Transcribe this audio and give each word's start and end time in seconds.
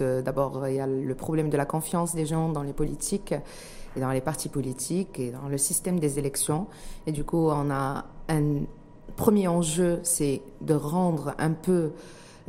Euh, 0.00 0.22
D'abord, 0.22 0.66
il 0.68 0.74
y 0.74 0.80
a 0.80 0.86
le 0.86 1.14
problème 1.14 1.50
de 1.50 1.56
la 1.56 1.66
confiance 1.66 2.14
des 2.14 2.26
gens 2.26 2.48
dans 2.48 2.62
les 2.62 2.72
politiques 2.72 3.34
et 3.96 4.00
dans 4.00 4.10
les 4.10 4.20
partis 4.20 4.48
politiques 4.48 5.18
et 5.18 5.30
dans 5.30 5.48
le 5.48 5.58
système 5.58 5.98
des 5.98 6.18
élections. 6.18 6.66
Et 7.06 7.12
du 7.12 7.24
coup, 7.24 7.48
on 7.48 7.70
a 7.70 8.06
un 8.28 8.62
premier 9.16 9.48
enjeu, 9.48 10.00
c'est 10.02 10.42
de 10.60 10.74
rendre 10.74 11.34
un 11.38 11.52
peu 11.52 11.90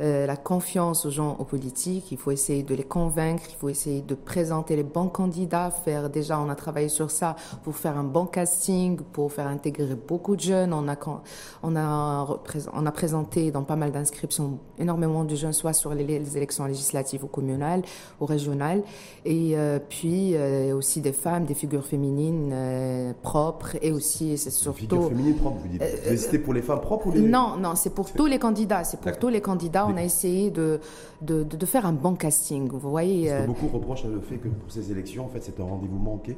euh, 0.02 0.26
la 0.26 0.36
confiance 0.36 1.06
aux 1.06 1.10
gens 1.10 1.36
aux 1.38 1.44
politiques. 1.44 2.10
Il 2.10 2.18
faut 2.18 2.32
essayer 2.32 2.64
de 2.64 2.74
les 2.74 2.82
convaincre, 2.82 3.44
il 3.48 3.54
faut 3.54 3.68
essayer 3.68 4.00
de 4.00 4.14
présenter 4.14 4.74
les 4.74 4.82
bons 4.82 5.08
candidats. 5.08 5.70
Faire 5.70 6.10
déjà, 6.10 6.40
on 6.40 6.48
a 6.48 6.56
travaillé 6.56 6.88
sur 6.88 7.10
ça 7.12 7.36
pour 7.62 7.76
faire 7.76 7.96
un 7.96 8.02
bon 8.02 8.26
casting, 8.26 8.96
pour 8.96 9.32
faire 9.32 9.46
intégrer 9.46 9.94
beaucoup 9.94 10.34
de 10.34 10.40
jeunes. 10.40 10.72
On 10.72 10.88
a 10.88 10.96
on 11.62 11.76
a 11.76 12.40
on 12.72 12.86
a 12.86 12.92
présenté 12.92 13.52
dans 13.52 13.62
pas 13.62 13.76
mal 13.76 13.92
d'inscriptions 13.92 14.58
énormément 14.78 15.24
de 15.24 15.36
jeunes, 15.36 15.52
soit 15.52 15.72
sur 15.72 15.94
les, 15.94 16.04
les, 16.04 16.36
élections 16.36 16.64
législatives 16.64 17.22
ou 17.22 17.28
communales 17.28 17.82
ou 18.20 18.26
régionales, 18.26 18.82
et 19.24 19.52
euh, 19.56 19.78
puis 19.78 20.34
euh, 20.34 20.74
aussi 20.74 21.00
des 21.00 21.12
femmes, 21.12 21.44
des 21.44 21.54
figures 21.54 21.86
féminines 21.86 23.14
propres, 23.22 23.76
et 23.80 23.92
aussi 23.92 24.36
c'est 24.36 24.50
surtout. 24.50 24.80
Figures 24.80 25.08
féminines 25.08 25.36
propres, 25.36 25.58
vous 25.62 25.68
dites. 25.68 25.82
C'était 26.16 26.40
pour 26.40 26.54
les 26.54 26.62
femmes 26.62 26.80
propres 26.80 27.06
ou 27.06 27.12
les... 27.12 27.20
Non, 27.20 27.56
non, 27.56 27.76
c'est 27.76 27.90
pour 27.90 28.10
tous 28.10 28.26
les 28.26 28.40
candidats. 28.40 28.82
C'est 28.82 29.00
pour 29.00 29.16
tous 29.16 29.28
les 29.28 29.40
candidats 29.40 29.91
on 29.92 29.96
a 29.96 30.02
essayé 30.04 30.50
de, 30.50 30.80
de, 31.20 31.42
de, 31.42 31.66
faire 31.66 31.86
un 31.86 31.92
bon 31.92 32.14
casting. 32.14 32.68
Vous 32.68 32.90
voyez. 32.90 33.28
Parce 33.28 33.42
que 33.42 33.46
beaucoup 33.46 33.68
reprochent 33.68 34.04
le 34.04 34.20
fait 34.20 34.36
que 34.36 34.48
pour 34.48 34.70
ces 34.70 34.90
élections, 34.90 35.24
en 35.24 35.28
fait, 35.28 35.42
c'est 35.42 35.58
un 35.60 35.64
rendez-vous 35.64 35.98
manqué. 35.98 36.36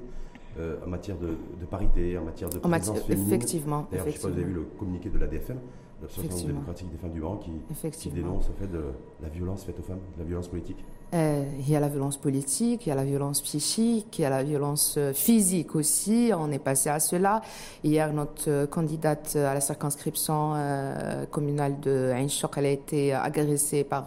Euh, 0.60 0.76
en 0.86 0.88
matière 0.88 1.18
de, 1.18 1.36
de, 1.60 1.66
parité, 1.68 2.16
en 2.16 2.22
matière 2.22 2.48
de 2.48 2.59
présence 2.59 2.86
matière, 2.86 3.06
féminine. 3.06 3.32
Effectivement. 3.34 3.88
D'ailleurs, 3.90 4.04
je 4.06 4.10
ne 4.10 4.14
sais 4.14 4.20
pas 4.20 4.28
si 4.28 4.34
vous 4.34 4.38
avez 4.40 4.48
vu 4.48 4.54
le 4.54 4.62
communiqué 4.78 5.10
de 5.10 5.18
l'ADFM, 5.18 5.59
l'Association 6.00 6.46
démocratique 6.46 6.90
des 6.92 6.96
femmes 6.96 7.10
du 7.10 7.20
Maroc, 7.20 7.40
qui, 7.40 7.90
qui 7.90 8.10
dénonce 8.10 8.50
en 8.50 8.52
fait 8.52 8.70
de 8.70 8.84
la 9.20 9.28
violence 9.30 9.64
faite 9.64 9.80
aux 9.80 9.82
femmes, 9.82 9.98
la 10.16 10.23
violence 10.23 10.46
politique. 10.46 10.84
Euh, 11.14 11.45
il 11.60 11.70
y 11.70 11.77
a 11.77 11.80
la 11.80 11.88
violence 11.88 12.16
politique, 12.16 12.86
il 12.86 12.88
y 12.88 12.92
a 12.92 12.96
la 12.96 13.04
violence 13.04 13.41
psychique, 13.41 14.18
il 14.18 14.23
y 14.23 14.24
a 14.24 14.30
la 14.30 14.42
violence 14.42 14.96
euh, 14.98 15.12
physique 15.12 15.76
aussi. 15.76 16.32
On 16.37 16.51
est 16.51 16.59
passé 16.59 16.90
à 16.90 16.98
cela. 16.98 17.40
Hier, 17.84 18.12
notre 18.12 18.51
euh, 18.51 18.66
candidate 18.66 19.37
à 19.37 19.54
la 19.54 19.60
circonscription 19.60 20.54
communale 21.30 21.79
de 21.80 22.10
Ain 22.12 22.26
elle 22.57 22.66
a 22.66 22.70
été 22.70 23.15
agressée 23.15 23.85
par 23.85 24.07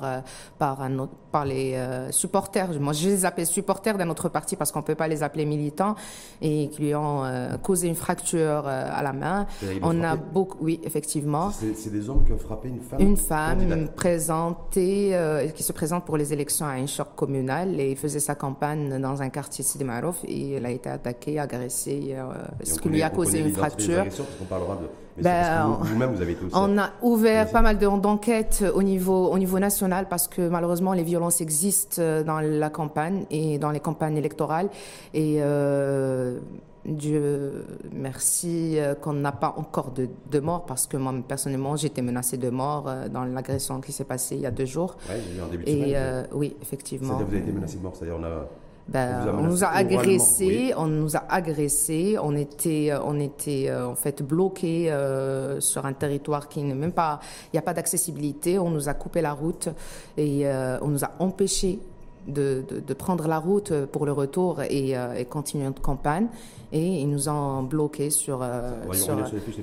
par 0.57 0.81
un 0.81 0.99
autre, 0.99 1.13
par 1.37 1.45
les 1.45 1.75
euh, 1.75 2.11
supporters. 2.11 2.79
Moi, 2.79 2.93
je 2.93 3.09
les 3.09 3.23
appelle 3.23 3.45
supporters 3.45 3.95
d'un 3.95 4.09
autre 4.09 4.27
parti 4.27 4.55
parce 4.55 4.71
qu'on 4.71 4.81
peut 4.81 4.95
pas 4.95 5.07
les 5.07 5.21
appeler 5.21 5.45
militants 5.45 5.93
et 6.41 6.67
qui 6.69 6.81
lui 6.81 6.95
ont 6.95 7.23
euh, 7.23 7.57
causé 7.57 7.87
une 7.87 7.95
fracture 7.95 8.63
euh, 8.65 8.99
à 8.99 9.03
la 9.03 9.13
main. 9.13 9.45
On 9.83 10.03
a 10.03 10.15
beaucoup, 10.15 10.57
oui, 10.61 10.79
effectivement. 10.83 11.51
C'est 11.51 11.91
des 11.91 12.09
hommes 12.09 12.23
qui 12.25 12.33
ont 12.33 12.39
frappé 12.39 12.69
une 12.69 12.81
femme. 12.81 12.99
Une 12.99 13.17
femme 13.17 13.87
présentée, 13.95 15.15
qui 15.55 15.61
se 15.61 15.73
présente 15.73 16.05
pour 16.05 16.17
les 16.17 16.33
élections 16.33 16.65
à 16.65 16.71
un 16.71 16.87
choc 16.87 17.09
communal 17.15 17.79
et 17.79 17.95
faisait 17.95 18.19
sa 18.19 18.33
campagne 18.33 18.99
dans 18.99 19.21
un 19.21 19.29
quartier 19.29 19.63
Sidi 19.63 19.83
Marouf 19.83 20.17
et 20.25 20.53
elle 20.53 20.65
a 20.65 20.71
été 20.71 20.89
attaquée, 20.89 21.37
agressée, 21.37 22.15
ce 22.63 22.79
qui 22.79 22.89
lui 22.89 23.03
a 23.03 23.11
causé 23.11 23.41
une 23.41 23.53
fracture. 23.53 24.05
On 24.41 24.45
parlera 24.45 24.77
de 24.77 24.87
vous, 25.17 25.95
vous, 25.95 26.21
avez 26.21 26.31
été 26.33 26.45
aussi 26.45 26.55
on 26.55 26.77
a 26.77 26.91
ouvert 27.01 27.49
pas 27.51 27.61
mal 27.61 27.77
d'enquêtes 27.77 28.63
au 28.73 28.83
niveau, 28.83 29.27
au 29.27 29.37
niveau 29.37 29.59
national 29.59 30.07
parce 30.09 30.27
que 30.27 30.47
malheureusement 30.47 30.93
les 30.93 31.03
violences 31.03 31.41
existent 31.41 32.01
euh, 32.01 32.23
dans 32.23 32.39
la 32.39 32.69
campagne 32.69 33.25
et 33.31 33.57
dans 33.57 33.71
les 33.71 33.79
campagnes 33.79 34.17
électorales. 34.17 34.69
Et 35.13 35.37
euh, 35.39 36.39
Dieu 36.85 37.65
merci 37.91 38.79
euh, 38.79 38.95
qu'on 38.95 39.13
n'a 39.13 39.31
pas 39.31 39.53
encore 39.57 39.91
de, 39.91 40.07
de 40.31 40.39
mort 40.39 40.65
parce 40.65 40.87
que 40.87 40.97
moi 40.97 41.13
personnellement 41.27 41.75
j'étais 41.75 42.01
menacée 42.01 42.37
de 42.37 42.49
mort 42.49 42.89
dans 43.11 43.25
l'agression 43.25 43.81
qui 43.81 43.91
s'est 43.91 44.05
passée 44.05 44.35
il 44.35 44.41
y 44.41 44.45
a 44.45 44.51
deux 44.51 44.65
jours. 44.65 44.97
Ouais, 45.09 45.19
il 45.31 45.37
y 45.37 45.39
a 45.39 45.43
un 45.43 45.47
début 45.47 45.63
de 45.63 45.69
et 45.69 45.73
semaine, 45.73 45.93
euh, 45.95 46.23
oui, 46.33 46.55
effectivement. 46.61 47.15
Vous 47.15 47.21
avez 47.23 47.39
été 47.39 47.51
menacée 47.51 47.77
de 47.77 47.83
mort, 47.83 47.95
c'est-à-dire 47.95 48.17
on 48.19 48.23
a 48.23 48.47
ben, 48.87 49.35
on, 49.37 49.43
nous 49.43 49.63
a 49.63 49.67
agressés, 49.67 50.47
oui. 50.47 50.73
on 50.77 50.87
nous 50.87 51.17
a 51.17 51.23
agressés, 51.29 52.17
on 52.21 52.35
était, 52.35 52.91
on 53.03 53.19
était 53.19 53.73
en 53.73 53.95
fait 53.95 54.23
bloqués 54.23 54.91
euh, 54.91 55.59
sur 55.59 55.85
un 55.85 55.93
territoire 55.93 56.47
qui 56.47 56.63
n'est 56.63 56.73
même 56.73 56.93
pas, 56.93 57.19
il 57.47 57.55
n'y 57.55 57.59
a 57.59 57.63
pas 57.63 57.73
d'accessibilité. 57.73 58.57
On 58.59 58.69
nous 58.69 58.87
a 58.87 58.93
coupé 58.93 59.21
la 59.21 59.33
route 59.33 59.67
et 60.15 60.47
euh, 60.47 60.79
on 60.81 60.87
nous 60.87 61.03
a 61.03 61.11
empêchés 61.19 61.79
de, 62.27 62.63
de, 62.67 62.79
de, 62.79 62.93
prendre 62.93 63.27
la 63.27 63.39
route 63.39 63.73
pour 63.85 64.05
le 64.05 64.11
retour 64.11 64.61
et, 64.61 64.97
euh, 64.97 65.15
et 65.15 65.25
continuer 65.25 65.65
notre 65.65 65.81
campagne. 65.81 66.27
Et 66.71 67.01
ils 67.01 67.09
nous 67.09 67.29
ont 67.29 67.63
bloqués 67.63 68.09
sur, 68.09 68.39
ouais, 68.39 68.95
sur 68.95 69.17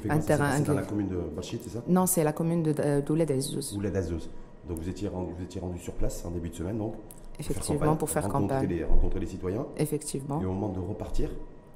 un 0.08 0.18
terrain. 0.18 0.56
C'est 0.56 0.66
dans 0.66 0.74
la 0.74 0.82
commune 0.82 1.08
de 1.08 1.18
Bachit, 1.34 1.60
c'est 1.62 1.70
ça? 1.70 1.82
Non, 1.86 2.06
c'est 2.06 2.24
la 2.24 2.32
commune 2.32 2.62
d'Ouled 2.62 3.30
Azouz. 3.30 3.78
Donc 4.68 4.78
vous 4.78 4.88
étiez, 4.88 5.08
rendu, 5.08 5.32
vous 5.36 5.44
étiez 5.44 5.60
rendu 5.60 5.78
sur 5.78 5.92
place 5.92 6.24
en 6.24 6.30
début 6.30 6.48
de 6.48 6.54
semaine, 6.54 6.78
donc? 6.78 6.94
Effectivement, 7.38 7.96
pour 7.96 8.10
faire 8.10 8.24
rencontrer 8.24 8.48
campagne. 8.48 8.68
Les, 8.68 8.84
rencontrer 8.84 9.20
les 9.20 9.26
citoyens. 9.26 9.66
Effectivement. 9.76 10.40
Et 10.40 10.44
au 10.44 10.52
moment 10.52 10.68
de 10.68 10.80
repartir 10.80 11.30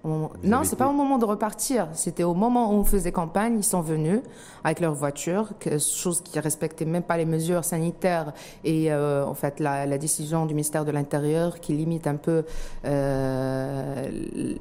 Non, 0.04 0.60
c'est 0.62 0.76
pas 0.76 0.88
au 0.88 0.92
moment 0.92 1.18
de 1.18 1.24
repartir. 1.24 1.88
C'était 1.92 2.22
au 2.22 2.34
moment 2.34 2.70
où 2.70 2.74
on 2.74 2.84
faisait 2.84 3.12
campagne. 3.12 3.56
Ils 3.58 3.64
sont 3.64 3.80
venus 3.80 4.20
avec 4.64 4.80
leur 4.80 4.94
voiture, 4.94 5.50
chose 5.78 6.20
qui 6.20 6.38
respectait 6.40 6.84
même 6.84 7.02
pas 7.02 7.16
les 7.16 7.24
mesures 7.24 7.64
sanitaires 7.64 8.32
et 8.64 8.92
euh, 8.92 9.24
en 9.24 9.34
fait 9.34 9.60
la, 9.60 9.86
la, 9.86 9.98
décision 9.98 10.46
du 10.46 10.54
ministère 10.54 10.84
de 10.84 10.90
l'Intérieur 10.90 11.60
qui 11.60 11.72
limite 11.72 12.06
un 12.06 12.16
peu 12.16 12.44
euh, 12.84 14.08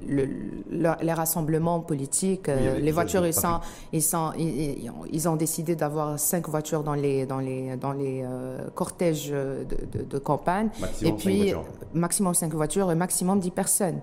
le, 0.08 0.25
le, 0.70 0.90
les 1.02 1.14
rassemblements 1.14 1.80
politiques. 1.80 2.48
Oui, 2.48 2.81
les 2.81 2.92
voitures, 2.92 3.25
ils 3.25 3.34
sont, 3.34 3.59
ils, 3.92 4.04
sont, 4.04 4.31
ils, 4.38 4.92
ils, 5.12 5.30
ont 5.30 5.36
décidé 5.36 5.75
d'avoir 5.75 6.19
cinq 6.19 6.48
voitures 6.48 6.84
dans 6.84 6.94
les 6.94 7.25
dans 7.25 7.40
les 7.40 7.75
dans 7.75 7.94
les 7.94 8.24
euh, 8.24 8.69
cortèges 8.75 9.30
de, 9.30 9.66
de, 9.92 10.04
de 10.04 10.18
campagne. 10.18 10.69
Maximum 10.80 11.14
et 11.14 11.18
puis 11.18 11.50
cinq 11.50 11.58
maximum 11.94 12.34
cinq 12.34 12.54
voitures 12.54 12.92
et 12.92 12.96
maximum 12.96 13.40
dix 13.40 13.52
personnes. 13.52 14.00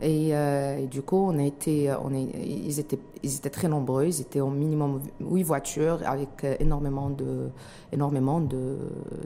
Et, 0.00 0.30
euh, 0.32 0.78
et, 0.78 0.86
du 0.86 1.02
coup, 1.02 1.16
on 1.16 1.38
a 1.38 1.42
été, 1.42 1.92
on 2.02 2.14
est, 2.14 2.28
ils 2.44 2.78
étaient, 2.78 2.98
ils 3.22 3.36
étaient 3.36 3.50
très 3.50 3.68
nombreux. 3.68 4.06
Ils 4.06 4.20
étaient 4.20 4.40
au 4.40 4.50
minimum 4.50 5.00
huit 5.20 5.42
voitures 5.42 6.00
avec 6.04 6.44
énormément 6.60 7.10
de, 7.10 7.48
énormément 7.92 8.40
de, 8.40 8.76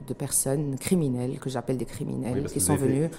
de 0.06 0.14
personnes 0.14 0.76
criminelles 0.78 1.38
que 1.38 1.50
j'appelle 1.50 1.76
des 1.76 1.84
criminels 1.84 2.42
oui, 2.44 2.52
qui 2.52 2.60
sont 2.60 2.76
venus 2.76 3.10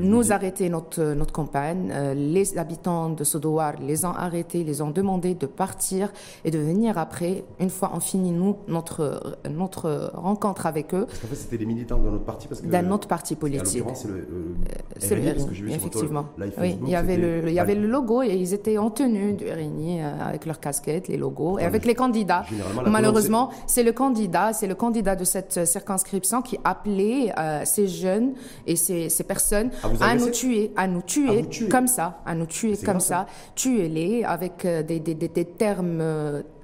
nous 0.00 0.32
arrêter 0.32 0.68
notre 0.68 1.02
notre 1.14 1.32
campagne. 1.32 1.90
Euh, 1.92 2.14
les 2.14 2.58
habitants 2.58 3.10
de 3.10 3.24
Sodowar 3.24 3.74
les 3.80 4.04
ont 4.04 4.10
arrêtés, 4.10 4.64
les 4.64 4.82
ont 4.82 4.90
demandé 4.90 5.34
de 5.34 5.46
partir 5.46 6.12
et 6.44 6.50
de 6.50 6.58
venir 6.58 6.98
après. 6.98 7.44
Une 7.60 7.70
fois 7.70 7.90
on 7.94 8.00
finit 8.00 8.32
nous 8.32 8.56
notre 8.68 9.38
notre 9.48 10.10
rencontre 10.14 10.66
avec 10.66 10.94
eux. 10.94 11.06
Parce 11.06 11.18
qu'en 11.18 11.28
fait, 11.28 11.36
c'était 11.36 11.56
les 11.56 11.66
militants 11.66 11.98
de 11.98 12.10
notre 12.10 12.24
parti 12.24 12.48
d'un 12.64 12.90
autre 12.90 13.08
parti 13.08 13.36
politique. 13.36 13.84
C'est 13.94 14.08
le, 14.08 14.14
le, 14.14 14.24
le 14.24 15.16
RNI, 15.16 15.32
parce 15.34 15.44
que 15.46 15.54
j'ai 15.54 15.62
vu 15.64 15.70
effectivement. 15.72 16.26
Sur 16.38 16.62
oui, 16.62 16.78
il 16.82 16.88
y 16.88 16.94
avait 16.96 17.16
le, 17.16 17.48
il 17.48 17.54
y 17.54 17.60
avait 17.60 17.74
le 17.74 17.86
logo 17.86 18.22
et 18.22 18.34
ils 18.34 18.54
étaient 18.54 18.78
en 18.78 18.90
tenue 18.90 19.32
du 19.34 19.44
RNI 19.50 20.02
euh, 20.02 20.15
avec 20.20 20.46
leurs 20.46 20.60
casquettes, 20.60 21.08
les 21.08 21.16
logos 21.16 21.58
et 21.58 21.64
avec 21.64 21.84
les 21.84 21.94
candidats. 21.94 22.44
Malheureusement, 22.86 23.50
c'est 23.66 23.82
le 23.82 23.92
candidat, 23.92 24.52
c'est 24.52 24.66
le 24.66 24.74
candidat 24.74 25.16
de 25.16 25.24
cette 25.24 25.66
circonscription 25.66 26.42
qui 26.42 26.58
appelait 26.64 27.32
euh, 27.38 27.62
ces 27.64 27.88
jeunes 27.88 28.34
et 28.66 28.76
ces, 28.76 29.08
ces 29.08 29.24
personnes 29.24 29.70
à, 30.00 30.10
à 30.10 30.14
nous 30.14 30.30
tuer, 30.30 30.72
à 30.76 30.86
nous 30.86 31.02
tuer, 31.02 31.40
à 31.40 31.42
tuer, 31.44 31.68
comme 31.68 31.86
ça, 31.86 32.20
à 32.26 32.34
nous 32.34 32.46
tuer 32.46 32.76
comme 32.76 33.00
ça, 33.00 33.26
ça. 33.26 33.26
tuer-les 33.54 34.24
avec 34.24 34.64
euh, 34.64 34.82
des, 34.82 35.00
des, 35.00 35.14
des, 35.14 35.28
des, 35.28 35.44
termes 35.44 36.02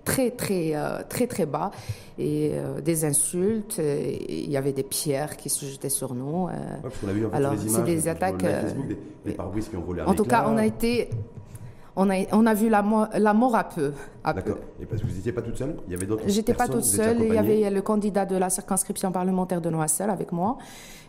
très 0.04 0.30
très 0.30 0.72
euh, 0.74 0.98
très 1.08 1.26
très 1.26 1.46
bas 1.46 1.70
et 2.18 2.52
euh, 2.54 2.80
des 2.80 3.04
insultes. 3.04 3.80
Il 4.28 4.50
y 4.50 4.56
avait 4.56 4.72
des 4.72 4.82
pierres 4.82 5.36
qui 5.36 5.48
se 5.48 5.64
jetaient 5.64 5.88
sur 5.88 6.14
nous 6.14 6.46
ouais, 6.46 6.52
parce 6.82 6.94
vu, 7.14 7.26
en 7.26 7.30
fait, 7.30 7.36
alors 7.36 7.54
c'est 7.66 7.84
des 7.84 8.08
attaques 8.08 8.42
Facebook, 8.42 8.88
des, 8.88 8.96
des 9.32 9.34
qui 9.34 9.76
ont 9.76 9.80
volé 9.80 10.02
en 10.02 10.14
tout 10.14 10.24
cas 10.24 10.46
on 10.48 10.56
a 10.56 10.66
été 10.66 11.08
on 11.96 12.08
a, 12.10 12.14
on 12.32 12.46
a 12.46 12.54
vu 12.54 12.68
la 12.68 12.82
mort, 12.82 13.08
la 13.14 13.34
mort 13.34 13.54
à 13.54 13.64
peu. 13.64 13.92
D'accord. 14.24 14.58
Et 14.80 14.86
parce 14.86 15.02
que 15.02 15.06
vous 15.06 15.14
n'étiez 15.14 15.32
pas 15.32 15.42
toute 15.42 15.56
seule 15.56 15.76
Il 15.86 15.92
y 15.92 15.96
avait 15.96 16.06
d'autres 16.06 16.24
J'étais 16.26 16.54
pas 16.54 16.68
toute 16.68 16.84
seule. 16.84 17.20
Il 17.20 17.34
y 17.34 17.38
avait 17.38 17.68
le 17.70 17.82
candidat 17.82 18.24
de 18.24 18.36
la 18.36 18.50
circonscription 18.50 19.12
parlementaire 19.12 19.60
de 19.60 19.70
Noissel 19.70 20.10
avec 20.10 20.32
moi. 20.32 20.56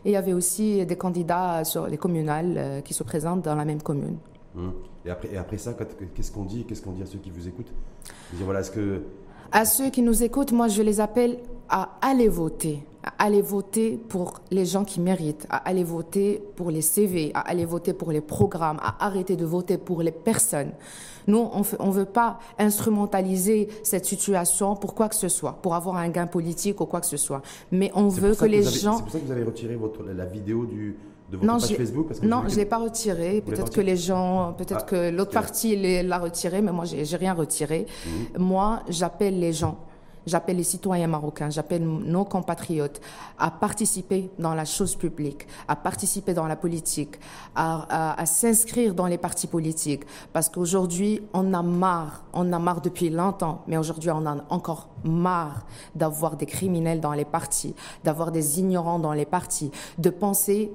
Et 0.04 0.10
il 0.10 0.14
y 0.14 0.18
avait 0.18 0.34
aussi 0.34 0.86
des 0.86 0.98
candidats 0.98 1.64
sur 1.64 1.88
les 1.88 1.98
communales 1.98 2.56
euh, 2.58 2.82
qui 2.82 2.94
se 2.94 3.04
présentent 3.04 3.44
dans 3.44 3.56
la 3.56 3.64
même 3.64 3.82
commune. 3.82 4.18
Hum. 4.58 4.74
Et, 5.06 5.10
après, 5.10 5.30
et 5.32 5.38
après 5.38 5.58
ça, 5.58 5.74
qu'est-ce 6.16 6.32
qu'on 6.32 6.44
dit 6.44 6.66
Qu'est-ce 6.66 6.82
qu'on 6.82 6.92
dit 6.92 7.02
à 7.02 7.06
ceux 7.06 7.20
qui 7.20 7.30
vous 7.30 7.48
écoutent? 7.48 7.72
Dire, 8.34 8.46
voilà, 8.46 8.64
ce 8.64 8.72
que... 8.72 9.04
À 9.52 9.66
ceux 9.66 9.90
qui 9.90 10.02
nous 10.02 10.24
écoutent, 10.24 10.52
moi, 10.52 10.68
je 10.68 10.82
les 10.82 11.00
appelle 11.00 11.40
à 11.70 11.98
aller 12.02 12.28
voter 12.28 12.84
à 13.04 13.26
aller 13.26 13.42
voter 13.42 13.98
pour 13.98 14.42
les 14.52 14.66
gens 14.66 14.86
qui 14.86 15.02
méritent, 15.02 15.46
à 15.50 15.58
aller 15.58 15.84
voter 15.84 16.42
pour 16.56 16.72
les 16.72 16.82
CV, 16.82 17.32
à 17.34 17.42
aller 17.42 17.66
voter 17.66 17.94
pour 17.94 18.12
les 18.12 18.22
programmes, 18.22 18.80
à 18.82 19.06
arrêter 19.06 19.36
de 19.36 19.46
voter 19.46 19.78
pour 19.78 20.02
les 20.02 20.12
personnes. 20.12 20.72
Nous, 21.28 21.50
on 21.80 21.88
ne 21.88 21.92
veut 21.94 22.06
pas 22.06 22.40
instrumentaliser 22.60 23.70
cette 23.84 24.06
situation 24.06 24.76
pour 24.76 24.94
quoi 24.94 25.10
que 25.10 25.16
ce 25.16 25.30
soit, 25.30 25.54
pour 25.62 25.76
avoir 25.76 25.98
un 25.98 26.10
gain 26.10 26.28
politique 26.28 26.82
ou 26.82 26.86
quoi 26.86 27.02
que 27.02 27.08
ce 27.08 27.18
soit. 27.18 27.42
Mais 27.72 27.92
on 27.96 28.08
veut 28.08 28.34
que, 28.34 28.42
que 28.42 28.46
les 28.46 28.68
avez, 28.68 28.78
gens... 28.78 28.98
C'est 28.98 29.04
pour 29.04 29.12
ça 29.12 29.20
que 29.20 29.26
vous 29.26 29.32
avez 29.32 29.44
retiré 29.44 29.76
votre, 29.76 30.04
la 30.04 30.26
vidéo 30.26 30.66
du, 30.66 30.98
de 31.30 31.38
votre 31.38 31.48
non, 31.48 31.60
page 31.60 31.76
Facebook 31.76 32.08
parce 32.08 32.20
que 32.20 32.26
Non, 32.26 32.44
je 32.48 32.54
ne 32.54 32.60
l'ai 32.60 32.66
pas 32.66 32.78
retiré. 32.78 33.42
Peut-être 33.42 33.72
que 33.72 33.82
les 33.82 33.98
gens, 33.98 34.54
peut-être 34.58 34.84
ah, 34.84 34.90
que 34.90 35.10
l'autre 35.10 35.32
partie 35.32 36.04
l'a 36.04 36.20
retiré, 36.20 36.62
mais 36.62 36.72
moi, 36.72 36.86
j'ai 36.86 37.18
rien 37.18 37.34
retiré. 37.34 37.86
Mmh. 38.06 38.10
Moi, 38.40 38.82
j'appelle 38.90 39.40
les 39.40 39.54
gens 39.54 39.78
J'appelle 40.26 40.58
les 40.58 40.64
citoyens 40.64 41.08
marocains, 41.08 41.50
j'appelle 41.50 41.86
nos 41.86 42.24
compatriotes 42.24 43.02
à 43.38 43.52
participer 43.52 44.30
dans 44.40 44.54
la 44.54 44.66
chose 44.66 44.96
publique, 44.96 45.48
à 45.68 45.76
participer 45.76 46.34
dans 46.34 46.48
la 46.48 46.56
politique, 46.56 47.20
à, 47.56 48.20
à, 48.20 48.26
s'inscrire 48.26 48.94
dans 48.94 49.08
les 49.08 49.18
partis 49.18 49.48
politiques. 49.48 50.04
Parce 50.32 50.48
qu'aujourd'hui, 50.50 51.22
on 51.34 51.54
a 51.54 51.62
marre, 51.62 52.24
on 52.34 52.54
a 52.54 52.60
marre 52.60 52.82
depuis 52.82 53.10
longtemps, 53.10 53.64
mais 53.68 53.78
aujourd'hui, 53.78 54.12
on 54.12 54.26
a 54.26 54.38
encore 54.50 54.90
marre 55.04 55.66
d'avoir 55.96 56.38
des 56.38 56.46
criminels 56.46 57.02
dans 57.02 57.12
les 57.12 57.26
partis, 57.26 57.76
d'avoir 58.04 58.32
des 58.32 58.60
ignorants 58.60 59.00
dans 59.00 59.14
les 59.14 59.26
partis, 59.26 59.72
de 59.98 60.10
penser, 60.10 60.72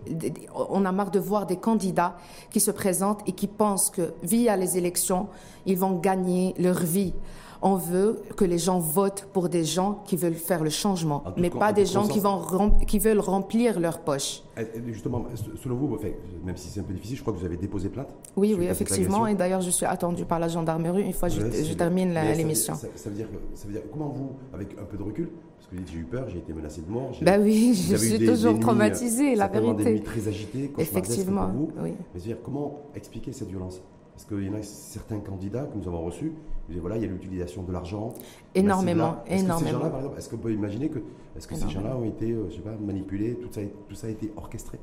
on 0.69 0.85
a 0.85 0.93
marre 0.93 1.11
de 1.11 1.19
voir 1.19 1.47
des 1.47 1.57
candidats 1.57 2.17
qui 2.51 2.61
se 2.61 2.71
présentent 2.71 3.23
et 3.27 3.33
qui 3.33 3.47
pensent 3.47 3.91
que 3.91 4.13
via 4.23 4.57
les 4.57 4.77
élections, 4.77 5.29
ils 5.65 5.79
vont 5.79 5.99
gagner 5.99 6.55
leur 6.59 6.79
vie 6.79 7.15
on 7.63 7.77
veut 7.77 8.21
que 8.37 8.45
les 8.45 8.59
gens 8.59 8.79
votent 8.79 9.29
pour 9.33 9.49
des 9.49 9.65
gens 9.65 10.03
qui 10.07 10.17
veulent 10.17 10.35
faire 10.35 10.63
le 10.63 10.71
changement, 10.71 11.25
mais 11.37 11.51
pas 11.51 11.73
des 11.73 11.87
gens 11.87 12.07
qui, 12.07 12.21
vont 12.21 12.71
qui 12.87 12.99
veulent 12.99 13.21
remplir 13.21 13.81
leur 13.81 14.01
poche. 14.01 14.43
Eh, 14.57 14.63
eh, 14.75 14.93
justement, 14.93 15.25
selon 15.63 15.77
vous, 15.77 15.99
même 16.45 16.57
si 16.57 16.69
c'est 16.69 16.81
un 16.81 16.85
peu 16.85 16.95
difficile, 16.95 17.17
je 17.17 17.23
crois 17.23 17.33
que 17.33 17.39
vous 17.39 17.45
avez 17.45 17.57
déposé 17.57 17.89
plainte. 17.89 18.09
Oui, 18.37 18.55
oui, 18.59 18.67
effectivement. 18.67 19.27
Et 19.27 19.35
d'ailleurs, 19.35 19.61
je 19.61 19.71
suis 19.71 19.87
attendu 19.87 20.25
par 20.25 20.39
la 20.39 20.49
gendarmerie 20.49 21.03
une 21.03 21.13
fois 21.13 21.29
que 21.29 21.35
je, 21.35 21.75
termine 21.75 22.15
l'émission. 22.37 22.75
Ça, 22.75 22.89
veut 23.07 23.17
dire, 23.17 23.29
ça 23.55 23.67
veut 23.67 23.73
dire, 23.73 23.83
comment 23.93 24.09
vous, 24.09 24.33
avec 24.53 24.77
un 24.81 24.85
peu 24.85 24.97
de 24.97 25.03
recul, 25.03 25.31
parce 25.57 25.69
que 25.69 25.91
j'ai 25.91 25.99
eu 25.99 26.05
peur, 26.05 26.29
j'ai 26.29 26.39
été 26.39 26.53
menacé 26.53 26.81
de 26.83 26.91
mort. 26.91 27.13
Bah 27.23 27.39
oui, 27.41 27.75
je 27.75 27.97
suis 27.97 28.25
toujours 28.25 28.59
traumatisée, 28.61 29.35
la 29.35 29.49
vérité. 29.49 29.85
Des 29.85 30.03
très 30.03 30.27
agités, 30.29 30.73
effectivement. 30.79 31.47
Pour 31.47 31.55
vous. 31.55 31.73
Oui. 31.83 31.95
Mais 32.15 32.21
dire, 32.21 32.37
comment 32.43 32.83
expliquer 32.95 33.33
cette 33.33 33.49
violence? 33.49 33.81
Parce 34.13 34.25
qu'il 34.25 34.45
y 34.45 34.51
en 34.51 34.55
a 34.55 34.63
certains 34.63 35.21
candidats 35.21 35.65
que 35.65 35.79
nous 35.79 35.87
avons 35.87 36.05
reçus 36.05 36.33
voilà, 36.77 36.97
il 36.97 37.03
y 37.03 37.07
a 37.07 37.09
l'utilisation 37.09 37.63
de 37.63 37.73
l'argent. 37.73 38.15
Énormément, 38.55 39.23
est-ce 39.27 39.45
énormément. 39.45 39.59
Que 39.59 39.65
ces 39.65 39.73
gens-là, 39.73 39.91
par 39.91 39.99
exemple, 40.01 40.19
est-ce 40.19 40.29
qu'on 40.29 40.37
peut 40.37 40.53
imaginer 40.53 40.89
que, 40.89 40.99
est-ce 41.37 41.49
que 41.49 41.55
ces 41.55 41.69
gens-là 41.69 41.97
ont 41.97 42.05
été, 42.05 42.33
euh, 42.33 42.47
je 42.51 42.57
sais 42.57 42.61
pas, 42.61 42.77
manipulés, 42.81 43.39
tout 43.41 43.49
ça, 43.51 43.61
tout 43.89 43.95
ça 43.95 44.07
a 44.07 44.11
été 44.11 44.33
orchestré? 44.37 44.79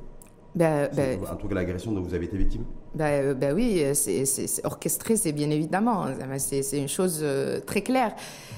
En 0.58 1.36
tout 1.36 1.50
cas, 1.50 1.56
l'agression 1.56 1.92
dont 1.92 2.02
vous 2.02 2.14
avez 2.14 2.26
été 2.26 2.38
victime? 2.38 2.64
ben, 2.94 3.34
ben 3.34 3.54
oui, 3.54 3.84
c'est 3.94 4.26
orchestré, 4.64 5.18
c'est 5.18 5.34
bien 5.34 5.50
évidemment. 5.50 6.06
C'est 6.38 6.80
une 6.80 6.88
chose 6.88 7.20
euh, 7.22 7.60
très 7.60 7.82
claire. 7.82 8.16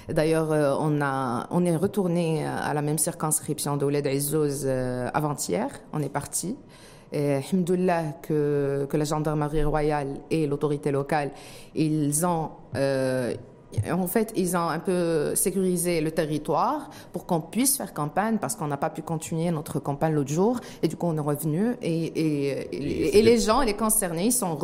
D'ailleurs, 0.08 0.52
euh, 0.52 0.76
on, 0.80 1.02
a, 1.02 1.48
on 1.50 1.66
est 1.66 1.76
retourné 1.76 2.46
à 2.46 2.72
la 2.76 2.84
même 2.84 3.00
circonscription 3.00 3.78
d'Ouled 3.78 4.06
Aizzouz 4.06 4.68
avant-hier. 4.68 5.70
On 5.92 6.02
est 6.02 6.10
parti. 6.10 6.56
Et 7.14 7.40
que, 8.22 8.86
que 8.90 8.98
la 8.98 9.06
gendarmerie 9.06 9.64
royale 9.64 10.20
et 10.30 10.46
l'autorité 10.46 10.92
locale, 10.92 11.32
ils 11.74 12.26
ont 12.26 12.50
euh, 12.76 13.34
en 13.92 14.08
fait, 14.08 14.32
ils 14.36 14.56
ont 14.56 14.70
un 14.70 14.80
peu 14.80 15.36
sécurisé 15.36 16.02
le 16.02 16.12
territoire 16.12 16.90
pour 17.12 17.26
qu'on 17.26 17.42
puisse 17.42 17.78
faire 17.78 17.94
campagne 17.94 18.38
parce 18.38 18.56
qu'on 18.56 18.68
n'a 18.68 18.78
pas 18.78 18.90
pu 18.90 19.02
continuer 19.02 19.52
notre 19.52 19.80
campagne 19.80 20.14
l'autre 20.14 20.32
jour. 20.32 20.60
Et 20.82 20.88
du 20.88 20.96
coup, 20.96 21.08
on 21.08 21.18
est 21.18 21.22
revenu 21.22 21.76
et, 21.82 23.18
et, 23.18 23.22
les 23.22 23.40
gens, 23.40 23.62
les 23.62 23.76
concernés, 23.76 24.26
ils, 24.26 24.32
sont 24.32 24.58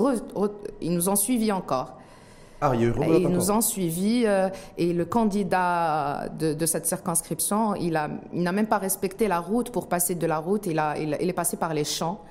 ils 0.81 0.93
nous 0.93 1.09
ont 1.09 1.15
suivis 1.15 1.51
encore. 1.51 1.97
Ah, 2.65 2.71
il 2.74 2.81
y 2.81 2.86
a 2.86 2.88
eu 2.88 2.94
ils 3.19 3.27
nous 3.27 3.51
ont 3.51 3.60
suivis 3.60 4.24
euh, 4.25 4.48
et 4.77 4.94
le 4.94 5.04
candidat 5.04 6.30
de, 6.39 6.65
cette 6.65 6.86
circonscription, 6.86 7.75
il 7.75 7.92
n'a 7.92 8.10
il 8.33 8.42
même 8.42 8.68
pas 8.68 8.77
respecté 8.77 9.27
la 9.27 9.39
route 9.42 9.69
pour 9.69 9.89
passer 9.89 10.15
de 10.15 10.25
la 10.25 10.38
route. 10.38 10.65
Il, 10.65 10.80
a, 10.80 10.98
il 10.98 11.30
est 11.30 11.33
passé 11.33 11.57
par 11.57 11.74
les 11.74 11.83
champs 11.83 12.21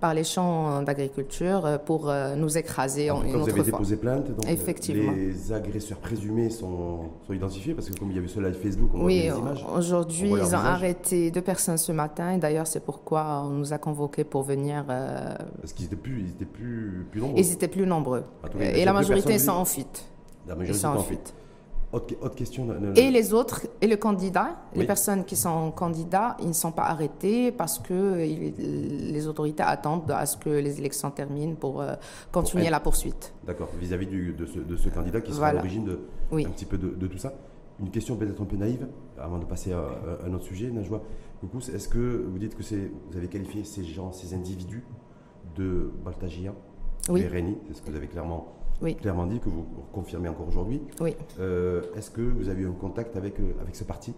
par 0.00 0.12
les 0.12 0.24
champs 0.24 0.82
d'agriculture 0.82 1.64
euh, 1.64 1.78
pour 1.78 2.10
euh, 2.10 2.34
nous 2.36 2.58
écraser 2.58 3.10
en, 3.10 3.22
une 3.22 3.36
vous 3.36 3.48
avez 3.48 3.62
déposé 3.62 3.96
plainte, 3.96 4.26
donc 4.26 4.48
Effectivement. 4.48 5.12
les 5.12 5.52
agresseurs 5.52 5.98
présumés 5.98 6.50
sont, 6.50 7.10
sont, 7.26 7.32
identifiés 7.32 7.74
parce 7.74 7.88
que 7.88 7.98
comme 7.98 8.10
il 8.10 8.16
y 8.16 8.18
avait 8.18 8.28
cela 8.28 8.48
live 8.48 8.58
Facebook, 8.60 8.90
on 8.94 9.04
oui, 9.04 9.28
voit 9.28 9.34
des 9.34 9.40
images. 9.40 9.66
aujourd'hui 9.74 10.30
ils 10.30 10.54
ont 10.54 10.58
arrêté 10.58 11.30
deux 11.30 11.40
personnes 11.40 11.78
ce 11.78 11.92
matin 11.92 12.32
et 12.32 12.38
d'ailleurs 12.38 12.66
c'est 12.66 12.84
pourquoi 12.84 13.42
on 13.46 13.50
nous 13.50 13.72
a 13.72 13.78
convoqués 13.78 14.24
pour 14.24 14.42
venir. 14.42 14.84
Euh, 14.88 15.34
parce 15.60 15.72
qu'ils 15.72 15.86
étaient 15.86 15.96
plus, 15.96 16.20
ils 16.20 16.30
étaient 16.30 16.44
plus, 16.44 17.06
plus 17.10 17.20
nombreux. 17.20 17.38
Ils 17.38 17.52
étaient 17.52 17.68
plus 17.68 17.86
nombreux. 17.86 18.24
et 18.60 18.84
la 18.84 18.92
majorité 18.92 19.38
sont 19.38 19.52
en 19.52 19.64
fuite. 19.64 20.04
La 20.46 20.54
majorité 20.54 20.78
sont 20.78 20.88
en 20.88 21.02
fuite. 21.02 21.34
Autre, 21.96 22.34
question. 22.34 22.68
Et 22.94 23.10
les 23.10 23.32
autres, 23.32 23.66
et 23.80 23.86
le 23.86 23.96
candidat, 23.96 24.56
les 24.74 24.86
personnes 24.86 25.24
qui 25.24 25.36
sont 25.36 25.70
candidats, 25.70 26.36
ils 26.40 26.48
ne 26.48 26.52
sont 26.52 26.72
pas 26.72 26.84
arrêtés 26.84 27.52
parce 27.52 27.78
que 27.78 28.16
les 28.16 29.26
autorités 29.26 29.62
attendent 29.62 30.10
à 30.10 30.26
ce 30.26 30.36
que 30.36 30.50
les 30.50 30.78
élections 30.78 31.10
terminent 31.10 31.54
pour 31.54 31.80
euh, 31.80 31.94
continuer 32.32 32.68
la 32.68 32.80
poursuite. 32.80 33.32
D'accord. 33.46 33.68
Vis-à-vis 33.80 34.06
de, 34.06 34.46
ce, 34.46 34.88
candidat 34.90 35.20
qui 35.20 35.32
sera 35.32 35.48
à 35.48 35.52
l'origine 35.54 35.84
de, 35.84 36.00
un 36.32 36.50
petit 36.50 36.66
peu 36.66 36.76
de, 36.76 37.06
tout 37.06 37.18
ça. 37.18 37.32
Une 37.80 37.90
question 37.90 38.16
peut-être 38.16 38.40
un 38.42 38.46
peu 38.46 38.56
naïve, 38.56 38.86
avant 39.18 39.38
de 39.38 39.44
passer 39.44 39.72
à, 39.72 39.84
un 40.26 40.32
autre 40.34 40.44
sujet, 40.44 40.70
Najwa. 40.70 41.00
Est-ce 41.72 41.88
que 41.88 42.26
vous 42.28 42.38
dites 42.38 42.56
que 42.56 42.62
vous 42.62 43.16
avez 43.16 43.28
qualifié 43.28 43.64
ces 43.64 43.84
gens, 43.84 44.12
ces 44.12 44.34
individus 44.34 44.84
de 45.56 45.90
Baltagia, 46.04 46.52
oui. 47.08 47.24
C'est 47.68 47.74
ce 47.74 47.82
que 47.82 47.90
vous 47.90 47.96
avez 47.96 48.08
clairement 48.08 48.55
oui. 48.82 48.94
clairement 48.94 49.26
dit, 49.26 49.38
que 49.38 49.48
vous 49.48 49.64
confirmez 49.92 50.28
encore 50.28 50.48
aujourd'hui. 50.48 50.80
Oui. 51.00 51.14
Euh, 51.40 51.82
est-ce 51.96 52.10
que 52.10 52.20
vous 52.20 52.48
avez 52.48 52.62
eu 52.62 52.68
un 52.68 52.72
contact 52.72 53.16
avec, 53.16 53.38
euh, 53.40 53.54
avec 53.60 53.76
ce 53.76 53.84
parti 53.84 54.14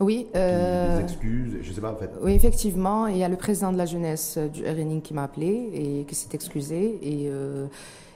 oui. 0.00 0.26
Euh, 0.34 0.98
des 0.98 1.04
excuses, 1.04 1.58
je 1.62 1.68
ne 1.70 1.74
sais 1.74 1.80
pas 1.80 1.92
en 1.92 1.96
fait. 1.96 2.10
Oui, 2.20 2.32
effectivement. 2.32 3.06
Il 3.06 3.16
y 3.16 3.24
a 3.24 3.28
le 3.28 3.36
président 3.36 3.72
de 3.72 3.78
la 3.78 3.86
jeunesse 3.86 4.36
du 4.36 4.66
RNI 4.66 5.00
qui 5.00 5.14
m'a 5.14 5.22
appelé 5.22 5.70
et 5.72 6.04
qui 6.04 6.14
s'est 6.14 6.28
excusé. 6.34 6.98
Et, 7.02 7.30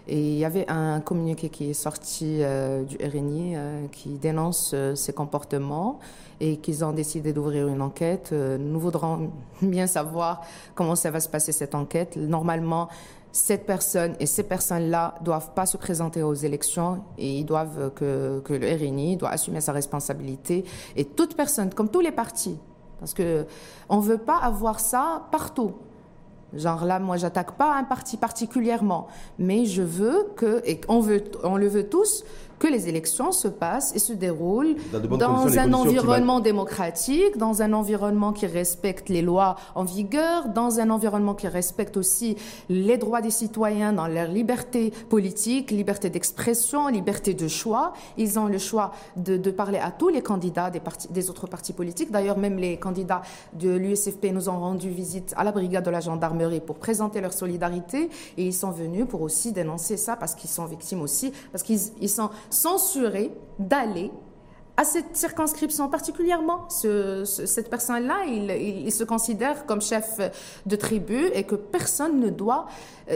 et, 0.08 0.20
il 0.32 0.36
y 0.36 0.44
avait 0.44 0.68
un 0.68 1.00
communiqué 1.00 1.48
qui 1.48 1.70
est 1.70 1.74
sorti 1.74 2.40
du 2.86 2.96
RNI 2.96 3.56
qui 3.92 4.10
dénonce 4.18 4.74
ces 4.94 5.12
comportements 5.14 6.00
et 6.40 6.56
qu'ils 6.56 6.84
ont 6.84 6.92
décidé 6.92 7.32
d'ouvrir 7.32 7.68
une 7.68 7.80
enquête. 7.80 8.32
nous 8.32 8.80
voudrons 8.80 9.30
bien 9.62 9.86
savoir 9.86 10.42
comment 10.74 10.96
ça 10.96 11.10
va 11.10 11.20
se 11.20 11.30
passer 11.30 11.52
cette 11.52 11.74
enquête. 11.74 12.16
Normalement, 12.16 12.88
cette 13.32 13.66
personne 13.66 14.14
et 14.18 14.26
ces 14.26 14.42
personnes-là 14.42 15.14
doivent 15.22 15.52
pas 15.54 15.66
se 15.66 15.76
présenter 15.76 16.22
aux 16.22 16.34
élections 16.34 17.04
et 17.16 17.38
ils 17.38 17.44
doivent 17.44 17.92
que, 17.94 18.40
que 18.40 18.52
le 18.52 18.66
RNI 18.66 19.16
doit 19.16 19.30
assumer 19.30 19.60
sa 19.60 19.72
responsabilité 19.72 20.64
et 20.96 21.04
toute 21.04 21.36
personne, 21.36 21.72
comme 21.72 21.88
tous 21.88 22.00
les 22.00 22.12
partis, 22.12 22.58
parce 22.98 23.14
que 23.14 23.46
on 23.88 24.00
veut 24.00 24.18
pas 24.18 24.38
avoir 24.38 24.80
ça 24.80 25.26
partout. 25.30 25.74
Genre 26.52 26.84
là, 26.84 26.98
moi, 26.98 27.16
j'attaque 27.16 27.52
pas 27.52 27.76
un 27.76 27.84
parti 27.84 28.16
particulièrement, 28.16 29.06
mais 29.38 29.66
je 29.66 29.82
veux 29.82 30.28
que, 30.36 30.60
et 30.64 30.80
on 30.88 31.00
veut, 31.00 31.22
on 31.44 31.56
le 31.56 31.68
veut 31.68 31.88
tous, 31.88 32.24
que 32.60 32.68
les 32.68 32.88
élections 32.88 33.32
se 33.32 33.48
passent 33.48 33.92
et 33.96 33.98
se 33.98 34.12
déroulent 34.12 34.76
dans, 34.92 35.58
un 35.58 35.72
environnement 35.72 36.40
démocratique, 36.40 37.38
dans 37.38 37.62
un 37.62 37.72
environnement 37.72 38.32
qui 38.32 38.46
respecte 38.46 39.08
les 39.08 39.22
lois 39.22 39.56
en 39.74 39.82
vigueur, 39.82 40.50
dans 40.50 40.78
un 40.78 40.90
environnement 40.90 41.34
qui 41.34 41.48
respecte 41.48 41.96
aussi 41.96 42.36
les 42.68 42.98
droits 42.98 43.22
des 43.22 43.30
citoyens 43.30 43.94
dans 43.94 44.06
leur 44.06 44.28
liberté 44.28 44.92
politique, 45.08 45.70
liberté 45.70 46.10
d'expression, 46.10 46.88
liberté 46.88 47.32
de 47.32 47.48
choix. 47.48 47.94
Ils 48.18 48.38
ont 48.38 48.46
le 48.46 48.58
choix 48.58 48.92
de, 49.16 49.38
de 49.38 49.50
parler 49.50 49.78
à 49.78 49.90
tous 49.90 50.10
les 50.10 50.20
candidats 50.20 50.68
des, 50.68 50.80
partis, 50.80 51.08
des 51.08 51.30
autres 51.30 51.46
partis 51.46 51.72
politiques. 51.72 52.10
D'ailleurs, 52.10 52.36
même 52.36 52.58
les 52.58 52.76
candidats 52.76 53.22
de 53.54 53.70
l'USFP 53.70 54.26
nous 54.34 54.50
ont 54.50 54.60
rendu 54.60 54.90
visite 54.90 55.32
à 55.38 55.44
la 55.44 55.52
brigade 55.52 55.84
de 55.84 55.90
la 55.90 56.00
gendarmerie 56.00 56.60
pour 56.60 56.76
présenter 56.76 57.22
leur 57.22 57.32
solidarité 57.32 58.10
et 58.36 58.44
ils 58.44 58.54
sont 58.54 58.70
venus 58.70 59.06
pour 59.08 59.22
aussi 59.22 59.52
dénoncer 59.52 59.96
ça 59.96 60.14
parce 60.14 60.34
qu'ils 60.34 60.50
sont 60.50 60.66
victimes 60.66 61.00
aussi, 61.00 61.32
parce 61.52 61.64
qu'ils 61.64 61.80
ils 62.02 62.10
sont 62.10 62.28
censuré 62.50 63.32
d'aller 63.58 64.10
à 64.76 64.84
cette 64.84 65.14
circonscription 65.14 65.88
particulièrement. 65.90 66.66
cette 66.70 67.68
personne-là, 67.68 68.24
il, 68.26 68.90
se 68.90 69.04
considère 69.04 69.66
comme 69.66 69.82
chef 69.82 70.18
de 70.64 70.76
tribu 70.76 71.26
et 71.34 71.44
que 71.44 71.54
personne 71.54 72.18
ne 72.18 72.30
doit 72.30 72.66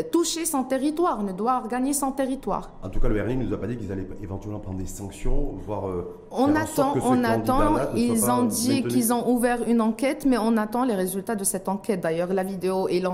toucher 0.02 0.44
son 0.44 0.64
territoire, 0.64 1.22
ne 1.22 1.32
doit 1.32 1.62
gagner 1.68 1.92
son 1.92 2.12
territoire. 2.12 2.70
En 2.82 2.88
tout 2.88 3.00
cas, 3.00 3.08
le 3.08 3.20
RNI 3.20 3.36
ne 3.36 3.44
nous 3.44 3.54
a 3.54 3.58
pas 3.58 3.66
dit 3.66 3.76
qu'ils 3.76 3.92
allaient 3.92 4.08
éventuellement 4.22 4.60
prendre 4.60 4.78
des 4.78 4.86
sanctions, 4.86 5.54
voire. 5.66 5.88
Euh, 5.88 6.20
on 6.30 6.54
attend, 6.54 6.94
on 7.04 7.22
attend. 7.24 7.76
Ils 7.94 8.30
ont 8.30 8.44
dit 8.44 8.82
qu'ils 8.84 9.12
ont 9.12 9.28
ouvert 9.30 9.58
une 9.68 9.80
enquête, 9.80 10.26
mais 10.26 10.36
on 10.38 10.56
attend 10.56 10.84
les 10.84 10.94
résultats 10.94 11.36
de 11.36 11.44
cette 11.44 11.68
enquête. 11.68 12.00
D'ailleurs, 12.00 12.32
la 12.32 12.42
vidéo, 12.42 12.88
il, 12.90 13.08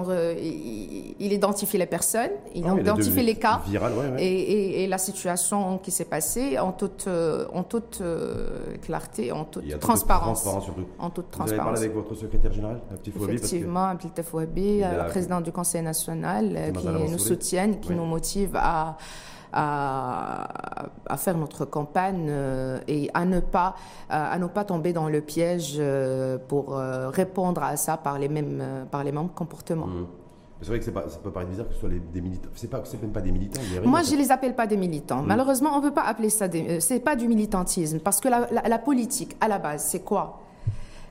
il, 1.19 1.33
identifie 1.33 1.79
les 1.79 1.87
personnes, 1.87 2.31
il 2.55 2.65
ah 2.67 2.75
identifie 2.79 3.23
les 3.23 3.35
cas 3.35 3.61
Et, 4.19 4.87
la 4.89 4.99
situation 4.99 5.79
qui 5.79 5.91
s'est 5.91 6.07
passée 6.07 6.59
en 6.59 6.73
toute, 6.73 7.05
euh, 7.07 7.47
en 7.53 7.63
toute 7.63 8.03
clarté, 8.83 9.33
en 9.33 9.45
toute 9.45 9.79
transparence. 9.79 10.47
En 10.99 11.11
toute 11.11 11.31
transparence. 11.31 11.49
Vous 11.49 11.53
avez 11.53 11.57
parlé 11.57 11.79
avec 11.79 11.95
votre 11.95 12.15
secrétaire 12.15 12.53
général, 12.53 12.81
Effectivement, 13.07 13.85
Abdel 13.85 14.25
Fouabi, 14.25 14.83
président 15.11 15.41
du 15.41 15.53
Conseil 15.53 15.83
national 15.83 16.70
qui 16.73 16.87
nous 16.87 17.19
soutiennent, 17.19 17.81
qui 17.81 17.93
nous 17.93 18.05
motivent 18.05 18.57
à, 18.57 18.97
à, 19.53 21.17
faire 21.17 21.37
notre 21.37 21.65
campagne 21.65 22.29
euh, 22.29 22.79
et 22.87 23.11
à 23.15 23.25
ne 23.25 23.41
pas 23.41 23.75
à 24.09 24.39
ne 24.39 24.47
pas 24.47 24.65
tomber 24.65 24.93
dans 24.93 25.09
le 25.09 25.21
piège 25.21 25.77
euh, 25.79 26.39
pour 26.39 26.77
euh, 26.77 27.09
répondre 27.09 27.63
à 27.63 27.77
ça 27.77 27.97
par 27.97 28.19
les 28.19 28.29
mêmes 28.29 28.87
par 28.91 29.05
les 29.05 29.13
mêmes 29.13 29.29
comportements. 29.29 29.87
Mmh. 29.87 30.07
C'est 30.63 30.69
vrai 30.69 30.79
que 30.79 30.85
ça 30.85 30.93
peut 31.23 31.31
paraître 31.31 31.51
bizarre 31.51 31.69
que 31.69 31.75
ce 31.75 31.81
soit 31.81 31.89
des 31.89 32.21
militants. 32.21 32.51
C'est 32.55 32.69
pas, 32.69 32.83
même 33.01 33.13
pas 33.13 33.23
des 33.23 33.33
militants. 33.33 33.63
Moi, 33.85 34.03
je 34.03 34.15
les 34.15 34.31
appelle 34.31 34.55
pas 34.55 34.67
des 34.67 34.77
militants. 34.77 35.23
Mm. 35.23 35.27
Malheureusement, 35.27 35.71
on 35.75 35.81
peut 35.81 35.93
pas 35.93 36.03
appeler 36.03 36.29
ça. 36.29 36.47
Euh, 36.55 36.77
c'est 36.81 37.01
pas 37.01 37.17
du 37.17 37.29
militantisme 37.29 37.99
parce 38.01 38.21
que 38.21 38.29
la, 38.29 38.79
politique, 38.79 39.37
à 39.41 39.49
la 39.49 39.59
base, 39.59 39.85
c'est 39.85 40.01
quoi? 40.01 40.41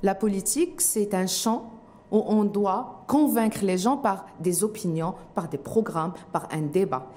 La 0.03 0.13
politique, 0.13 0.81
c'est 0.81 1.13
un 1.15 1.25
champ 1.25 1.71
où 2.11 2.23
on 2.27 2.43
doit 2.43 3.03
convaincre 3.07 3.59
les 3.63 3.77
gens 3.77 3.97
par 3.97 4.25
des 4.39 4.63
opinions, 4.63 5.13
par 5.35 5.47
des 5.47 5.57
programmes, 5.57 6.13
par 6.31 6.47
un 6.51 6.61
débat. 6.61 7.07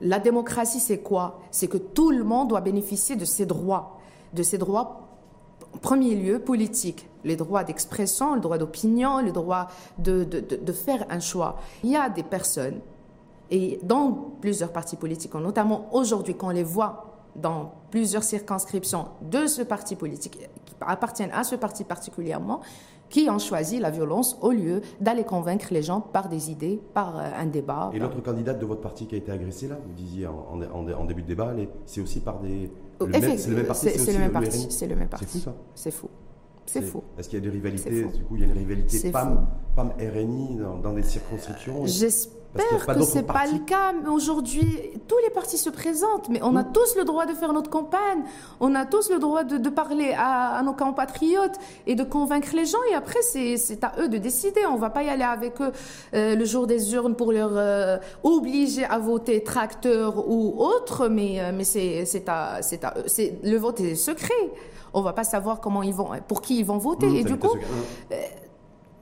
La 0.00 0.18
démocratie, 0.18 0.80
c'est 0.80 0.98
quoi? 0.98 1.40
C'est 1.50 1.68
que 1.68 1.78
tout 1.78 2.10
le 2.10 2.24
monde 2.24 2.48
doit 2.48 2.60
bénéficier 2.60 3.16
de 3.16 3.24
ses 3.24 3.46
droits, 3.46 3.98
de 4.32 4.42
ses 4.42 4.58
droits, 4.58 5.08
en 5.74 5.78
premier 5.78 6.14
lieu, 6.14 6.38
politiques 6.38 7.08
les 7.24 7.36
droits 7.36 7.64
d'expression, 7.64 8.34
le 8.34 8.40
droit 8.40 8.58
d'opinion, 8.58 9.20
le 9.20 9.32
droit 9.32 9.68
de, 9.98 10.24
de, 10.24 10.72
faire 10.72 11.04
un 11.10 11.20
choix. 11.20 11.56
Il 11.82 11.90
y 11.90 11.96
a 11.96 12.08
des 12.08 12.22
personnes, 12.22 12.80
et 13.50 13.78
dans 13.82 14.12
plusieurs 14.40 14.72
partis 14.72 14.96
politiques, 14.96 15.34
notamment 15.34 15.88
aujourd'hui, 15.92 16.34
qu'on 16.34 16.50
les 16.50 16.62
voit 16.62 17.06
dans 17.34 17.72
plusieurs 17.90 18.22
circonscriptions 18.22 19.06
de 19.22 19.46
ce 19.46 19.62
parti 19.62 19.96
politique, 19.96 20.38
qui 20.64 20.74
appartiennent 20.80 21.32
à 21.32 21.44
ce 21.44 21.56
parti 21.56 21.84
particulièrement, 21.84 22.60
qui 23.08 23.28
ont 23.30 23.38
choisi 23.38 23.78
la 23.78 23.90
violence 23.90 24.38
au 24.42 24.50
lieu 24.50 24.82
d'aller 25.00 25.24
convaincre 25.24 25.68
les 25.70 25.82
gens 25.82 26.00
par 26.00 26.28
des 26.28 26.50
idées, 26.50 26.80
par 26.94 27.18
euh, 27.18 27.22
un 27.38 27.46
débat. 27.46 27.90
Et 27.92 27.98
l'autre 27.98 28.22
candidate 28.22 28.58
de 28.58 28.66
votre 28.66 28.80
parti 28.80 29.06
qui 29.06 29.14
a 29.14 29.18
été 29.18 29.32
agressée 29.32 29.68
là, 29.68 29.78
vous 29.84 29.94
disiez 29.94 30.26
en, 30.26 30.60
en, 30.62 31.04
début 31.04 31.22
de 31.22 31.28
débat, 31.28 31.52
c'est 31.86 32.00
aussi 32.00 32.20
par 32.20 32.38
des... 32.40 32.70
C'est 33.00 33.48
le 33.48 33.56
même 33.56 33.66
parti 33.66 33.88
C'est 33.90 34.12
le 34.12 34.18
même 34.18 34.32
parti. 34.32 34.66
C'est 34.70 34.86
le 34.86 34.96
même 34.96 35.08
parti. 35.08 35.26
C'est 35.26 35.38
fou 35.38 35.44
ça 35.44 35.54
C'est 35.74 35.90
fou. 35.90 36.08
C'est 36.66 36.82
faux. 36.82 37.04
Est-ce 37.18 37.30
qu'il 37.30 37.38
y 37.38 37.42
a 37.42 37.44
des 37.44 37.50
rivalités? 37.50 38.04
Du 38.04 38.24
coup, 38.24 38.36
il 38.36 38.42
y 38.42 38.44
a 38.44 38.46
une 38.46 38.52
rivalité 38.52 39.10
PAM, 39.10 39.46
PAM 39.74 39.92
RNI 39.98 40.58
dans, 40.82 40.92
des 40.92 41.02
circonscriptions? 41.02 41.86
J'espère 41.86 42.37
que 42.54 43.02
ce 43.04 43.14
n'est 43.16 43.22
pas 43.22 43.46
le 43.46 43.58
cas, 43.60 43.92
mais 44.02 44.08
aujourd'hui, 44.08 44.66
tous 45.06 45.18
les 45.22 45.30
partis 45.30 45.58
se 45.58 45.70
présentent, 45.70 46.28
mais 46.28 46.40
on 46.42 46.56
a 46.56 46.64
tous 46.64 46.96
le 46.96 47.04
droit 47.04 47.26
de 47.26 47.34
faire 47.34 47.52
notre 47.52 47.70
campagne, 47.70 48.22
on 48.60 48.74
a 48.74 48.86
tous 48.86 49.10
le 49.10 49.18
droit 49.18 49.44
de, 49.44 49.68
parler 49.68 50.14
à, 50.16 50.60
nos 50.64 50.72
compatriotes 50.72 51.56
et 51.86 51.94
de 51.94 52.04
convaincre 52.04 52.50
les 52.54 52.64
gens, 52.64 52.78
et 52.90 52.94
après, 52.94 53.20
c'est 53.22 53.84
à 53.84 53.92
eux 54.00 54.08
de 54.08 54.18
décider. 54.18 54.60
On 54.66 54.74
ne 54.74 54.80
va 54.80 54.90
pas 54.90 55.02
y 55.02 55.08
aller 55.08 55.24
avec 55.24 55.60
eux 55.60 55.72
euh, 56.14 56.34
le 56.34 56.44
jour 56.44 56.66
des 56.66 56.94
urnes 56.94 57.14
pour 57.14 57.32
leur 57.32 57.50
euh, 57.52 57.98
obliger 58.22 58.84
à 58.84 58.98
voter 58.98 59.42
tracteur 59.42 60.28
ou 60.28 60.54
autre, 60.58 61.08
mais, 61.08 61.40
euh, 61.40 61.52
mais 61.54 61.64
c'est 61.64 62.28
à, 62.28 62.54
à 62.56 62.98
eux. 62.98 63.04
Le 63.44 63.56
vote 63.56 63.80
est 63.80 63.94
secret. 63.94 64.34
On 64.94 65.02
va 65.02 65.12
pas 65.12 65.24
savoir 65.24 65.60
comment 65.60 65.82
ils 65.82 65.92
vont, 65.92 66.10
pour 66.26 66.40
qui 66.40 66.60
ils 66.60 66.64
vont 66.64 66.78
voter. 66.78 67.08
Mmh, 67.08 67.16
et 67.16 67.24
du 67.24 67.36
coup, 67.36 67.56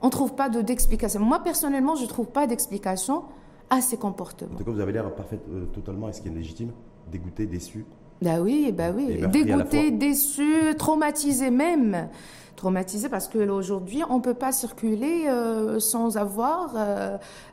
euh, 0.01 0.05
on 0.05 0.09
trouve 0.09 0.35
pas 0.35 0.49
d'explication. 0.49 1.19
Moi, 1.19 1.39
personnellement, 1.43 1.95
je 1.95 2.05
trouve 2.05 2.27
pas 2.27 2.47
d'explication 2.47 3.23
à 3.69 3.81
ces 3.81 3.97
comportements. 3.97 4.55
En 4.55 4.57
tout 4.57 4.63
cas, 4.63 4.71
vous 4.71 4.79
avez 4.79 4.91
l'air 4.91 5.13
parfait, 5.13 5.39
euh, 5.51 5.65
totalement, 5.73 6.09
est-ce 6.09 6.21
qu'il 6.21 6.31
est 6.31 6.35
légitime, 6.35 6.71
dégoûté, 7.11 7.45
déçu 7.45 7.85
Bah 8.21 8.39
oui, 8.41 8.71
bah 8.71 8.91
oui, 8.95 9.21
dégoûté, 9.27 9.91
déçu, 9.91 10.75
traumatisé 10.77 11.49
même. 11.49 12.09
Traumatisé 12.55 13.07
parce 13.07 13.27
que 13.27 13.37
aujourd'hui, 13.49 14.01
on 14.09 14.19
peut 14.19 14.33
pas 14.33 14.51
circuler 14.51 15.27
euh, 15.27 15.79
sans 15.79 16.17
avoir 16.17 16.75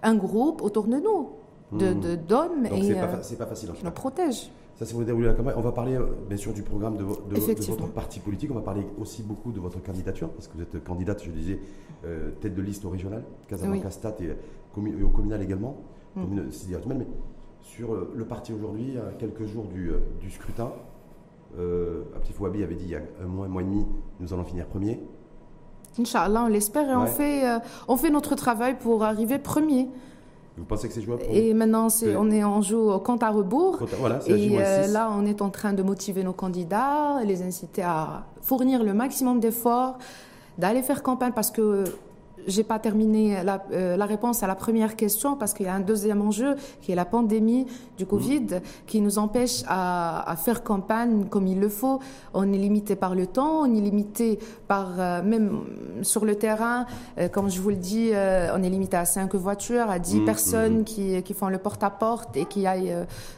un 0.03 0.15
groupe 0.15 0.63
autour 0.63 0.87
de 0.87 0.97
nous, 0.97 1.31
de 1.73 1.93
mmh. 1.93 2.17
d'hommes 2.27 2.67
et 2.67 2.83
c'est 2.83 2.95
pas, 2.95 3.45
pas, 3.45 3.51
facile. 3.51 3.73
qui 3.73 3.85
nous 3.85 3.91
protègent. 3.91 4.51
Ça, 4.77 4.85
c'est 4.85 4.97
la 4.97 5.35
campagne. 5.35 5.55
On 5.57 5.61
va 5.61 5.73
parler 5.73 5.95
euh, 5.95 6.07
bien 6.29 6.37
sûr 6.37 6.53
du 6.53 6.63
programme 6.63 6.97
de, 6.97 7.05
votre 7.05 7.93
parti 7.93 8.19
politique. 8.19 8.51
On 8.51 8.57
va 8.57 8.61
parler 8.61 8.85
aussi 9.01 9.23
beaucoup 9.23 9.53
de 9.53 9.61
votre 9.61 9.81
candidature, 9.81 10.29
parce 10.31 10.49
que 10.49 10.57
vous 10.57 10.63
êtes 10.63 10.83
candidate, 10.83 11.23
je 11.25 11.31
disais, 11.31 11.61
euh, 12.05 12.31
tête 12.41 12.55
de 12.55 12.61
liste 12.61 12.85
au 12.85 12.91
régional, 12.91 13.23
Casablanca 13.49 13.91
Stat 13.91 14.17
et, 14.21 14.31
au 15.03 15.09
communal 15.09 15.41
également, 15.43 15.77
mm. 16.17 16.23
Mais 16.87 17.07
sur 17.63 17.95
euh, 17.95 18.13
le 18.15 18.25
parti 18.27 18.53
aujourd'hui, 18.53 18.99
à 18.99 19.13
quelques 19.13 19.47
jours 19.47 19.65
du, 19.65 20.31
scrutin, 20.31 20.73
euh, 21.59 22.03
Abdi 22.15 22.33
Fouabi 22.33 22.63
avait 22.63 22.75
dit 22.75 22.85
il 22.85 22.91
y 22.91 22.97
a 22.97 23.01
un 23.23 23.27
mois, 23.27 23.47
un 23.47 23.49
mois 23.49 23.63
et 23.63 23.65
demi, 23.65 23.87
nous 24.21 24.35
allons 24.35 24.45
finir 24.45 24.67
premier. 24.67 25.01
Inch'Allah, 25.99 26.43
on 26.45 26.49
l'espère 26.49 26.91
et 26.91 26.97
on, 26.97 27.07
fait, 27.07 27.45
on 27.89 27.97
fait 27.97 28.11
notre 28.11 28.35
travail 28.35 28.77
pour 28.79 29.05
arriver 29.05 29.39
premier. 29.39 29.89
Vous 30.57 30.65
pensez 30.65 30.87
que 30.87 30.95
c'est 30.95 31.03
jouable 31.03 31.23
Et 31.31 31.53
maintenant, 31.53 31.89
on 32.17 32.31
est 32.31 32.45
en 32.45 32.63
joue 32.63 32.91
au 32.91 33.01
compte 33.01 33.23
à 33.23 33.31
rebours. 33.31 33.79
et 34.27 34.57
euh, 34.61 34.87
là, 34.87 35.11
on 35.13 35.27
est 35.27 35.43
en 35.43 35.51
train 35.51 35.73
de 35.73 35.83
motiver 35.83 36.23
nos 36.23 36.33
candidats, 36.33 37.19
les 37.25 37.43
inciter 37.43 37.83
à 37.83 38.25
fournir 38.41 38.85
le 38.85 38.95
maximum 38.95 39.41
d'efforts, 39.41 39.99
d'aller 40.57 40.83
faire 40.83 41.03
campagne 41.03 41.33
parce 41.35 41.51
que 41.51 41.85
j'ai 42.47 42.65
pas 42.65 42.79
terminé 42.79 43.37
euh, 43.39 43.97
la, 43.97 44.07
réponse 44.07 44.43
à 44.43 44.47
la 44.47 44.55
première 44.55 44.97
question 44.97 45.37
parce 45.37 45.55
qu'il 45.55 45.67
y 45.67 45.69
a 45.69 45.75
un 45.75 45.81
deuxième 45.81 46.23
enjeu 46.23 46.57
qui 46.83 46.93
est 46.93 46.95
la 46.95 47.05
pandémie 47.05 47.67
du 47.97 48.07
Covid 48.07 48.41
mmh. 48.41 48.61
qui 48.87 49.01
nous 49.01 49.19
empêche 49.19 49.63
à, 49.69 50.35
faire 50.37 50.63
campagne 50.63 51.27
comme 51.27 51.47
il 51.47 51.61
le 51.61 51.69
faut. 51.69 52.01
On 52.33 52.53
est 52.53 52.59
limité 52.59 52.97
par 52.97 53.15
le 53.15 53.27
temps, 53.27 53.63
on 53.63 53.75
est 53.75 53.81
limité 53.81 54.39
par 54.69 54.93
euh, 54.99 55.23
même 55.23 55.61
sur 56.03 56.25
le 56.25 56.35
terrain, 56.37 56.87
euh, 57.19 57.29
comme 57.29 57.51
je 57.51 57.61
vous 57.61 57.71
le 57.71 57.77
dis, 57.77 58.11
on 58.13 58.63
est 58.63 58.71
limité 58.71 58.97
à 58.97 59.05
cinq 59.05 59.35
voitures, 59.35 59.91
à 59.91 59.99
10 59.99 60.21
mmh, 60.21 60.25
personnes 60.25 60.79
mmh. 60.81 60.85
Qui, 60.85 61.23
qui, 61.23 61.35
font 61.35 61.49
le 61.49 61.59
porte-à-porte 61.59 62.37
et 62.37 62.45
qui 62.45 62.67
aillent. 62.67 62.95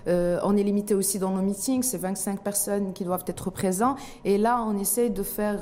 on 0.07 0.57
est 0.57 0.63
limité 0.63 0.95
aussi 0.95 1.19
dans 1.19 1.31
nos 1.31 1.43
meetings, 1.43 1.83
c'est 1.83 1.99
25 1.99 2.41
personnes 2.41 2.93
qui 2.93 3.05
doivent 3.05 3.25
être 3.27 3.51
présentes. 3.51 3.99
Et 4.25 4.39
là, 4.39 4.65
on 4.67 4.79
essaie 4.79 5.11
de 5.11 5.23
faire 5.23 5.61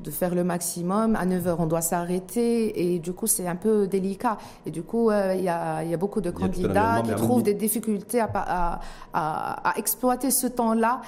de 0.00 0.10
faire 0.10 0.34
le 0.34 0.44
maximum. 0.44 1.16
À 1.16 1.26
9 1.26 1.44
h 1.44 1.56
on 1.58 1.66
doit 1.66 1.80
s'arrêter 1.80 2.94
et 2.94 2.98
du 2.98 3.12
coup, 3.12 3.26
c'est 3.26 3.46
un 3.46 3.56
peu 3.56 3.86
délicat. 3.86 4.38
Et 4.66 4.70
du 4.70 4.82
coup, 4.82 5.10
euh, 5.10 5.34
il 5.36 5.44
y, 5.44 5.48
a, 5.48 5.82
y, 5.84 5.94
a, 5.94 5.96
beaucoup 5.96 6.20
de 6.20 6.30
candidats 6.30 7.02
qui 7.04 7.14
trouvent 7.14 7.42
des 7.42 7.54
difficultés 7.54 8.20
à, 8.20 8.80
à, 9.12 9.74
exploiter 9.76 10.30
ce 10.30 10.46
temps-là. 10.46 11.00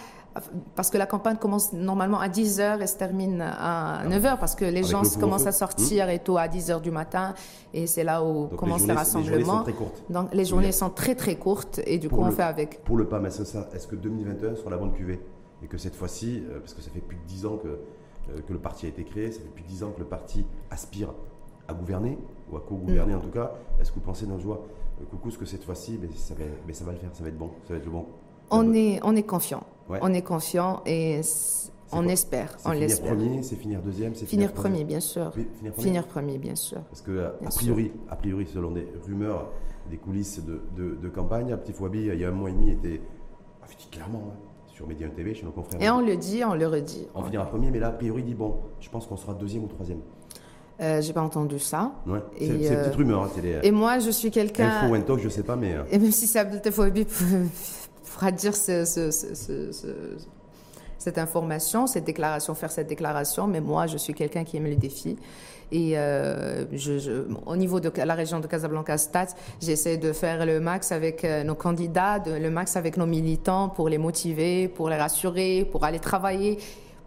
Parce 0.77 0.91
que 0.91 0.97
la 0.97 1.07
campagne 1.07 1.37
commence 1.37 1.73
normalement 1.73 2.21
à 2.21 2.29
10 2.29 2.61
h 2.61 2.81
et 2.81 2.87
se 2.87 2.97
termine 2.97 3.43
à 3.43 4.05
9 4.09 4.23
h 4.23 4.39
parce 4.39 4.55
que 4.55 4.65
les 4.65 4.85
gens 4.85 5.03
commencent 5.19 5.49
à 5.49 5.53
sortir 5.53 6.07
hmm. 6.07 6.11
et 6.11 6.19
tout 6.21 6.39
à 6.39 6.47
10 6.47 6.71
h 6.71 6.81
du 6.81 6.93
matin 6.93 7.35
et 7.75 7.89
c'est 7.89 8.05
là 8.05 8.23
où 8.23 8.47
commencent 8.47 8.87
les, 8.87 8.93
rassemblements. 8.93 9.65
Les 9.65 9.65
journées 9.65 9.65
sont 9.65 9.65
très 9.65 9.73
courtes. 9.73 10.03
Donc 10.09 10.29
les 10.33 10.45
journées 10.45 10.73
sont 10.73 10.91
très 10.91 11.15
très 11.17 11.35
courtes 11.35 11.81
et 11.85 11.99
du 11.99 12.09
coup 12.09 12.21
on 12.21 12.31
fait 12.31 12.45
avec. 12.45 12.85
Pour 12.85 12.97
le 12.97 13.09
PAM, 13.09 13.27
est-ce 13.27 13.89
que 13.89 13.97
2021 13.97 14.55
sera 14.55 14.71
la 14.71 14.77
bonne 14.77 14.93
cuvée? 14.93 15.21
Et 15.65 15.67
que 15.67 15.79
cette 15.79 15.97
fois-ci, 15.97 16.45
euh, 16.49 16.61
parce 16.61 16.75
que 16.75 16.81
ça 16.81 16.91
fait 16.91 17.01
plus 17.01 17.17
de 17.17 17.25
10 17.27 17.47
ans 17.47 17.59
que 17.59 17.69
euh, 17.69 17.77
que 18.47 18.53
le 18.53 18.59
parti 18.59 18.87
a 18.87 18.89
été 18.89 19.05
créé. 19.05 19.33
Ça 19.33 19.41
fait 19.41 19.49
plus 19.49 19.63
de 19.63 19.69
10 19.69 19.85
ans 19.85 19.91
que 19.91 20.01
le 20.01 20.07
parti 20.07 20.47
aspire 20.71 21.13
à 21.69 21.75
gouverner, 21.75 22.19
ou 22.51 22.57
à 22.57 22.61
co-gouverner 22.61 23.15
mm. 23.15 23.19
en 23.19 23.21
tout 23.21 23.31
cas. 23.31 23.53
Est-ce 23.81 23.91
que 23.91 23.97
vous 23.97 24.05
pensez, 24.05 24.27
joie 24.39 24.67
euh, 25.01 25.05
Coucou, 25.11 25.31
que 25.31 25.45
cette 25.47 25.65
fois-ci, 25.65 25.99
mais 26.01 26.09
ça, 26.15 26.35
va, 26.35 26.45
mais 26.67 26.73
ça 26.73 26.85
va 26.85 26.93
le 26.93 26.99
faire, 26.99 27.11
ça 27.13 27.23
va 27.23 27.29
être 27.29 27.39
bon, 27.39 27.51
ça 27.67 27.75
va 27.75 27.79
être 27.79 27.89
bon? 27.89 28.07
On 28.51 28.75
est, 28.75 29.01
on 29.03 29.15
est 29.15 29.23
confiant. 29.23 29.65
On 29.89 30.13
est 30.13 30.23
confiant 30.23 30.83
et 30.87 31.21
on 31.93 32.07
espère. 32.07 32.57
On 32.65 32.73
finir 32.73 33.01
premier, 33.01 33.43
c'est 33.43 33.57
finir 33.57 33.83
deuxième, 33.83 34.15
c'est 34.15 34.27
finir, 34.27 34.53
premier, 34.53 34.85
bien 34.85 35.01
sûr. 35.01 35.33
finir, 35.79 36.07
premier? 36.07 36.39
bien 36.39 36.55
sûr. 36.55 36.81
Parce 36.83 37.03
que 37.03 37.25
a 37.45 37.51
priori, 37.51 37.91
a 38.09 38.17
priori, 38.17 38.47
selon 38.47 38.71
des 38.71 38.87
rumeurs, 39.05 39.51
des 39.89 39.97
coulisses 39.97 40.41
de, 40.45 40.63
de, 40.77 41.09
campagne, 41.09 41.57
Petit 41.57 41.73
Fouabi, 41.73 42.07
il 42.07 42.21
y 42.21 42.25
a 42.25 42.29
un 42.29 42.33
mois 42.33 42.51
et 42.51 42.53
demi, 42.53 42.71
était 42.71 43.01
clairement. 43.91 44.35
Sur 44.81 44.89
Média 44.89 45.07
TV, 45.11 45.35
chez 45.35 45.45
nos 45.45 45.51
confrères. 45.51 45.83
Et 45.83 45.91
on 45.91 46.01
le 46.01 46.17
dit, 46.17 46.43
on 46.43 46.55
le 46.55 46.67
redit. 46.67 47.07
On 47.15 47.23
finira 47.23 47.45
premier, 47.45 47.71
mais 47.71 47.79
là, 47.79 47.89
a 47.89 47.93
priori, 47.93 48.23
dit 48.23 48.33
bon, 48.33 48.61
je 48.81 48.89
pense 48.89 49.07
qu'on 49.07 49.19
sera 49.19 49.35
deuxième 49.35 49.63
ou 49.65 49.67
troisième. 49.67 50.01
Euh, 50.81 51.03
j'ai 51.03 51.13
pas 51.13 51.21
entendu 51.21 51.59
ça. 51.59 51.93
Ouais, 52.07 52.21
c'est 52.39 52.47
une 52.47 52.57
petite 52.57 52.73
euh, 52.73 52.91
rumeur. 52.97 53.25
Hein, 53.25 53.61
et 53.63 53.73
moi, 53.73 53.99
je 53.99 54.09
suis 54.09 54.31
quelqu'un. 54.31 54.71
Info 54.71 54.95
ou 54.95 54.99
talk, 55.03 55.21
je 55.21 55.29
sais 55.29 55.43
pas, 55.43 55.55
mais. 55.55 55.75
Euh. 55.75 55.83
Et 55.91 55.99
même 55.99 56.13
si 56.13 56.27
ça 56.27 56.47
pourra 56.47 58.33
dire 58.33 58.57
ce, 58.57 58.87
ce, 58.87 59.11
ce, 59.11 60.17
cette 60.97 61.19
information, 61.19 61.87
cette 61.87 62.05
déclaration, 62.05 62.55
faire 62.55 62.71
cette 62.71 62.89
déclaration, 62.89 63.47
mais 63.47 63.61
moi, 63.61 63.87
je 63.87 63.99
suis 63.99 64.15
quelqu'un 64.15 64.45
qui 64.45 64.57
aime 64.57 64.65
les 64.65 64.77
défis. 64.77 65.19
Et 65.73 65.97
euh, 65.97 66.65
je, 66.73 67.25
au 67.47 67.57
niveau 67.57 67.81
de 67.81 67.91
la 67.97 68.15
région 68.15 68.41
de 68.41 68.47
Casablanca-Stade, 68.47 69.31
j'essaie 69.61 69.97
de 69.97 70.13
faire 70.13 70.45
le 70.47 70.61
max 70.61 70.93
avec 70.93 71.25
euh, 71.25 71.45
nos 71.45 71.55
candidats, 71.55 72.23
le 72.27 72.51
max 72.51 72.77
avec 72.77 72.97
nos 72.97 73.07
militants 73.07 73.69
pour 73.69 73.89
les 73.89 73.99
motiver, 73.99 74.69
pour 74.69 74.89
les 74.89 74.97
rassurer, 74.97 75.69
pour 75.71 75.85
aller 75.85 76.01
travailler 76.01 76.59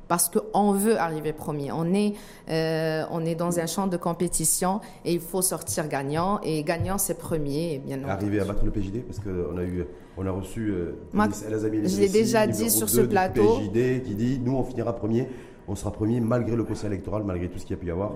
parce 0.07 0.29
qu'on 0.29 0.73
veut 0.73 0.97
arriver 0.99 1.33
premier. 1.33 1.71
On 1.71 1.93
est, 1.93 2.13
euh, 2.49 3.03
on 3.11 3.25
est 3.25 3.35
dans 3.35 3.59
un 3.59 3.65
champ 3.65 3.87
de 3.87 3.97
compétition 3.97 4.79
et 5.05 5.13
il 5.13 5.19
faut 5.19 5.41
sortir 5.41 5.87
gagnant. 5.87 6.39
Et 6.43 6.63
gagnant, 6.63 6.97
c'est 6.97 7.17
premier. 7.17 7.81
bien 7.83 8.03
Arriver 8.07 8.39
à 8.41 8.45
battre 8.45 8.63
le 8.65 8.71
PJD 8.71 9.03
Parce 9.03 9.19
qu'on 9.19 9.57
a, 9.57 9.63
eu, 9.63 9.85
on 10.17 10.25
a 10.25 10.31
reçu 10.31 10.71
euh, 10.71 10.93
Je 11.13 11.99
l'ai 11.99 12.09
déjà 12.09 12.45
dit 12.47 12.69
sur 12.69 12.89
ce 12.89 13.01
plateau. 13.01 13.57
PJD 13.59 14.03
qui 14.03 14.15
dit 14.15 14.39
nous, 14.43 14.55
on 14.55 14.63
finira 14.63 14.93
premier 14.93 15.27
on 15.67 15.75
sera 15.75 15.91
premier 15.91 16.19
malgré 16.19 16.55
le 16.55 16.63
conseil 16.63 16.87
électoral, 16.87 17.23
malgré 17.23 17.47
tout 17.47 17.57
ce 17.57 17.65
qu'il 17.65 17.75
y 17.75 17.79
a 17.79 17.81
pu 17.81 17.87
y 17.87 17.91
avoir. 17.91 18.13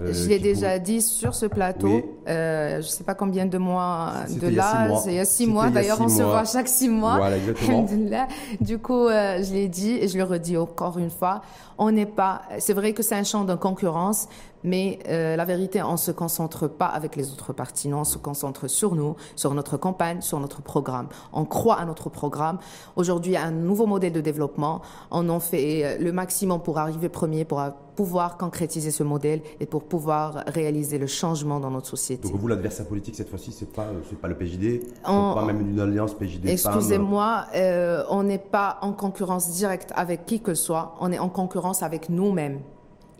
Euh, 0.00 0.12
je 0.12 0.28
l'ai 0.28 0.38
déjà 0.38 0.78
dit 0.78 1.02
sur 1.02 1.34
ce 1.34 1.46
plateau, 1.46 2.18
euh, 2.26 2.74
je 2.80 2.86
ne 2.86 2.90
sais 2.90 3.04
pas 3.04 3.14
combien 3.14 3.46
de 3.46 3.58
mois 3.58 4.12
de 4.28 4.48
là, 4.48 4.88
il 5.06 5.14
y 5.14 5.18
a 5.18 5.24
six 5.24 5.46
mois, 5.46 5.68
d'ailleurs 5.68 6.00
on 6.00 6.08
se 6.08 6.22
voit 6.22 6.44
chaque 6.44 6.68
six 6.68 6.88
mois. 6.88 7.16
Voilà, 7.16 7.36
exactement. 7.36 7.86
du 8.60 8.78
coup, 8.78 9.06
euh, 9.06 9.42
je 9.42 9.52
l'ai 9.52 9.68
dit 9.68 9.92
et 9.92 10.08
je 10.08 10.16
le 10.16 10.24
redis 10.24 10.56
encore 10.56 10.98
une 10.98 11.10
fois, 11.10 11.42
on 11.76 11.90
n'est 11.90 12.06
pas, 12.06 12.42
c'est 12.58 12.72
vrai 12.72 12.92
que 12.92 13.02
c'est 13.02 13.14
un 13.14 13.24
champ 13.24 13.44
de 13.44 13.54
concurrence, 13.54 14.28
Mais 14.64 14.98
euh, 15.08 15.36
la 15.36 15.44
vérité, 15.44 15.82
on 15.82 15.92
ne 15.92 15.96
se 15.96 16.10
concentre 16.10 16.68
pas 16.68 16.86
avec 16.86 17.16
les 17.16 17.32
autres 17.32 17.52
partis, 17.52 17.88
non, 17.88 18.00
on 18.00 18.04
se 18.04 18.18
concentre 18.18 18.68
sur 18.68 18.94
nous, 18.94 19.16
sur 19.36 19.54
notre 19.54 19.76
campagne, 19.76 20.20
sur 20.20 20.38
notre 20.40 20.62
programme. 20.62 21.08
On 21.32 21.44
croit 21.44 21.76
à 21.76 21.84
notre 21.84 22.10
programme. 22.10 22.58
Aujourd'hui, 22.96 23.36
un 23.36 23.50
nouveau 23.50 23.86
modèle 23.86 24.12
de 24.12 24.20
développement. 24.20 24.82
On 25.10 25.28
en 25.28 25.40
fait 25.40 25.84
euh, 25.84 25.98
le 25.98 26.12
maximum 26.12 26.60
pour 26.62 26.78
arriver 26.78 27.08
premier, 27.08 27.44
pour 27.44 27.62
pouvoir 27.96 28.36
concrétiser 28.38 28.90
ce 28.90 29.02
modèle 29.02 29.42
et 29.60 29.66
pour 29.66 29.84
pouvoir 29.84 30.44
réaliser 30.46 30.98
le 30.98 31.06
changement 31.06 31.60
dans 31.60 31.70
notre 31.70 31.88
société. 31.88 32.28
Donc 32.28 32.38
vous, 32.38 32.48
l'adversaire 32.48 32.86
politique 32.86 33.14
cette 33.14 33.28
fois-ci, 33.28 33.52
c'est 33.52 33.70
pas 33.70 33.88
c'est 34.08 34.18
pas 34.18 34.28
le 34.28 34.36
PJD, 34.36 34.80
on, 35.06 35.34
pas 35.34 35.44
même 35.44 35.60
une 35.60 35.80
alliance 35.80 36.14
PJD. 36.14 36.48
Excusez-moi, 36.48 37.46
euh, 37.54 38.02
on 38.08 38.22
n'est 38.22 38.38
pas 38.38 38.78
en 38.82 38.92
concurrence 38.92 39.50
directe 39.50 39.92
avec 39.94 40.24
qui 40.26 40.40
que 40.40 40.54
ce 40.54 40.64
soit. 40.64 40.94
On 41.00 41.12
est 41.12 41.18
en 41.18 41.28
concurrence 41.28 41.82
avec 41.82 42.08
nous-mêmes. 42.08 42.60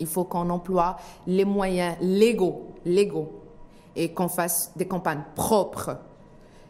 Il 0.01 0.07
faut 0.07 0.25
qu'on 0.25 0.51
emploie 0.51 0.97
les 1.27 1.45
moyens 1.45 1.97
légaux, 2.01 2.69
légaux, 2.85 3.31
et 3.97 4.13
qu'on 4.13 4.29
fasse 4.29 4.73
des 4.77 4.87
campagnes 4.87 5.23
propres, 5.35 5.97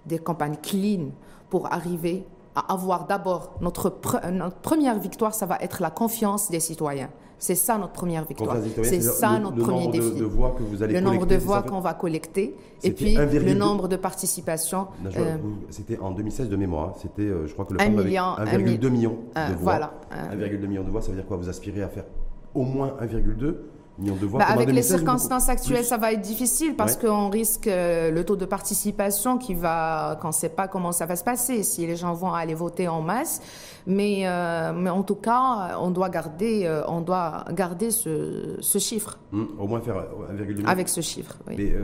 des 0.07 0.19
campagnes 0.19 0.57
clean 0.63 1.11
pour 1.49 1.73
arriver 1.73 2.25
à 2.55 2.73
avoir 2.73 3.07
d'abord 3.07 3.53
notre, 3.61 3.93
notre, 4.31 4.57
première 4.57 4.99
victoire, 4.99 5.35
ça 5.35 5.47
va 5.47 5.59
être 5.61 5.81
la 5.81 5.91
confiance 5.91 6.51
des 6.51 6.61
citoyens. 6.61 7.11
C'est 7.39 7.55
ça 7.55 7.79
notre 7.79 7.95
première 7.95 8.27
victoire. 8.27 8.57
C'est 8.83 9.01
ça 9.01 9.39
notre 9.39 9.57
premier 9.57 9.89
défi. 9.89 10.13
De 10.15 10.25
voix 10.25 10.55
que 10.59 10.63
vous 10.63 10.83
allez 10.83 10.95
le 10.95 11.01
nombre 11.01 11.25
de 11.25 11.37
voix 11.37 11.63
qu'on 11.63 11.81
va 11.81 11.95
collecter 11.95 12.55
et 12.83 12.91
puis 12.91 13.15
le 13.15 13.55
nombre 13.55 13.89
de 13.89 13.97
participations. 13.97 14.89
Euh, 15.17 15.39
c'était 15.71 15.99
en 16.01 16.11
2016 16.11 16.51
de 16.51 16.57
mémoire. 16.57 16.89
Hein. 16.89 16.95
C'était, 17.01 17.23
euh, 17.23 17.47
je 17.47 17.53
crois 17.55 17.65
que 17.65 17.73
le 17.73 17.79
1,2 17.79 18.05
million, 18.05 18.35
1,2 18.37 18.89
million 18.91 19.19
de 19.35 19.55
voix. 19.55 19.73
Voilà. 19.79 19.95
1,2 20.33 20.67
million 20.67 20.85
de 20.85 20.91
voix, 20.91 21.01
ça 21.01 21.09
veut 21.09 21.17
dire 21.17 21.27
quoi? 21.27 21.39
Vous 21.39 21.49
aspirez 21.49 21.83
à 21.83 21.89
faire 21.89 22.05
au 22.55 22.65
moins 22.65 22.95
1,2 23.01 23.55
million 23.99 24.17
de 24.17 24.27
voix. 24.27 24.41
Bah, 24.41 24.47
avec 24.49 24.71
les 24.71 24.83
circonstances 24.83 25.49
actuelles, 25.49 25.85
ça 25.85 25.97
va 25.97 26.13
être 26.13 26.21
difficile 26.21 26.75
parce 26.75 26.97
qu'on 26.97 27.29
risque 27.29 27.67
euh, 27.67 28.11
le 28.11 28.25
taux 28.25 28.37
de 28.37 28.45
participation 28.45 29.39
qui 29.39 29.55
va, 29.55 30.19
qu'on 30.21 30.29
ne 30.29 30.33
sait 30.33 30.49
pas 30.49 30.69
comment 30.69 30.93
ça 30.93 31.07
va 31.07 31.17
se 31.17 31.25
passer, 31.25 31.63
si 31.63 31.87
les 31.87 31.97
gens 31.97 32.15
vont 32.15 32.33
aller 32.33 32.55
voter 32.55 32.89
en 32.89 33.03
masse. 33.03 33.41
Mais, 33.87 34.23
euh, 34.27 34.73
mais 34.73 34.91
en 34.91 35.03
tout 35.03 35.15
cas, 35.15 35.79
on 35.81 35.91
doit 35.91 36.11
garder, 36.11 36.63
euh, 36.65 36.83
on 36.89 37.01
doit 37.01 37.45
garder 37.53 37.91
ce, 37.91 38.57
ce 38.61 38.79
chiffre. 38.79 39.19
Hum, 39.33 39.49
au 39.59 39.67
moins 39.67 39.81
faire 39.81 39.97
1,2 40.33 40.47
million. 40.47 40.67
Avec 40.67 40.89
ce 40.89 41.01
chiffre, 41.01 41.37
oui. 41.47 41.55
Mais 41.59 41.75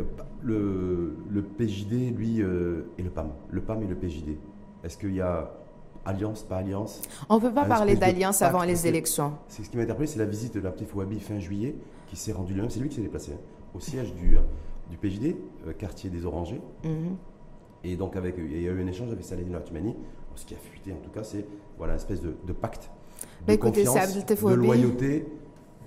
le, 0.42 1.16
le 1.30 1.42
PJD, 1.42 2.16
lui, 2.16 2.40
et 2.40 3.02
le 3.02 3.11
PAM. 3.14 3.30
Le 3.50 3.61
PAM 3.61 3.82
et 3.82 3.87
le 3.87 3.94
PJD. 3.94 4.37
Est-ce 4.85 4.99
qu'il 4.99 5.14
y 5.14 5.20
a 5.20 5.50
alliance, 6.07 6.43
pas 6.43 6.59
alliance. 6.59 7.03
On 7.29 7.37
ne 7.37 7.41
peut 7.41 7.53
pas 7.53 7.65
parler 7.65 7.97
d'alliance 7.97 8.43
avant 8.43 8.63
les 8.63 8.87
élections. 8.87 9.33
C'est 9.49 9.65
ce 9.65 9.71
qui 9.71 9.77
m'a 9.77 9.83
interpellé, 9.83 10.07
c'est 10.07 10.19
la 10.19 10.25
visite 10.25 10.55
de 10.55 10.61
l'Aptif 10.61 10.95
Wabi 10.95 11.21
fin 11.21 11.39
juillet, 11.39 11.75
qui 12.09 12.17
s'est 12.17 12.33
rendu 12.33 12.55
lui-même, 12.55 12.71
c'est 12.71 12.81
lui 12.81 12.89
qui 12.89 12.97
s'est 12.97 13.03
déplacé, 13.03 13.33
hein, 13.33 13.41
au 13.75 13.81
siège 13.81 14.15
du, 14.15 14.37
du 14.91 14.97
PJD, 14.97 15.37
euh, 15.67 15.73
quartier 15.73 16.11
des 16.11 16.25
Orangers. 16.25 16.61
Mhm. 16.85 17.17
Et 17.85 17.97
donc, 17.97 18.17
avec, 18.17 18.37
il 18.39 18.63
y 18.63 18.69
a 18.69 18.73
eu 18.73 18.83
un 18.83 18.87
échange 18.87 19.13
avec 19.13 19.25
Saladin 19.25 19.53
Latumani. 19.53 19.95
Ce 20.35 20.45
qui 20.45 20.55
a 20.55 20.59
fuité, 20.59 20.93
en 20.93 20.97
tout 20.97 21.11
cas, 21.11 21.23
c'est 21.23 21.47
voilà, 21.79 21.95
une 21.95 21.99
espèce 21.99 22.21
de, 22.21 22.53
pacte 22.53 22.91
de 23.41 23.47
bah, 23.47 23.57
confiance, 23.57 24.27
de 24.27 24.55
loyauté 24.55 25.27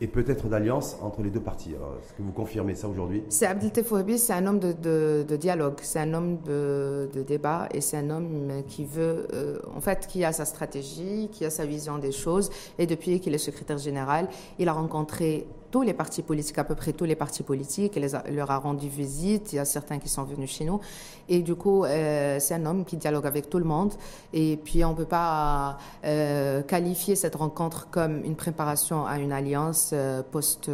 et 0.01 0.07
peut-être 0.07 0.47
d'alliance 0.47 0.97
entre 1.01 1.21
les 1.21 1.29
deux 1.29 1.39
parties. 1.39 1.71
Est-ce 1.71 2.13
que 2.13 2.21
vous 2.21 2.31
confirmez 2.31 2.75
ça 2.75 2.87
aujourd'hui? 2.87 3.23
C'est 3.29 3.45
Abdel 3.45 3.71
c'est 4.17 4.33
un 4.33 4.47
homme 4.47 4.59
de, 4.59 5.35
dialogue, 5.35 5.75
c'est 5.81 5.99
un 5.99 6.13
homme 6.13 6.39
de, 6.45 7.09
débat 7.27 7.67
et 7.73 7.81
c'est 7.81 7.97
un 7.97 8.09
homme 8.09 8.63
qui 8.67 8.85
veut, 8.85 9.27
euh, 9.33 9.59
en 9.75 9.81
fait, 9.81 10.07
qui 10.07 10.23
a 10.23 10.31
sa 10.31 10.45
stratégie, 10.45 11.29
qui 11.31 11.45
a 11.45 11.49
sa 11.49 11.65
vision 11.65 11.97
des 11.97 12.11
choses. 12.11 12.49
Et 12.77 12.87
depuis 12.87 13.19
qu'il 13.19 13.33
est 13.33 13.39
secrétaire 13.39 13.77
général, 13.77 14.27
il 14.57 14.69
a 14.69 14.73
rencontré 14.73 15.47
tous 15.71 15.81
les 15.81 15.93
partis 15.93 16.21
politiques, 16.21 16.57
à 16.57 16.63
peu 16.63 16.75
près 16.75 16.93
tous 16.93 17.05
les 17.05 17.15
partis 17.15 17.43
politiques, 17.43 17.95
il 17.95 18.35
leur 18.35 18.51
a 18.51 18.57
rendu 18.57 18.87
visite, 18.87 19.53
il 19.53 19.57
y 19.57 19.59
a 19.59 19.65
certains 19.65 19.99
qui 19.99 20.09
sont 20.09 20.23
venus 20.23 20.49
chez 20.51 20.65
nous. 20.65 20.79
Et 21.27 21.41
du 21.41 21.55
coup, 21.55 21.83
euh, 21.83 22.37
c'est 22.39 22.55
un 22.55 22.65
homme 22.65 22.85
qui 22.85 22.97
dialogue 22.97 23.27
avec 23.27 23.49
tout 23.49 23.59
le 23.59 23.65
monde. 23.65 23.93
Et 24.33 24.57
puis, 24.63 24.83
on 24.83 24.91
ne 24.91 24.95
peut 24.95 25.05
pas 25.05 25.77
euh, 26.03 26.63
qualifier 26.63 27.15
cette 27.15 27.35
rencontre 27.35 27.87
comme 27.91 28.23
une 28.25 28.35
préparation 28.35 29.05
à 29.05 29.19
une 29.19 29.31
alliance 29.31 29.91
euh, 29.93 30.23
post, 30.23 30.71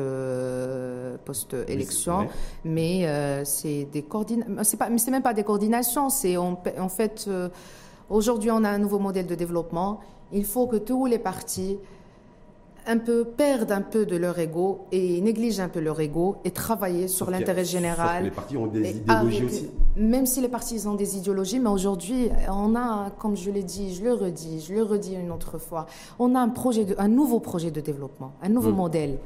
post-élection, 1.26 2.28
mais 2.64 3.44
c'est 3.44 3.86
des 3.92 4.04
coordinations. 4.04 4.64
C'est 4.64 4.78
pas, 4.78 4.90
c'est 4.98 5.12
même 5.12 5.24
pas 5.24 5.34
des 5.34 5.44
coordinations, 5.44 6.10
c'est 6.10 6.38
en 6.38 6.90
fait, 6.90 7.30
aujourd'hui, 8.10 8.52
on 8.52 8.64
a 8.64 8.70
un 8.70 8.78
nouveau 8.78 9.00
modèle 9.00 9.28
de 9.28 9.36
développement. 9.36 10.00
Il 10.32 10.46
faut 10.46 10.68
que 10.68 10.78
tous 10.78 11.06
les 11.06 11.20
partis 11.20 11.78
un 12.88 12.98
peu 12.98 13.26
perdent 13.26 13.72
un 13.72 13.82
peu 13.82 14.06
de 14.06 14.16
leur 14.16 14.38
ego 14.40 14.86
et 14.92 15.20
négligent 15.22 15.60
un 15.60 15.70
peu 15.70 15.80
leur 15.80 16.00
ego 16.00 16.38
et 16.44 16.52
travailler 16.52 17.08
sur 17.08 17.30
l'intérêt 17.32 17.66
général. 17.66 18.26
les 18.26 18.32
partis 18.32 18.58
ont 18.58 18.68
des 18.68 18.98
idéologies 18.98 19.46
aussi. 19.46 19.70
Même 19.98 20.26
si 20.26 20.42
les 20.42 20.50
partis 20.50 20.86
ont 20.88 20.96
des 20.96 21.18
idéologies, 21.18 21.60
mais 21.60 21.70
aujourd'hui, 21.70 22.30
on 22.50 22.76
a, 22.76 23.12
comme 23.18 23.36
je 23.36 23.50
l'ai 23.50 23.64
dit, 23.64 23.96
je 23.96 24.04
le 24.04 24.14
redis, 24.14 24.66
je 24.68 24.74
le 24.74 24.84
redis 24.84 25.16
une 25.16 25.32
autre 25.32 25.58
fois, 25.58 25.86
on 26.20 26.36
a 26.36 26.40
un 26.40 26.50
projet, 26.50 26.86
de, 26.86 26.96
un 26.98 27.08
nouveau 27.08 27.40
projet 27.40 27.72
de 27.72 27.82
développement, 27.82 28.34
un 28.42 28.50
nouveau 28.50 28.72
hmm. 28.72 28.76
modèle 28.76 29.18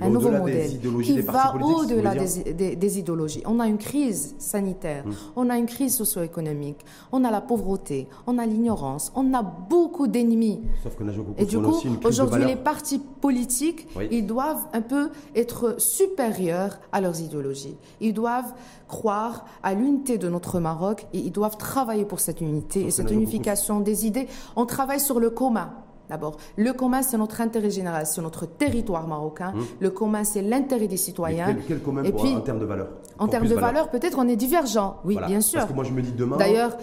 un 0.00 0.10
nouveau 0.10 0.30
modèle 0.30 0.80
qui 1.02 1.20
va 1.20 1.54
au-delà 1.56 2.14
des, 2.14 2.98
idéologies. 2.98 3.42
On 3.46 3.60
a 3.60 3.66
une 3.66 3.78
crise 3.78 4.34
sanitaire, 4.38 5.06
hmm. 5.06 5.12
on 5.36 5.50
a 5.50 5.58
une 5.58 5.66
crise 5.66 5.96
socio-économique, 5.96 6.84
on 7.12 7.24
a 7.24 7.30
la 7.30 7.40
pauvreté, 7.40 8.08
on 8.26 8.38
a 8.38 8.46
l'ignorance, 8.46 9.12
on 9.14 9.32
a 9.34 9.42
beaucoup 9.42 10.06
d'ennemis. 10.06 10.60
Sauf 10.82 10.96
Et 11.38 11.44
du 11.44 11.58
coup, 11.58 11.80
aujourd'hui, 12.04 12.44
les 12.44 12.56
partis 12.56 13.00
politiques, 13.20 13.88
ils 14.10 14.26
doivent 14.26 14.66
un 14.72 14.82
peu 14.82 15.10
être 15.34 15.80
supérieurs 15.80 16.78
à 16.92 17.00
leurs 17.00 17.20
idéologies. 17.20 17.76
Ils 18.00 18.14
doivent 18.14 18.54
croire 18.88 19.44
à 19.62 19.74
l'unité 19.74 20.18
de 20.18 20.28
notre 20.28 20.58
Maroc 20.60 21.06
et 21.12 21.18
ils 21.18 21.32
doivent 21.32 21.56
travailler 21.56 22.04
pour 22.04 22.20
cette 22.20 22.40
unité 22.40 22.82
et 22.82 22.90
cette 22.90 23.10
unification 23.10 23.80
des 23.80 24.06
idées. 24.06 24.26
On 24.56 24.66
travaille 24.66 25.00
sur 25.00 25.20
le 25.20 25.30
commun. 25.30 25.72
D'abord, 26.10 26.36
le 26.56 26.72
commun, 26.72 27.02
c'est 27.02 27.16
notre 27.16 27.40
intérêt 27.40 27.70
général, 27.70 28.04
c'est 28.04 28.20
notre 28.20 28.44
territoire 28.46 29.06
marocain. 29.06 29.52
Hum. 29.54 29.64
Le 29.78 29.90
commun, 29.90 30.24
c'est 30.24 30.42
l'intérêt 30.42 30.88
des 30.88 30.96
citoyens. 30.96 31.56
quel, 31.66 31.80
commun 31.80 32.02
Et 32.02 32.12
puis, 32.12 32.34
en 32.34 32.40
termes 32.40 32.58
de 32.58 32.64
valeur 32.64 32.88
En 33.18 33.28
termes 33.28 33.46
de 33.46 33.54
valeur, 33.54 33.90
peut-être 33.90 34.18
on 34.18 34.28
est 34.28 34.36
divergent. 34.36 34.96
Oui, 35.04 35.16
bien 35.26 35.40
sûr. 35.40 35.60
Parce 35.60 35.70
que 35.70 35.76
moi, 35.76 35.84
je 35.84 35.92
me 35.92 36.02
dis 36.02 36.12
demain. 36.12 36.36
D'ailleurs, 36.36 36.76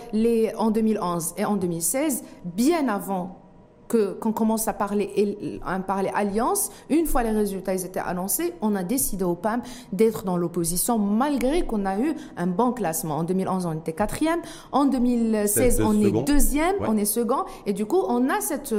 en 0.57 0.71
2011 0.71 1.33
et 1.37 1.45
en 1.45 1.57
2016, 1.57 2.23
bien 2.45 2.87
avant 2.87 3.46
qu'on 3.87 4.31
commence 4.31 4.67
à 4.67 4.73
parler, 4.73 5.59
à 5.65 5.79
parler 5.79 6.11
alliance, 6.13 6.69
une 6.89 7.05
fois 7.05 7.23
les 7.23 7.31
résultats 7.31 7.73
ils 7.73 7.85
étaient 7.85 7.99
annoncés, 7.99 8.53
on 8.61 8.75
a 8.75 8.83
décidé 8.83 9.23
au 9.23 9.35
PAM 9.35 9.61
d'être 9.91 10.23
dans 10.23 10.37
l'opposition 10.37 10.97
malgré 10.97 11.65
qu'on 11.65 11.85
a 11.85 11.99
eu 11.99 12.13
un 12.35 12.47
bon 12.47 12.71
classement. 12.71 13.17
En 13.17 13.23
2011, 13.23 13.65
on 13.65 13.73
était 13.73 13.93
quatrième. 13.93 14.39
En 14.71 14.85
2016, 14.85 15.81
on 15.81 16.01
est 16.01 16.23
deuxième, 16.23 16.75
on 16.81 16.97
est 16.97 17.05
second. 17.05 17.45
Et 17.65 17.73
du 17.73 17.85
coup, 17.85 18.01
on 18.07 18.29
a 18.29 18.41
cette, 18.41 18.73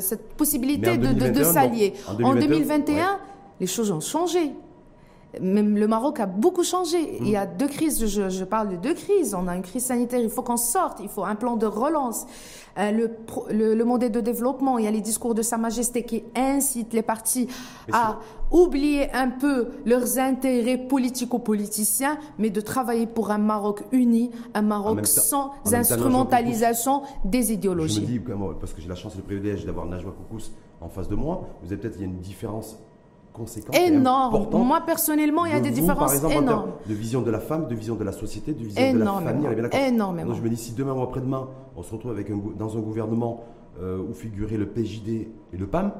cette 0.00 0.34
possibilité 0.34 0.98
de, 0.98 1.42
s'allier. 1.42 1.94
En 2.22 2.34
2021, 2.34 3.18
les 3.60 3.66
choses 3.66 3.90
ont 3.90 4.00
changé. 4.00 4.52
Même 5.40 5.76
le 5.76 5.86
Maroc 5.86 6.20
a 6.20 6.26
beaucoup 6.26 6.64
changé. 6.64 7.18
Il 7.20 7.28
y 7.28 7.36
a 7.36 7.46
mm. 7.46 7.56
deux 7.58 7.68
crises, 7.68 8.06
je, 8.06 8.28
je, 8.28 8.44
parle 8.44 8.70
de 8.70 8.76
deux 8.76 8.94
crises. 8.94 9.34
On 9.34 9.48
a 9.48 9.56
une 9.56 9.62
crise 9.62 9.84
sanitaire, 9.84 10.20
il 10.20 10.30
faut 10.30 10.42
qu'on 10.42 10.56
sorte, 10.56 10.98
il 11.00 11.08
faut 11.08 11.24
un 11.24 11.34
plan 11.34 11.56
de 11.56 11.66
relance. 11.66 12.26
Euh, 12.78 12.90
le, 13.50 13.74
le, 13.74 13.84
modèle 13.84 14.12
de 14.12 14.20
développement, 14.20 14.76
il 14.76 14.84
y 14.84 14.88
a 14.88 14.90
les 14.90 15.00
discours 15.00 15.34
de 15.34 15.40
Sa 15.40 15.56
Majesté 15.56 16.02
qui 16.02 16.24
incitent 16.36 16.92
les 16.92 17.02
partis 17.02 17.48
à 17.90 18.18
oublier 18.50 19.10
un 19.14 19.30
peu 19.30 19.68
leurs 19.86 20.18
intérêts 20.18 20.76
politico-politiciens, 20.76 22.18
mais 22.38 22.50
de 22.50 22.60
travailler 22.60 23.06
pour 23.06 23.30
un 23.30 23.38
Maroc 23.38 23.82
uni, 23.92 24.30
un 24.52 24.62
Maroc 24.62 25.06
sans 25.06 25.52
instrumentalisation 25.72 27.02
des 27.24 27.52
idéologies. 27.52 28.06
Je 28.06 28.12
me 28.12 28.18
dis, 28.18 28.56
parce 28.60 28.74
que 28.74 28.82
j'ai 28.82 28.88
la 28.88 28.94
chance 28.94 29.14
et 29.14 29.18
le 29.18 29.22
privilège 29.24 29.64
d'avoir 29.64 29.86
Najwa 29.86 30.12
Koukous 30.12 30.50
en 30.80 30.88
face 30.88 31.08
de 31.08 31.14
moi, 31.14 31.48
vous 31.62 31.72
avez 31.72 31.80
peut-être, 31.80 31.96
il 31.96 32.02
y 32.02 32.04
a 32.04 32.08
une 32.08 32.20
différence 32.20 32.78
Énorme. 33.72 34.48
Moi, 34.64 34.80
personnellement, 34.86 35.44
il 35.46 35.52
y 35.52 35.54
a 35.54 35.60
des 35.60 35.70
différences 35.70 36.14
exemple, 36.14 36.34
énormes. 36.34 36.72
de 36.86 36.94
vision 36.94 37.22
de 37.22 37.30
la 37.30 37.40
femme, 37.40 37.68
de 37.68 37.74
vision 37.74 37.94
de 37.94 38.04
la 38.04 38.12
société, 38.12 38.52
de 38.52 38.64
vision 38.64 38.94
de 38.94 38.98
la 38.98 39.12
famille. 39.20 39.46
Énormément. 39.88 40.28
Donc, 40.28 40.36
je 40.38 40.42
me 40.42 40.48
dis, 40.48 40.56
si 40.56 40.72
demain 40.72 40.92
ou 40.92 41.02
après-demain, 41.02 41.48
on 41.76 41.82
se 41.82 41.92
retrouve 41.92 42.12
avec 42.12 42.30
un, 42.30 42.38
dans 42.58 42.76
un 42.76 42.80
gouvernement 42.80 43.44
euh, 43.80 43.98
où 43.98 44.14
figurait 44.14 44.56
le 44.56 44.66
PJD 44.66 45.08
et 45.52 45.56
le 45.56 45.66
PAM, 45.66 45.92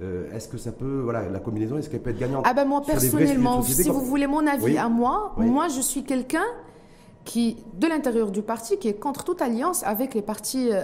euh, 0.00 0.32
est-ce 0.32 0.48
que 0.48 0.58
ça 0.58 0.72
peut, 0.72 1.00
voilà, 1.02 1.28
la 1.28 1.40
combinaison, 1.40 1.76
est-ce 1.76 1.90
qu'elle 1.90 2.00
peut 2.00 2.10
être 2.10 2.18
gagnante 2.18 2.44
Ah 2.48 2.54
ben 2.54 2.64
moi, 2.64 2.82
personnellement, 2.86 3.62
si 3.62 3.88
vous 3.88 4.00
voulez 4.00 4.26
mon 4.26 4.46
avis 4.46 4.78
à 4.78 4.88
moi, 4.88 5.34
moi, 5.36 5.68
je 5.68 5.80
suis 5.80 6.04
quelqu'un 6.04 6.44
qui, 7.28 7.58
de 7.74 7.86
l'intérieur 7.86 8.30
du 8.30 8.40
parti, 8.40 8.78
qui 8.78 8.88
est 8.88 8.94
contre 8.94 9.22
toute 9.22 9.42
alliance 9.42 9.82
avec 9.84 10.14
les 10.14 10.22
partis 10.22 10.70
euh, 10.72 10.80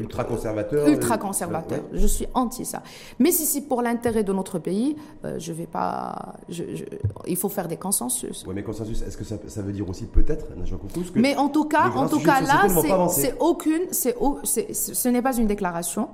ultra 0.00 0.24
conservateurs. 0.24 0.88
Ultra 0.88 1.16
conservateurs. 1.16 1.84
Je 1.92 2.08
suis 2.08 2.26
anti 2.34 2.64
ça. 2.64 2.82
Mais 3.20 3.30
si 3.30 3.46
c'est 3.46 3.60
pour 3.60 3.82
l'intérêt 3.82 4.24
de 4.24 4.32
notre 4.32 4.58
pays, 4.58 4.96
euh, 5.24 5.38
je 5.38 5.52
vais 5.52 5.68
pas. 5.68 6.34
Je, 6.48 6.64
il 7.28 7.36
faut 7.36 7.48
faire 7.48 7.68
des 7.68 7.76
consensus. 7.76 8.44
Oui, 8.48 8.52
mais 8.56 8.64
consensus, 8.64 9.00
est-ce 9.02 9.16
que 9.16 9.22
ça, 9.22 9.36
ça, 9.46 9.62
veut 9.62 9.70
dire 9.70 9.88
aussi 9.88 10.06
peut-être, 10.06 10.46
Mais 11.14 11.36
en 11.36 11.48
tout 11.48 11.66
cas, 11.66 11.92
en 11.94 12.08
tout 12.08 12.18
cas 12.18 12.40
là, 12.40 12.66
c'est 13.08 13.36
aucune, 13.38 13.82
c'est 13.92 14.16
ce 14.72 15.08
n'est 15.08 15.22
pas 15.22 15.36
une 15.36 15.46
déclaration. 15.46 16.08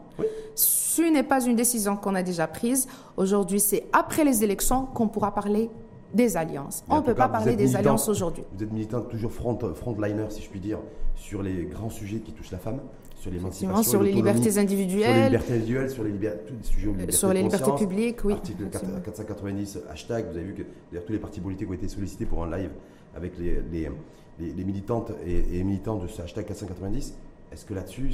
Ce 0.55 1.01
n'est 1.01 1.23
pas 1.23 1.43
une 1.47 1.57
décision 1.57 1.97
qu'on 1.97 2.15
a 2.15 2.23
déjà 2.23 2.47
prise. 2.47 2.89
Aujourd'hui, 3.17 3.61
c'est 3.61 3.87
après 3.95 4.25
les 4.25 4.45
élections 4.45 4.85
qu'on 4.85 5.09
pourra 5.09 5.33
parler 5.33 5.71
des 6.15 6.37
alliances. 6.37 6.85
On 6.89 6.97
ne 6.97 7.03
peut 7.03 7.15
pas 7.15 7.29
parler 7.29 7.57
des 7.57 7.77
alliances 7.77 8.09
aujourd'hui. 8.09 8.45
Vous 8.57 8.63
êtes 8.63 8.73
militant 8.73 9.01
toujours 9.03 9.33
front, 9.33 9.59
frontliner, 9.75 10.27
si 10.31 10.43
je 10.43 10.49
puis 10.49 10.61
dire, 10.61 10.79
sur 11.15 11.43
les 11.43 11.65
grands 11.65 11.91
sujets 11.91 12.19
qui 12.19 12.33
touchent 12.33 12.53
la 12.53 12.59
femme, 12.59 12.81
sur 13.17 13.31
l'émancipation, 13.31 13.83
sur 13.83 14.03
les 14.03 14.13
libertés 14.13 14.59
individuelles, 14.59 15.03
sur 15.03 15.13
les 15.13 15.25
libertés 15.25 15.53
individuelles, 15.53 15.91
sur 15.91 16.05
les 16.05 16.13
libertés, 16.13 16.53
les 16.57 16.67
sujets 16.67 16.87
libertés 16.87 17.13
sur 17.13 17.33
les 17.33 17.43
libertés 17.43 17.73
publiques, 17.77 18.25
oui. 18.25 18.33
Article 18.33 18.69
490 19.05 19.81
hashtag. 19.91 20.27
Vous 20.31 20.37
avez 20.37 20.47
vu 20.47 20.55
que 20.55 20.99
tous 20.99 21.13
les 21.13 21.19
partis 21.19 21.41
politiques 21.41 21.69
ont 21.69 21.75
été 21.75 21.89
sollicités 21.89 22.27
pour 22.27 22.45
un 22.45 22.57
live 22.57 22.71
avec 23.17 23.37
les, 23.39 23.61
les, 23.73 23.91
les, 24.39 24.65
militantes 24.65 25.13
et, 25.27 25.63
militants 25.65 25.97
de 25.97 26.07
ce 26.07 26.23
hashtag 26.23 26.47
490. 26.47 27.19
Est-ce 27.53 27.65
que 27.65 27.75
là-dessus, 27.75 28.13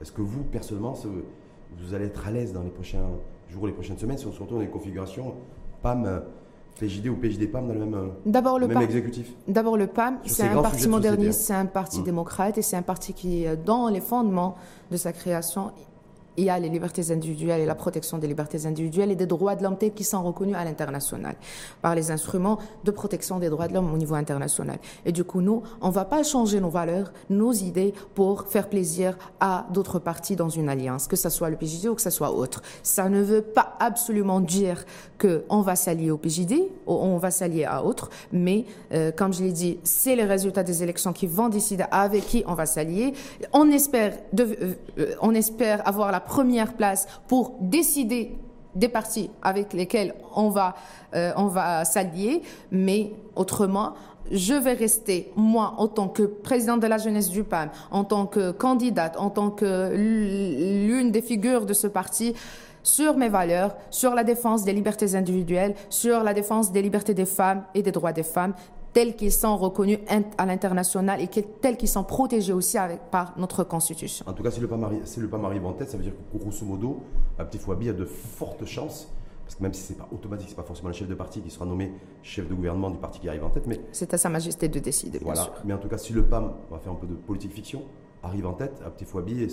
est-ce 0.00 0.12
que 0.12 0.22
vous 0.22 0.44
personnellement, 0.44 0.94
vous 1.78 1.94
allez 1.94 2.06
être 2.06 2.26
à 2.26 2.30
l'aise 2.30 2.52
dans 2.52 2.62
les 2.62 2.70
prochains 2.70 3.06
jours, 3.50 3.66
les 3.66 3.72
prochaines 3.72 3.98
semaines, 3.98 4.18
si 4.18 4.26
on 4.26 4.32
se 4.32 4.40
retrouve 4.40 4.58
dans 4.58 4.64
une 4.64 4.70
configuration 4.70 5.34
PAM 5.82 6.22
PJD 6.78 7.08
ou 7.08 7.16
PJD 7.16 7.50
PAM 7.50 7.66
dans 7.68 7.74
le 7.74 7.80
même, 7.80 7.94
euh, 7.94 8.06
D'abord 8.26 8.58
le, 8.58 8.68
PAM, 8.68 8.82
exécutif. 8.82 9.32
D'abord 9.46 9.76
le 9.76 9.86
PAM, 9.86 10.18
c'est 10.24 10.44
un 10.44 10.62
parti 10.62 10.88
moderniste, 10.88 11.40
c'est 11.40 11.54
un 11.54 11.66
parti 11.66 12.00
mmh. 12.00 12.04
démocrate 12.04 12.58
et 12.58 12.62
c'est 12.62 12.76
un 12.76 12.82
parti 12.82 13.12
qui, 13.12 13.46
dans 13.64 13.88
les 13.88 14.00
fondements 14.00 14.56
de 14.90 14.96
sa 14.96 15.12
création, 15.12 15.72
il 16.38 16.44
y 16.44 16.50
a 16.50 16.58
les 16.58 16.68
libertés 16.68 17.10
individuelles 17.10 17.60
et 17.60 17.66
la 17.66 17.74
protection 17.74 18.16
des 18.16 18.28
libertés 18.28 18.64
individuelles 18.64 19.10
et 19.10 19.16
des 19.16 19.26
droits 19.26 19.56
de 19.56 19.62
l'homme 19.64 19.76
tels 19.76 19.92
qui 19.92 20.04
sont 20.04 20.22
reconnus 20.22 20.56
à 20.56 20.64
l'international 20.64 21.34
par 21.82 21.94
les 21.94 22.10
instruments 22.10 22.58
de 22.84 22.90
protection 22.90 23.38
des 23.40 23.50
droits 23.50 23.66
de 23.66 23.74
l'homme 23.74 23.92
au 23.92 23.96
niveau 23.96 24.14
international. 24.14 24.78
Et 25.04 25.12
du 25.12 25.24
coup, 25.24 25.40
nous, 25.40 25.62
on 25.80 25.88
ne 25.88 25.92
va 25.92 26.04
pas 26.04 26.22
changer 26.22 26.60
nos 26.60 26.70
valeurs, 26.70 27.12
nos 27.28 27.52
idées 27.52 27.92
pour 28.14 28.44
faire 28.44 28.68
plaisir 28.68 29.18
à 29.40 29.66
d'autres 29.72 29.98
partis 29.98 30.36
dans 30.36 30.48
une 30.48 30.68
alliance, 30.68 31.08
que 31.08 31.16
ce 31.16 31.28
soit 31.28 31.50
le 31.50 31.56
PJD 31.56 31.86
ou 31.86 31.94
que 31.96 32.02
ce 32.02 32.10
soit 32.10 32.32
autre. 32.32 32.62
Ça 32.82 33.08
ne 33.08 33.20
veut 33.20 33.42
pas 33.42 33.76
absolument 33.80 34.40
dire 34.40 34.84
qu'on 35.20 35.60
va 35.60 35.74
s'allier 35.74 36.12
au 36.12 36.18
PJD 36.18 36.52
ou 36.86 36.92
on 36.92 37.18
va 37.18 37.32
s'allier 37.32 37.64
à 37.64 37.84
autre, 37.84 38.10
mais 38.32 38.64
euh, 38.92 39.10
comme 39.10 39.32
je 39.32 39.42
l'ai 39.42 39.52
dit, 39.52 39.78
c'est 39.82 40.14
les 40.14 40.24
résultats 40.24 40.62
des 40.62 40.84
élections 40.84 41.12
qui 41.12 41.26
vont 41.26 41.48
décider 41.48 41.84
avec 41.90 42.26
qui 42.26 42.44
on 42.46 42.54
va 42.54 42.66
s'allier. 42.66 43.12
On 43.52 43.68
espère, 43.70 44.16
de, 44.32 44.76
euh, 44.98 45.14
on 45.20 45.34
espère 45.34 45.86
avoir 45.86 46.12
la 46.12 46.20
première 46.28 46.74
place 46.74 47.08
pour 47.26 47.56
décider 47.60 48.38
des 48.74 48.88
partis 48.88 49.30
avec 49.42 49.72
lesquels 49.72 50.14
on 50.36 50.50
va, 50.50 50.74
euh, 51.14 51.32
on 51.36 51.46
va 51.46 51.84
s'allier, 51.84 52.42
mais 52.70 53.12
autrement, 53.34 53.94
je 54.30 54.54
vais 54.54 54.74
rester, 54.74 55.32
moi, 55.36 55.74
en 55.78 55.88
tant 55.88 56.08
que 56.08 56.22
présidente 56.22 56.80
de 56.80 56.86
la 56.86 56.98
jeunesse 56.98 57.30
du 57.30 57.44
PAM, 57.44 57.70
en 57.90 58.04
tant 58.04 58.26
que 58.26 58.52
candidate, 58.52 59.16
en 59.18 59.30
tant 59.30 59.50
que 59.50 59.90
l'une 59.94 61.10
des 61.10 61.22
figures 61.22 61.64
de 61.64 61.72
ce 61.72 61.86
parti, 61.86 62.34
sur 62.82 63.16
mes 63.16 63.28
valeurs, 63.28 63.74
sur 63.90 64.14
la 64.14 64.24
défense 64.24 64.64
des 64.64 64.72
libertés 64.72 65.14
individuelles, 65.14 65.74
sur 65.88 66.22
la 66.22 66.32
défense 66.32 66.70
des 66.70 66.82
libertés 66.82 67.14
des 67.14 67.26
femmes 67.26 67.64
et 67.74 67.82
des 67.82 67.92
droits 67.92 68.12
des 68.12 68.22
femmes, 68.22 68.54
tels 68.98 69.14
qu'ils 69.14 69.30
sont 69.30 69.56
reconnus 69.56 70.00
à 70.38 70.44
l'international 70.44 71.20
et 71.20 71.28
tels 71.28 71.76
qu'ils 71.76 71.88
sont 71.88 72.02
protégés 72.02 72.52
aussi 72.52 72.78
avec, 72.78 73.12
par 73.12 73.32
notre 73.38 73.62
Constitution. 73.62 74.24
En 74.28 74.32
tout 74.32 74.42
cas, 74.42 74.50
si 74.50 74.58
le 74.58 74.66
PAM 74.66 75.44
arrive, 75.44 75.66
en 75.66 75.72
tête, 75.72 75.88
ça 75.88 75.96
veut 75.96 76.02
dire 76.02 76.14
que 76.32 76.36
grosso 76.36 76.64
modo, 76.66 77.04
Petit 77.36 77.58
Fouabi 77.58 77.90
a 77.90 77.92
de 77.92 78.04
fortes 78.04 78.64
chances 78.64 79.08
parce 79.44 79.54
que 79.54 79.62
même 79.62 79.72
si 79.72 79.82
ce 79.82 79.92
n'est 79.92 79.98
pas 80.00 80.08
automatique, 80.12 80.48
ce 80.48 80.52
n'est 80.52 80.56
pas 80.56 80.64
forcément 80.64 80.88
le 80.88 80.94
chef 80.94 81.06
de 81.06 81.14
parti 81.14 81.40
qui 81.40 81.48
sera 81.48 81.64
nommé 81.64 81.92
chef 82.24 82.48
de 82.48 82.54
gouvernement 82.54 82.90
du 82.90 82.98
parti 82.98 83.20
qui 83.20 83.28
arrive 83.28 83.44
en 83.44 83.50
tête, 83.50 83.68
mais... 83.68 83.80
C'est 83.92 84.12
à 84.12 84.18
Sa 84.18 84.28
Majesté 84.28 84.68
de 84.68 84.80
décider, 84.80 85.20
voilà. 85.22 85.42
sûr. 85.44 85.52
Mais 85.64 85.74
en 85.74 85.78
tout 85.78 85.88
cas, 85.88 85.96
si 85.96 86.12
le 86.12 86.24
PAM, 86.24 86.54
on 86.68 86.74
va 86.74 86.80
faire 86.80 86.92
un 86.92 86.96
peu 86.96 87.06
de 87.06 87.14
politique 87.14 87.52
fiction, 87.52 87.84
arrive 88.24 88.48
en 88.48 88.52
tête, 88.52 88.82
Petit 88.96 89.04
Fouabi 89.04 89.44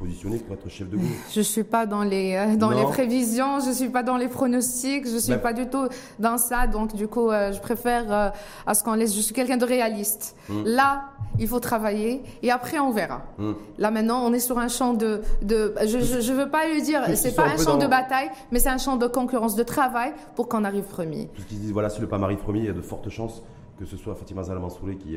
positionné 0.00 0.38
pour 0.38 0.54
être 0.54 0.68
chef 0.68 0.88
de 0.88 0.96
groupe 0.96 1.08
Je 1.32 1.40
suis 1.40 1.62
pas 1.62 1.86
dans 1.86 2.02
les 2.02 2.34
euh, 2.34 2.56
dans 2.56 2.70
les 2.70 2.84
prévisions, 2.84 3.60
je 3.60 3.70
suis 3.70 3.90
pas 3.90 4.02
dans 4.02 4.16
les 4.16 4.28
pronostics, 4.28 5.06
je 5.06 5.18
suis 5.18 5.36
pas 5.36 5.52
du 5.52 5.68
tout 5.68 5.86
dans 6.18 6.38
ça. 6.38 6.66
Donc 6.66 6.96
du 6.96 7.06
coup, 7.06 7.30
euh, 7.30 7.52
je 7.52 7.60
préfère 7.60 8.04
euh, 8.10 8.30
à 8.66 8.74
ce 8.74 8.82
qu'on 8.82 8.94
laisse. 8.94 9.14
Je 9.14 9.20
suis 9.20 9.34
quelqu'un 9.34 9.58
de 9.58 9.64
réaliste. 9.64 10.36
Hmm. 10.48 10.62
Là, 10.64 11.04
il 11.38 11.46
faut 11.46 11.60
travailler 11.60 12.22
et 12.42 12.50
après 12.50 12.78
on 12.78 12.90
verra. 12.90 13.22
Hmm. 13.38 13.52
Là 13.78 13.90
maintenant, 13.90 14.22
on 14.24 14.32
est 14.32 14.40
sur 14.40 14.58
un 14.58 14.68
champ 14.68 14.94
de 14.94 15.20
de. 15.42 15.74
Je 15.86 15.98
je, 15.98 16.32
veux 16.32 16.48
pas 16.48 16.66
lui 16.66 16.82
dire, 16.82 17.02
c'est 17.14 17.34
pas 17.34 17.46
un, 17.46 17.56
champ 17.58 17.76
de 17.76 17.86
bataille, 17.86 18.30
mais 18.50 18.58
c'est 18.58 18.70
un 18.70 18.78
champ 18.78 18.96
de 18.96 19.06
concurrence, 19.06 19.54
de 19.54 19.62
travail 19.62 20.12
pour 20.34 20.48
qu'on 20.48 20.64
arrive 20.64 20.84
premier. 20.84 21.28
Tout 21.34 21.42
ce 21.42 21.46
qu'ils 21.46 21.60
disent, 21.60 21.72
voilà, 21.72 21.90
si 21.90 22.00
le 22.00 22.06
PAM 22.06 22.24
arrive 22.24 22.38
premier, 22.38 22.60
il 22.60 22.66
y 22.66 22.70
a 22.70 22.72
de 22.72 22.80
fortes 22.80 23.10
chances 23.10 23.42
que 23.78 23.86
ce 23.86 23.96
soit 23.96 24.14
Fatima 24.14 24.42
Zalamansouré 24.42 24.96
qui 24.96 25.16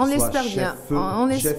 on 0.00 0.08
espère 0.08 0.44
bien. 0.44 0.76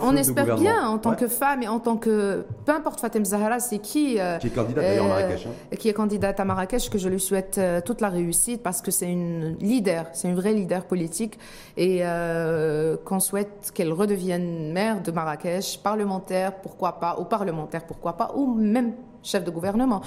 on, 0.01 0.15
espère 0.15 0.55
bien 0.55 0.87
en 0.87 0.97
tant 0.97 1.15
que 1.15 1.27
femme 1.27 1.63
et 1.63 1.67
en 1.67 1.79
tant 1.79 1.97
que. 1.97 2.45
Peu 2.65 2.71
importe 2.71 2.99
Fatem 2.99 3.25
Zahara, 3.25 3.59
c'est 3.59 3.79
qui. 3.79 4.19
Euh, 4.19 4.37
qui 4.37 4.47
est 4.47 4.51
candidate 4.51 4.83
d'ailleurs 4.83 5.05
à 5.05 5.07
Marrakech. 5.09 5.47
Hein. 5.47 5.75
Qui 5.77 5.89
est 5.89 5.93
candidate 5.93 6.39
à 6.39 6.45
Marrakech, 6.45 6.89
que 6.89 6.97
je 6.97 7.09
lui 7.09 7.19
souhaite 7.19 7.57
euh, 7.57 7.81
toute 7.83 8.01
la 8.01 8.09
réussite 8.09 8.61
parce 8.63 8.81
que 8.81 8.91
c'est 8.91 9.11
une 9.11 9.57
leader, 9.59 10.05
c'est 10.13 10.29
une 10.29 10.35
vraie 10.35 10.53
leader 10.53 10.85
politique 10.85 11.37
et 11.77 11.99
euh, 12.01 12.97
qu'on 13.05 13.19
souhaite 13.19 13.71
qu'elle 13.73 13.93
redevienne 13.93 14.71
maire 14.71 15.01
de 15.01 15.11
Marrakech, 15.11 15.79
parlementaire, 15.83 16.55
pourquoi 16.55 16.99
pas, 16.99 17.17
ou 17.19 17.25
parlementaire, 17.25 17.85
pourquoi 17.85 18.13
pas, 18.13 18.31
ou 18.35 18.53
même 18.53 18.93
chef 19.23 19.43
de 19.43 19.51
gouvernement. 19.51 20.01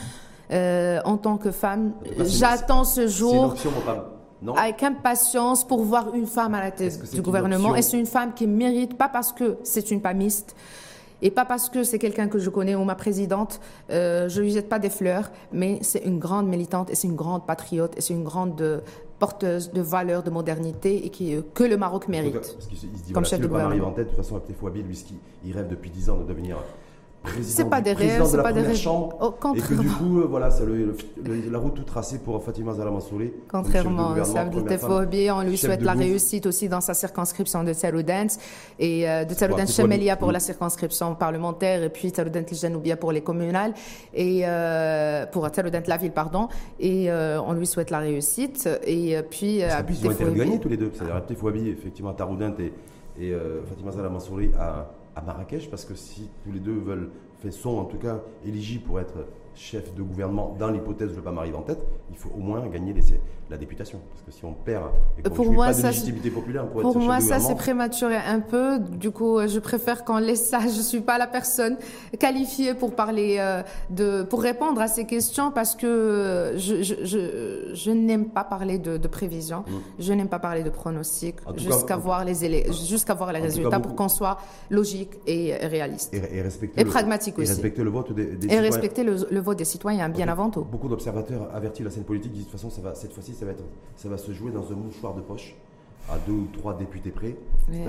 en 0.51 1.17
tant 1.17 1.37
que 1.37 1.51
femme, 1.51 1.93
j'attends 2.19 2.85
ce 2.85 3.07
jour. 3.07 3.55
C'est 3.57 3.69
avec 4.57 4.83
impatience 4.83 5.67
pour 5.67 5.83
voir 5.83 6.15
une 6.15 6.27
femme 6.27 6.55
à 6.55 6.61
la 6.61 6.71
tête 6.71 7.13
du 7.15 7.23
gouvernement. 7.23 7.75
Et 7.75 7.83
c'est 7.83 7.99
une 7.99 8.07
femme 8.07 8.35
qui 8.35 8.47
mérite, 8.47 8.97
pas 8.97 9.09
parce 9.09 9.33
que 9.33 9.57
c'est 9.63 9.91
une 9.91 10.01
pamiste, 10.01 10.55
et 11.23 11.31
pas 11.31 11.45
parce 11.45 11.71
que 11.71 11.85
c'est 11.85 11.99
quelqu'un 11.99 12.29
que 12.29 12.39
je 12.39 12.51
connais 12.51 12.75
ou 12.75 12.85
ma 12.85 12.95
présidente, 12.95 13.61
euh, 13.91 14.29
je 14.29 14.43
lui 14.43 14.51
jette 14.51 14.69
pas 14.69 14.79
des 14.79 14.91
fleurs, 14.91 15.31
mais 15.53 15.79
c'est 15.81 16.05
une 16.05 16.19
grande 16.19 16.47
militante 16.47 16.91
et 16.91 16.95
c'est 16.95 17.09
une 17.09 17.17
grande 17.17 17.47
patriote 17.47 17.97
et 17.97 18.01
c'est 18.01 18.13
une 18.13 18.25
grande 18.25 18.61
euh, 18.61 18.81
porteuse 19.19 19.73
de 19.73 19.81
valeurs, 19.81 20.23
de 20.23 20.31
modernité 20.31 21.07
et 21.07 21.09
qui, 21.09 21.35
euh, 21.35 21.41
que 21.55 21.65
le 21.65 21.77
Maroc 21.79 22.09
mérite. 22.09 22.35
Parce 22.35 22.49
se 22.49 22.87
dit, 22.87 23.13
comme 23.13 23.25
chef 23.25 23.41
de 23.41 23.47
gouvernement. 23.47 23.89
en 23.89 23.93
tête, 23.93 24.07
de 24.07 24.11
toute 24.11 24.19
façon, 24.19 24.37
avec 24.37 24.55
Fouabi, 24.59 24.83
lui, 24.83 25.03
il 25.47 25.53
rêve 25.53 25.69
depuis 25.69 25.91
10 25.91 26.11
ans 26.11 26.17
de 26.19 26.25
devenir 26.25 26.59
c'est 27.43 27.69
pas 27.69 27.81
des 27.81 27.93
rêves, 27.93 28.25
c'est 28.25 28.43
pas 28.43 28.53
des 28.53 28.61
rêves. 28.61 28.87
Au 28.87 29.31
contraire. 29.31 29.65
Et 29.65 29.75
que 29.75 29.81
du 29.81 29.89
coup, 29.89 30.21
euh, 30.21 30.27
voilà, 30.29 30.51
c'est 30.51 30.65
la 31.51 31.59
route 31.59 31.75
tout 31.75 31.83
tracée 31.83 32.19
pour 32.19 32.43
Fatima 32.43 32.75
Zala 32.75 32.91
Mansouri. 32.91 33.33
Contrairement 33.49 34.15
Sabri 34.25 34.79
Phobie, 34.79 35.31
on 35.31 35.43
lui 35.43 35.57
souhaite 35.57 35.83
la 35.83 35.93
réussite 35.93 36.47
aussi 36.47 36.69
dans 36.69 36.81
sa 36.81 36.95
circonscription 36.95 37.65
de 37.65 37.73
Tsaroudens 37.73 38.39
et 38.79 39.09
euh, 39.09 39.25
de 39.25 39.35
Tsaroudens 39.35 39.67
Chemelia 39.67 40.17
pour 40.17 40.33
la 40.33 40.41
circonscription 40.41 41.15
parlementaire 41.15 41.83
et 41.83 41.89
puis 41.89 42.11
Tsaroudens 42.11 42.45
Ljanoubia 42.51 42.97
pour 42.97 43.13
les 43.13 43.23
communales 43.23 43.75
et 44.13 44.43
euh, 44.45 45.27
pour 45.27 45.49
Tsaroudens 45.49 45.83
la 45.87 45.97
ville, 45.97 46.13
pardon. 46.13 46.49
Et 46.79 47.11
euh, 47.11 47.41
on 47.41 47.53
lui 47.53 47.67
souhaite 47.67 47.91
la 47.91 47.99
réussite. 47.99 48.69
Et 48.87 49.17
puis. 49.31 49.59
Ils 49.59 50.07
ont 50.07 50.11
été 50.11 50.25
gagnés 50.25 50.61
tous 50.61 50.69
les 50.69 50.77
deux. 50.77 50.91
C'est-à-dire 50.95 51.39
Fouabi, 51.39 51.69
effectivement, 51.69 52.15
Tsaroudens 52.15 52.55
et, 52.59 52.73
et 53.21 53.35
Fatima 53.69 53.93
Zala 53.93 54.09
Mansouri 54.09 54.51
à 54.59 54.87
à 55.17 55.23
Marrakech 55.23 55.71
parce 55.71 55.85
que 55.85 55.95
si 55.95 56.31
tous 56.43 56.53
les 56.53 56.61
deux 56.61 56.79
veulent, 56.79 57.11
sont 57.51 57.77
en 57.77 57.85
tout 57.85 57.99
cas 57.99 58.23
éligibles 58.45 58.85
pour 58.85 59.01
être 59.01 59.27
chef 59.57 59.95
de 59.95 60.03
gouvernement 60.03 60.57
dans 60.59 60.71
l'hypothèse 60.71 61.13
où 61.13 61.17
le 61.17 61.23
PAM 61.23 61.39
arrive 61.39 61.57
en 61.57 61.63
tête, 61.63 61.81
il 62.11 62.17
faut 62.17 62.31
au 62.35 62.41
moins 62.41 62.67
gagner 62.69 62.93
les, 62.93 63.03
la 63.51 63.57
députation. 63.57 64.01
Parce 64.11 64.23
que 64.23 64.33
si 64.33 64.45
on 64.45 64.53
perd 64.53 64.85
et 65.19 65.23
qu'on 65.23 65.31
pour 65.31 65.53
moi, 65.53 65.67
pas 65.67 65.75
de 65.75 65.83
légitimité 65.83 66.31
populaire 66.31 66.67
pour, 66.67 66.83
pour 66.83 66.99
moi, 66.99 67.21
ça 67.21 67.41
c'est 67.41 67.55
prématuré 67.55 68.17
un 68.17 68.41
peu. 68.41 68.79
Du 68.79 69.11
coup, 69.11 69.39
je 69.47 69.59
préfère 69.59 70.05
qu'on 70.05 70.19
laisse 70.19 70.49
ça. 70.49 70.61
Je 70.75 70.81
suis 70.81 71.01
pas 71.01 71.19
la 71.19 71.27
personne 71.27 71.77
qualifiée 72.19 72.75
pour 72.75 72.95
parler 72.95 73.37
euh, 73.39 73.63
de, 73.91 74.23
pour 74.23 74.43
répondre 74.43 74.81
à 74.81 74.89
ces 74.89 75.05
questions 75.05 75.51
parce 75.51 75.77
que 75.77 76.55
je, 76.57 76.83
je, 76.83 76.95
je, 77.05 77.75
je 77.75 77.91
n'aime 77.91 78.27
pas 78.27 78.45
parler 78.45 78.79
de, 78.79 78.97
de 78.97 79.09
prévision. 79.09 79.61
Mmh. 79.61 79.73
Je 80.01 80.13
n'aime 80.13 80.29
pas 80.29 80.39
parler 80.39 80.63
de 80.63 80.71
pronostics 80.71 81.37
jusqu'à 81.57 81.97
voir 81.97 82.25
les 82.25 82.35
jusqu'à 82.73 83.15
voir 83.15 83.33
les 83.33 83.41
résultats 83.41 83.79
pour 83.79 83.95
qu'on 83.95 84.09
soit 84.09 84.39
logique 84.71 85.11
et 85.27 85.55
réaliste. 85.55 86.13
Et, 86.15 86.43
respecter 86.43 86.81
et 86.81 86.85
pragmatique 86.85 87.39
aussi. 87.39 87.47
Et 87.47 87.55
respecter 87.55 87.85
le 87.85 87.91
vote 87.91 88.13
des, 88.13 88.27
des 88.27 88.53
Et 88.53 88.59
respecter 88.59 89.05
le, 89.05 89.17
le, 89.31 89.41
vote 89.45 89.59
des 89.59 89.65
citoyens, 89.65 90.09
bien 90.09 90.29
avant 90.29 90.51
tout. 90.51 90.65
Beaucoup 90.65 90.89
d'observateurs 90.89 91.49
avertis 91.55 91.85
la 91.85 91.91
scène 91.91 92.05
politique 92.05 92.33
disent 92.33 92.47
de 92.47 92.51
toute 92.51 92.59
façon, 92.61 92.71
ça 92.71 92.83
va, 92.83 92.95
cette 92.95 93.13
fois-ci, 93.13 93.35
ça 93.35 93.45
va, 93.45 93.53
être, 93.53 93.65
ça 93.97 94.09
va 94.09 94.19
se 94.19 94.33
jouer 94.33 94.51
dans 94.51 94.73
un 94.73 94.75
mouchoir 94.75 95.15
de 95.15 95.21
poche 95.21 95.55
à 96.11 96.19
deux 96.27 96.33
ou 96.33 96.49
trois 96.53 96.77
députés 96.77 97.11
près. 97.11 97.37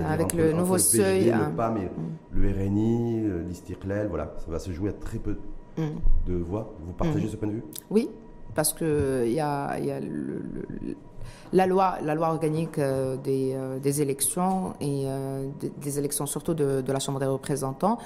avec 0.06 0.34
le 0.34 0.54
nouveau 0.54 0.78
seuil. 0.78 1.26
Le, 1.26 1.34
hein. 1.34 1.52
PAM 1.56 1.76
mm. 1.76 1.90
le 2.34 2.50
RNI, 2.52 3.22
euh, 3.26 3.44
l'Istiklal, 3.48 4.08
voilà, 4.08 4.34
ça 4.38 4.52
va 4.52 4.60
se 4.60 4.72
jouer 4.72 4.90
à 4.90 4.94
très 4.94 5.18
peu 5.18 5.38
mm. 5.78 5.84
de 6.28 6.36
voix. 6.36 6.74
Vous 6.86 6.94
partagez 6.94 7.28
mm. 7.28 7.30
ce 7.30 7.36
point 7.36 7.48
de 7.48 7.54
vue? 7.54 7.64
Oui, 7.90 8.10
parce 8.54 8.74
que 8.74 9.24
il 9.26 9.34
y 9.34 9.40
a, 9.40 9.80
y 9.80 9.92
a 9.92 10.00
le, 10.00 10.42
la 11.54 11.68
loi, 11.68 11.98
la 12.04 12.16
loi 12.16 12.30
organique 12.30 12.80
des, 12.80 13.58
des, 13.82 14.02
élections 14.02 14.74
et 14.82 15.06
des, 15.82 16.00
élections 16.00 16.26
surtout 16.26 16.54
de, 16.54 16.82
de, 16.82 16.92
la 16.92 17.00
Chambre 17.00 17.20
des 17.20 17.26
représentants. 17.26 17.98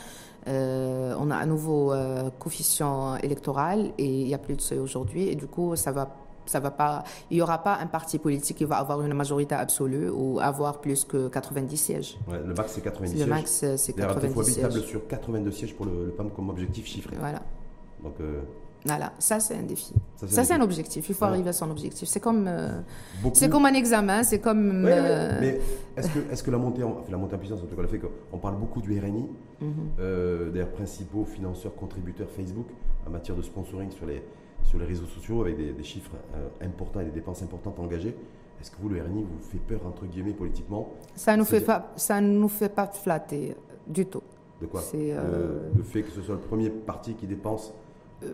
on 0.45 1.32
a 1.32 1.36
un 1.36 1.45
nouveau 1.45 1.93
coefficient 2.39 3.17
électoral 3.17 3.91
et 3.97 4.21
il 4.21 4.27
n'y 4.27 4.34
a 4.34 4.38
plus 4.38 4.55
de 4.55 4.62
seuil 4.62 4.79
aujourd'hui 4.79 5.29
et 5.29 5.36
du 5.36 5.47
coup 5.47 5.75
ça 5.75 5.91
va 5.91 6.10
ça 6.49 6.60
va 6.60 6.71
pas, 6.71 7.03
il 7.29 7.38
n'y 7.38 7.41
aura 7.41 7.60
pas 7.60 7.77
un 7.77 7.88
parti 7.88 8.17
politique 8.17 8.58
qui 8.58 8.65
va 8.65 8.77
avoir 8.77 9.01
une 9.01 9.13
majorité 9.13 9.55
absolue 9.55 10.10
ou 10.10 10.39
avoir 10.39 10.82
plus 10.82 11.05
que 11.05 11.27
90 11.27 11.77
sièges. 11.77 12.17
le 12.27 12.53
max, 12.53 12.73
c'est 12.73 12.82
90 12.82 13.12
sièges. 13.12 13.21
Le 13.21 13.29
max, 13.29 13.65
c'est 13.77 13.93
90 13.93 14.43
sièges. 14.53 14.82
sur 14.82 15.08
82 15.08 15.51
sièges 15.51 15.75
pour 15.75 15.86
le, 15.86 16.10
PAM 16.17 16.32
comme 16.32 16.49
objectif 16.49 16.88
chiffré. 16.88 17.15
Voilà. 17.19 17.41
Donc, 18.03 18.15
euh, 18.19 18.41
Voilà, 18.85 19.11
ça 19.19 19.39
c'est 19.39 19.55
un 19.55 19.63
défi. 19.63 19.93
Ça 20.15 20.43
c'est 20.43 20.53
un, 20.53 20.61
objectif. 20.61 21.09
Il 21.09 21.15
faut 21.15 21.25
arriver 21.25 21.49
à 21.49 21.53
son 21.53 21.69
objectif. 21.69 22.07
C'est 22.07 22.19
comme, 22.19 22.45
euh, 22.47 22.79
c'est 23.33 23.49
comme 23.49 23.65
un 23.65 23.73
examen. 23.73 24.23
C'est 24.23 24.39
comme. 24.39 24.85
Euh, 24.85 25.37
mais 25.41 25.59
est-ce 25.97 26.09
que, 26.09 26.19
est-ce 26.31 26.43
que 26.43 26.51
la 26.51 26.57
montée, 26.57 26.83
en, 26.83 27.03
la 27.09 27.17
montée 27.17 27.35
en 27.35 27.39
puissance, 27.39 27.61
en 27.61 27.65
tout 27.65 27.75
cas 27.75 27.81
le 27.81 27.87
fait 27.87 27.99
qu'on 27.99 28.37
parle 28.37 28.57
beaucoup 28.57 28.81
du 28.81 28.97
RNI, 28.97 29.27
mhm. 29.61 30.51
d'ailleurs 30.53 30.71
principaux 30.71 31.25
financeurs 31.25 31.75
contributeurs 31.75 32.29
Facebook 32.29 32.67
en 33.05 33.09
matière 33.09 33.35
de 33.35 33.41
sponsoring 33.41 33.91
sur 33.91 34.05
les 34.05 34.23
sur 34.63 34.79
les 34.79 34.85
réseaux 34.85 35.05
sociaux 35.05 35.41
avec 35.41 35.57
des, 35.57 35.83
chiffres 35.83 36.15
euh, 36.35 36.65
importants 36.65 36.99
et 36.99 37.05
des 37.05 37.11
dépenses 37.11 37.41
importantes 37.41 37.79
engagées. 37.79 38.15
Est-ce 38.61 38.71
que 38.71 38.77
vous, 38.81 38.89
le 38.89 39.01
RNI, 39.01 39.23
vous 39.23 39.39
fait 39.39 39.57
peur, 39.57 39.81
entre 39.85 40.05
guillemets, 40.05 40.33
politiquement? 40.33 40.93
Ça 41.15 41.33
ne 41.33 41.39
nous, 41.39 41.45
fait 41.45 41.61
pas, 41.61 41.91
ça 41.95 42.19
nous 42.19 42.49
fait 42.49 42.69
pas 42.69 42.87
flatter 42.87 43.55
du 43.87 44.05
tout. 44.05 44.21
De 44.61 44.65
quoi? 44.65 44.81
Le, 44.93 45.83
fait 45.83 46.03
que 46.03 46.11
ce 46.11 46.21
soit 46.21 46.35
le 46.35 46.41
premier 46.41 46.69
parti 46.69 47.13
qui 47.13 47.25
dépense 47.25 47.73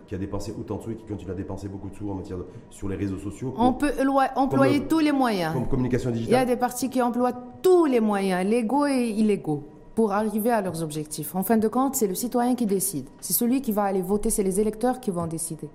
qui 0.06 0.14
a 0.14 0.18
dépensé 0.18 0.54
autant 0.58 0.76
de 0.76 0.82
sous 0.82 0.90
et 0.90 0.96
qui 0.96 1.04
continue 1.04 1.30
à 1.30 1.34
dépenser 1.34 1.68
beaucoup 1.68 1.88
de 1.88 1.94
sous 1.94 2.10
en 2.10 2.14
matière 2.14 2.38
de, 2.38 2.46
sur 2.70 2.88
les 2.88 2.96
réseaux 2.96 3.18
sociaux. 3.18 3.54
On 3.56 3.72
peut 3.72 3.92
employer 4.34 4.86
tous 4.86 4.98
les 4.98 5.12
moyens. 5.12 5.52
Comme 5.52 5.68
communication 5.68 6.10
digitale. 6.10 6.32
Il 6.32 6.38
y 6.38 6.42
a 6.42 6.44
des 6.44 6.56
partis 6.56 6.90
qui 6.90 7.00
emploient 7.00 7.34
tous 7.62 7.86
les 7.86 8.00
moyens, 8.00 8.44
légaux 8.48 8.86
et 8.86 9.08
illégaux 9.08 9.64
pour 9.94 10.12
arriver 10.12 10.50
à 10.50 10.60
leurs 10.60 10.82
objectifs. 10.82 11.34
En 11.34 11.42
fin 11.42 11.56
de 11.56 11.68
compte, 11.68 11.96
c'est 11.96 12.06
le 12.06 12.14
citoyen 12.14 12.54
qui 12.54 12.66
décide. 12.66 13.08
C'est 13.20 13.32
celui 13.32 13.62
qui 13.62 13.72
va 13.72 13.84
aller 13.84 14.02
voter, 14.02 14.28
c'est 14.30 14.42
les 14.42 14.60
électeurs 14.60 15.00
qui 15.00 15.10
vont 15.10 15.26
décider. 15.26 15.68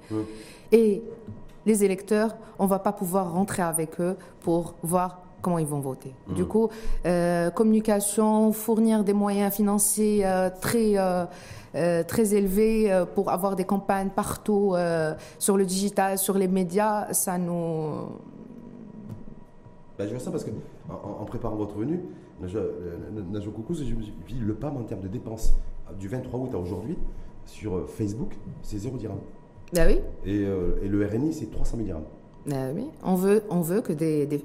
Et 0.72 1.02
les 1.66 1.84
électeurs, 1.84 2.36
on 2.60 2.66
ne 2.66 2.70
va 2.70 2.80
pas 2.80 2.92
pouvoir 2.92 3.34
rentrer 3.34 3.64
avec 3.64 4.00
eux 4.00 4.16
pour 4.42 4.76
voir 4.84 5.22
comment 5.42 5.60
ils 5.60 5.68
vont 5.68 5.80
voter. 5.80 6.14
Du 6.36 6.46
coup, 6.46 6.70
euh, 7.06 7.50
communication, 7.50 8.52
fournir 8.52 9.04
des 9.04 9.14
moyens 9.14 9.54
financiers 9.54 10.26
euh, 10.26 10.50
très, 10.62 10.94
euh, 10.98 12.04
très 12.04 12.34
élevés 12.34 13.04
pour 13.16 13.30
avoir 13.30 13.56
des 13.56 13.66
campagnes 13.66 14.10
partout 14.10 14.76
sur 15.40 15.58
le 15.58 15.66
digital, 15.66 16.18
sur 16.18 16.38
les 16.38 16.48
médias, 16.48 17.12
ça 17.14 17.38
nous... 17.38 18.08
Ben, 19.98 20.08
je 20.08 20.12
vois 20.12 20.20
ça 20.20 20.32
parce 20.32 20.44
que 20.44 20.52
en 20.90 21.26
préparant 21.26 21.56
votre 21.56 21.76
venue, 21.76 22.02
Najo 22.42 23.52
Coucou, 23.52 23.74
je 23.74 23.84
le 24.36 24.54
PAM 24.56 24.78
en 24.78 24.84
termes 24.84 25.02
de 25.02 25.08
dépenses 25.08 25.54
du 26.00 26.08
23 26.08 26.40
août 26.40 26.50
à 26.54 26.58
aujourd'hui 26.58 26.98
sur 27.46 27.88
Facebook, 27.90 28.36
c'est 28.62 28.78
0 28.78 28.98
dirham. 28.98 29.18
Ah 29.78 29.86
oui. 29.88 30.00
Et, 30.26 30.42
et 30.42 30.88
le 30.88 31.06
RNI, 31.06 31.34
c'est 31.34 31.52
300 31.52 31.78
000 31.78 31.86
dirhams. 31.86 32.04
Ah 32.52 32.72
oui. 32.74 32.88
On 33.04 33.16
veut, 33.16 33.44
on 33.50 33.62
veut 33.62 33.82
que 33.82 33.94
des, 33.94 34.26
des, 34.26 34.44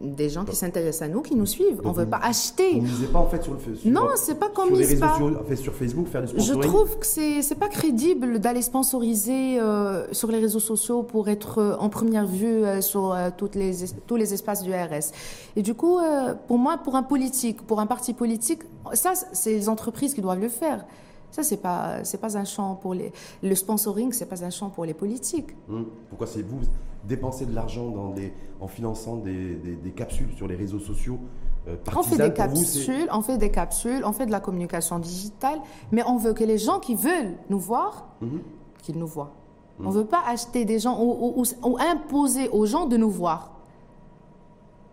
des 0.00 0.28
gens 0.28 0.44
qui 0.44 0.54
s'intéressent 0.54 1.02
à 1.02 1.08
nous, 1.08 1.22
qui 1.22 1.34
nous 1.34 1.46
suivent. 1.46 1.80
on 1.84 1.90
ne 1.90 1.94
veut 1.94 2.06
pas 2.06 2.20
acheter. 2.22 2.80
Vous 2.80 3.02
ne 3.02 3.06
pas 3.08 3.18
en 3.18 3.28
fait 3.28 3.42
sur 3.42 3.52
le 3.52 3.58
sur, 3.58 3.90
Non, 3.90 4.08
c'est 4.16 4.38
pas 4.38 4.48
comme 4.48 4.68
sur 4.68 4.76
les 4.76 4.86
réseaux 4.86 5.06
sociaux, 5.06 5.36
en 5.40 5.44
fait, 5.44 5.56
sur 5.56 5.74
Facebook 5.74 6.06
faire 6.08 6.22
du 6.22 6.28
sponsoring. 6.28 6.62
Je 6.62 6.68
trouve 6.68 6.98
que 6.98 7.06
c'est 7.06 7.42
c'est 7.42 7.56
pas 7.56 7.68
crédible 7.68 8.38
d'aller 8.38 8.62
sponsoriser 8.62 9.60
euh, 9.60 10.06
sur 10.12 10.30
les 10.30 10.38
réseaux 10.38 10.60
sociaux 10.60 11.02
pour 11.02 11.28
être 11.28 11.58
euh, 11.58 11.76
en 11.78 11.88
première 11.88 12.26
vue 12.26 12.64
euh, 12.64 12.80
sur 12.80 13.16
toutes 13.36 13.54
les 13.54 13.74
tous 14.06 14.16
les 14.16 14.34
espaces 14.34 14.62
du 14.62 14.72
RS. 14.72 15.12
Et 15.56 15.62
du 15.62 15.74
coup, 15.74 15.98
pour 16.46 16.58
moi, 16.58 16.78
pour 16.78 16.94
un 16.94 17.02
politique, 17.02 17.62
pour 17.62 17.80
un 17.80 17.86
parti 17.86 18.12
politique, 18.14 18.62
ça 18.92 19.12
c'est 19.32 19.50
les 19.50 19.68
entreprises 19.68 20.14
qui 20.14 20.20
doivent 20.20 20.40
le 20.40 20.48
faire. 20.48 20.84
Ça, 21.30 21.42
c'est 21.42 21.58
pas, 21.58 22.04
c'est 22.04 22.20
pas 22.20 22.36
un 22.36 22.44
champ 22.44 22.74
pour 22.74 22.94
les. 22.94 23.12
Le 23.42 23.54
sponsoring, 23.54 24.12
c'est 24.12 24.26
pas 24.26 24.44
un 24.44 24.50
champ 24.50 24.70
pour 24.70 24.84
les 24.84 24.94
politiques. 24.94 25.54
Hum. 25.68 25.86
Pourquoi 26.08 26.26
c'est 26.26 26.42
vous 26.42 26.60
dépenser 27.04 27.46
de 27.46 27.54
l'argent 27.54 27.88
dans 27.88 28.10
des, 28.10 28.32
en 28.60 28.68
finançant 28.68 29.16
des, 29.16 29.54
des, 29.54 29.90
capsules 29.90 30.32
sur 30.36 30.46
les 30.46 30.56
réseaux 30.56 30.78
sociaux 30.78 31.18
euh, 31.66 31.76
on 31.96 32.02
fait 32.02 32.16
des 32.16 32.32
capsules, 32.32 33.08
on 33.12 33.20
fait 33.20 33.36
des 33.36 33.50
capsules, 33.50 34.02
on 34.04 34.12
fait 34.12 34.26
de 34.26 34.30
la 34.30 34.40
communication 34.40 34.98
digitale, 34.98 35.58
mais 35.92 36.02
on 36.06 36.16
veut 36.16 36.32
que 36.32 36.44
les 36.44 36.56
gens 36.56 36.78
qui 36.78 36.94
veulent 36.94 37.34
nous 37.50 37.58
voir, 37.58 38.08
mhm. 38.20 38.40
qu'ils 38.82 38.98
nous 38.98 39.06
voient. 39.06 39.32
On 39.80 39.90
ne 39.90 39.94
veut 39.94 40.06
pas 40.06 40.22
acheter 40.26 40.64
des 40.64 40.78
gens 40.78 40.98
ou, 41.00 41.44
ou, 41.62 41.78
imposer 41.78 42.48
aux 42.48 42.66
gens 42.66 42.86
de 42.86 42.96
nous 42.96 43.10
voir. 43.10 43.57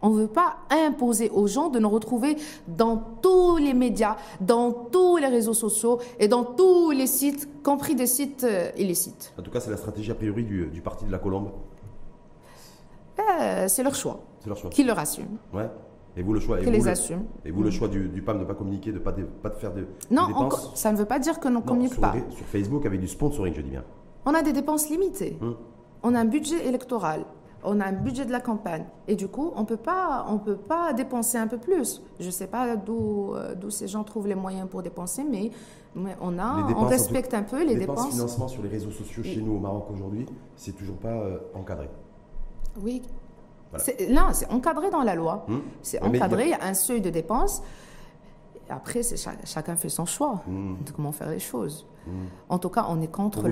On 0.05 0.11
ne 0.11 0.19
veut 0.21 0.27
pas 0.27 0.57
imposer 0.69 1.31
aux 1.31 1.47
gens 1.47 1.69
de 1.69 1.79
nous 1.79 1.89
retrouver 1.89 2.37
dans 2.67 2.95
tous 3.23 3.57
les 3.57 3.73
médias, 3.73 4.17
dans 4.39 4.71
tous 4.71 5.17
les 5.17 5.25
réseaux 5.25 5.55
sociaux 5.55 5.99
et 6.19 6.27
dans 6.27 6.43
tous 6.43 6.91
les 6.91 7.07
sites, 7.07 7.49
compris 7.63 7.95
des 7.95 8.05
sites 8.05 8.43
euh, 8.43 8.69
illicites. 8.77 9.33
En 9.39 9.41
tout 9.41 9.49
cas, 9.49 9.59
c'est 9.59 9.71
la 9.71 9.77
stratégie 9.77 10.11
a 10.11 10.15
priori 10.15 10.43
du, 10.43 10.67
du 10.67 10.81
Parti 10.81 11.05
de 11.05 11.11
la 11.11 11.17
Colombe. 11.17 11.49
Euh, 13.17 13.65
c'est 13.67 13.81
leur 13.81 13.95
choix. 13.95 14.19
C'est 14.41 14.47
leur 14.47 14.57
choix. 14.59 14.69
Qui 14.69 14.83
leur 14.83 14.99
assume. 14.99 15.37
Ouais. 15.51 15.71
Et 16.15 16.21
vous 16.21 16.33
le 16.33 16.39
choix. 16.39 16.59
Qui 16.59 16.69
les 16.69 16.87
assume. 16.87 17.23
Et 17.43 17.49
vous 17.49 17.63
le 17.63 17.71
choix 17.71 17.87
du, 17.87 18.21
PAM 18.23 18.37
de 18.37 18.43
ne 18.43 18.47
pas 18.47 18.53
communiquer, 18.53 18.91
de 18.91 18.99
ne 18.99 19.03
pas, 19.03 19.11
de, 19.11 19.23
pas 19.23 19.49
de 19.49 19.55
faire 19.55 19.73
de, 19.73 19.87
non, 20.11 20.27
ça 20.75 20.91
ne 20.91 20.97
veut 20.97 21.05
pas 21.05 21.17
dire 21.17 21.39
que 21.39 21.47
l'on 21.47 21.61
ne 21.61 21.65
communique 21.65 21.99
pas. 21.99 22.13
sur 22.29 22.45
Facebook 22.45 22.85
avec 22.85 23.01
du 23.01 23.07
sponsoring, 23.07 23.55
je 23.55 23.61
dis 23.61 23.71
bien. 23.71 23.83
On 24.23 24.35
a 24.35 24.43
des 24.43 24.53
dépenses 24.53 24.87
limitées. 24.87 25.35
Hum. 25.41 25.55
On 26.03 26.13
a 26.13 26.19
un 26.19 26.25
budget 26.25 26.67
électoral. 26.67 27.25
On 27.65 27.79
a 27.79 27.85
un 27.85 27.91
budget 27.93 28.25
de 28.25 28.31
la 28.31 28.39
campagne. 28.39 28.85
Et 29.07 29.15
du 29.15 29.27
coup, 29.27 29.51
on 29.55 29.61
ne 29.61 29.65
peut 29.65 29.77
pas 29.77 30.93
dépenser 30.93 31.37
un 31.37 31.47
peu 31.47 31.57
plus. 31.57 32.01
Je 32.19 32.25
ne 32.25 32.31
sais 32.31 32.47
pas 32.47 32.67
euh, 32.67 33.55
d'où 33.55 33.69
ces 33.69 33.87
gens 33.87 34.03
trouvent 34.03 34.27
les 34.27 34.35
moyens 34.35 34.67
pour 34.69 34.83
dépenser, 34.83 35.23
mais, 35.23 35.51
on, 35.95 36.39
a, 36.39 36.73
on 36.75 36.85
respecte 36.85 37.33
un 37.33 37.43
peu 37.43 37.59
les, 37.59 37.73
les 37.73 37.75
dépenses. 37.75 37.97
dépenses. 37.97 38.13
financement 38.13 38.47
sur 38.47 38.63
les 38.63 38.69
réseaux 38.69 38.91
sociaux 38.91 39.23
chez 39.23 39.41
nous 39.41 39.55
au 39.55 39.59
Maroc 39.59 39.85
aujourd'hui, 39.93 40.25
c'est 40.55 40.73
toujours 40.73 40.97
pas 40.97 41.13
euh, 41.13 41.37
encadré. 41.53 41.89
Oui. 42.81 43.01
Là, 44.09 44.29
c'est 44.33 44.49
encadré 44.51 44.89
dans 44.89 45.03
la 45.03 45.15
loi. 45.15 45.45
Hmm. 45.47 45.59
C'est 45.81 46.01
encadré, 46.01 46.43
il 46.45 46.49
y 46.49 46.53
a 46.53 46.63
un 46.63 46.73
seuil 46.73 47.01
de 47.01 47.09
dépenses. 47.09 47.61
Après, 48.69 49.01
chacun 49.43 49.75
fait 49.75 49.89
son 49.89 50.05
choix 50.05 50.41
hmm. 50.47 50.83
de 50.85 50.91
comment 50.91 51.11
faire 51.11 51.29
les 51.29 51.39
choses. 51.39 51.85
Hmm. 52.07 52.25
En 52.49 52.59
tout 52.59 52.69
cas, 52.69 52.85
on 52.89 53.01
est 53.01 53.11
contre 53.11 53.47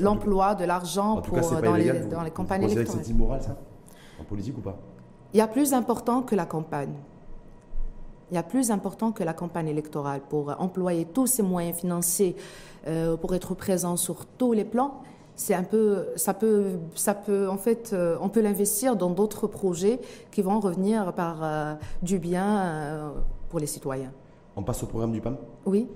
l'emploi 0.00 0.54
de 0.54 0.64
l'argent 0.64 1.20
pour 1.20 1.38
dans, 1.38 1.74
les, 1.74 2.00
dans 2.00 2.22
les 2.22 2.30
campagnes 2.30 2.64
électorales. 2.64 3.00
que 3.00 3.04
c'est 3.06 3.10
immoral, 3.10 3.42
ça? 3.42 3.56
En 4.20 4.24
politique 4.24 4.56
ou 4.58 4.60
pas? 4.60 4.76
Il 5.32 5.38
y 5.38 5.40
a 5.40 5.48
plus 5.48 5.72
important 5.74 6.22
que 6.22 6.34
la 6.34 6.46
campagne. 6.46 6.94
Il 8.30 8.34
y 8.34 8.38
a 8.38 8.42
plus 8.42 8.70
important 8.70 9.12
que 9.12 9.22
la 9.22 9.34
campagne 9.34 9.68
électorale 9.68 10.20
pour 10.28 10.54
employer 10.58 11.04
tous 11.04 11.26
ces 11.26 11.42
moyens 11.42 11.76
financiers 11.76 12.36
euh, 12.86 13.16
pour 13.16 13.34
être 13.34 13.54
présent 13.54 13.96
sur 13.96 14.26
tous 14.26 14.52
les 14.52 14.64
plans 14.64 15.02
c'est 15.36 15.54
un 15.54 15.64
peu, 15.64 16.06
ça 16.14 16.32
peut, 16.32 16.78
ça 16.94 17.12
peut, 17.12 17.48
en 17.48 17.56
fait, 17.56 17.90
euh, 17.92 18.16
on 18.20 18.28
peut 18.28 18.40
l'investir 18.40 18.94
dans 18.94 19.10
d'autres 19.10 19.48
projets 19.48 20.00
qui 20.30 20.42
vont 20.42 20.60
revenir 20.60 21.12
par 21.12 21.40
euh, 21.42 21.74
du 22.02 22.20
bien 22.20 23.12
pour 23.48 23.58
les 23.58 23.66
citoyens. 23.66 24.12
On 24.56 24.62
passe 24.62 24.82
au 24.82 24.86
programme 24.86 25.12
du 25.12 25.20
PAM? 25.20 25.36
Oui. 25.66 25.88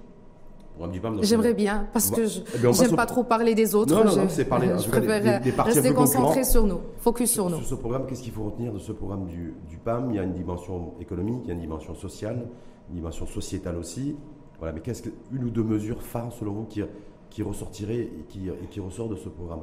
J'aimerais 1.23 1.55
bien, 1.55 1.89
parce 1.93 2.11
que 2.11 2.27
je 2.27 2.41
n'aime 2.41 2.91
eh 2.93 2.97
pas 2.97 3.07
trop 3.07 3.25
parler 3.25 3.55
des 3.55 3.75
autres. 3.75 3.93
Non, 3.93 4.05
non, 4.05 4.17
non 4.17 4.29
c'est 4.29 4.45
parler 4.45 4.69
je 4.79 4.89
préfère 4.89 5.41
des, 5.41 5.51
des, 5.51 5.61
rester 5.61 5.93
concentré 5.93 6.45
sur 6.45 6.65
nous, 6.65 6.81
focus 6.99 7.33
sur, 7.33 7.51
nous. 7.51 7.57
Sur 7.59 7.67
ce 7.67 7.75
programme, 7.75 8.07
qu'est-ce 8.07 8.23
qu'il 8.23 8.33
faut 8.33 8.45
retenir 8.45 8.73
de 8.73 8.79
ce 8.79 8.93
programme 8.93 9.27
du, 9.27 9.55
du, 9.69 9.77
PAM? 9.77 10.11
Il 10.11 10.17
y 10.17 10.19
a 10.21 10.23
une 10.23 10.35
dimension 10.35 10.95
économique, 11.01 11.41
il 11.45 11.49
y 11.49 11.51
a 11.51 11.55
une 11.55 11.61
dimension 11.61 11.95
sociale, 11.95 12.47
une 12.91 12.95
dimension 12.95 13.27
sociétale 13.27 13.77
aussi. 13.77 14.17
Voilà, 14.59 14.73
mais 14.73 14.81
qu'est-ce 14.81 15.03
qu'une 15.03 15.45
ou 15.45 15.51
deux 15.51 15.65
mesures 15.65 16.03
phares 16.03 16.33
selon 16.33 16.53
vous 16.53 16.65
qui, 16.65 16.83
qui 17.31 17.43
ressortirait 17.43 18.03
et 18.03 18.25
qui, 18.29 18.49
qui 18.71 18.81
ressort 18.81 19.09
de 19.09 19.17
ce 19.17 19.29
programme? 19.29 19.63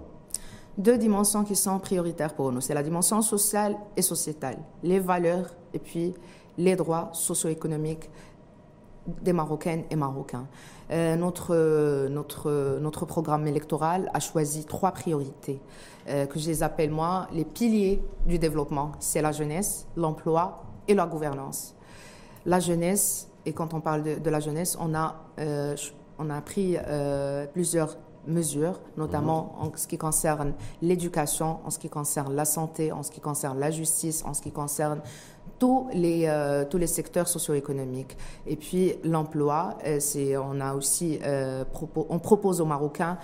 Deux 0.78 0.98
dimensions 0.98 1.46
qui 1.46 1.56
sont 1.56 1.80
prioritaires 1.80 2.34
pour 2.34 2.52
nous. 2.52 2.60
C'est 2.60 2.74
la 2.74 2.84
dimension 2.84 3.22
sociale 3.22 3.78
et 3.96 4.02
sociétale, 4.02 4.58
les 4.84 5.00
valeurs 5.00 5.48
et 5.74 5.80
puis 5.80 6.14
les 6.58 6.76
droits 6.76 7.10
socio-économiques 7.14 8.10
des 9.22 9.34
Marocaines 9.34 9.84
et 9.90 9.96
Marocains. 9.96 10.48
Euh, 10.92 11.16
notre, 11.16 12.08
notre, 12.10 12.80
notre 12.80 13.06
programme 13.06 13.48
électoral 13.48 14.10
a 14.14 14.20
choisi 14.20 14.66
trois 14.66 14.92
priorités 14.92 15.60
euh, 16.08 16.28
que 16.28 16.38
je 16.40 16.48
les 16.48 16.62
appelle 16.62 16.92
moi 16.92 17.28
les 17.34 17.46
piliers 17.46 18.04
du 18.26 18.38
développement. 18.38 18.92
C'est 19.00 19.22
la 19.22 19.32
jeunesse, 19.32 19.88
l'emploi 19.96 20.64
et 20.88 20.94
la 20.94 21.08
gouvernance. 21.08 21.76
La 22.46 22.60
jeunesse, 22.60 23.30
et 23.46 23.54
quand 23.54 23.74
on 23.74 23.82
parle 23.82 24.04
de, 24.22 24.30
la 24.30 24.40
jeunesse, 24.40 24.78
on 24.80 24.94
a 24.94 25.16
euh, 25.40 25.76
on 26.18 26.30
a 26.30 26.40
pris 26.40 26.78
plusieurs 27.52 27.98
mesures, 28.28 28.80
notamment 28.98 29.56
mhm. 29.60 29.68
en 29.68 29.72
ce 29.76 29.88
qui 29.88 29.98
concerne 29.98 30.54
l'éducation, 30.82 31.60
en 31.66 31.70
ce 31.70 31.80
qui 31.80 31.90
concerne 31.90 32.36
la 32.36 32.46
santé, 32.46 32.92
en 32.92 33.04
ce 33.04 33.12
qui 33.12 33.20
concerne 33.20 33.60
la 33.60 33.72
justice, 33.72 34.24
en 34.26 34.34
ce 34.34 34.42
qui 34.42 34.52
concerne 34.52 35.02
tous 35.60 35.88
les, 35.94 36.26
euh, 36.28 36.66
tous 36.70 36.78
les 36.78 36.88
secteurs 36.88 37.28
socio-économiques. 37.28 38.18
Et 38.46 38.56
puis 38.56 38.94
l'emploi, 39.04 39.78
euh, 39.86 39.98
c'est, 40.00 40.38
on 40.38 40.60
a 40.60 40.74
aussi, 40.74 41.20
on 42.10 42.20
propose 42.20 42.62
aux 42.62 42.66
Marocains 42.66 43.18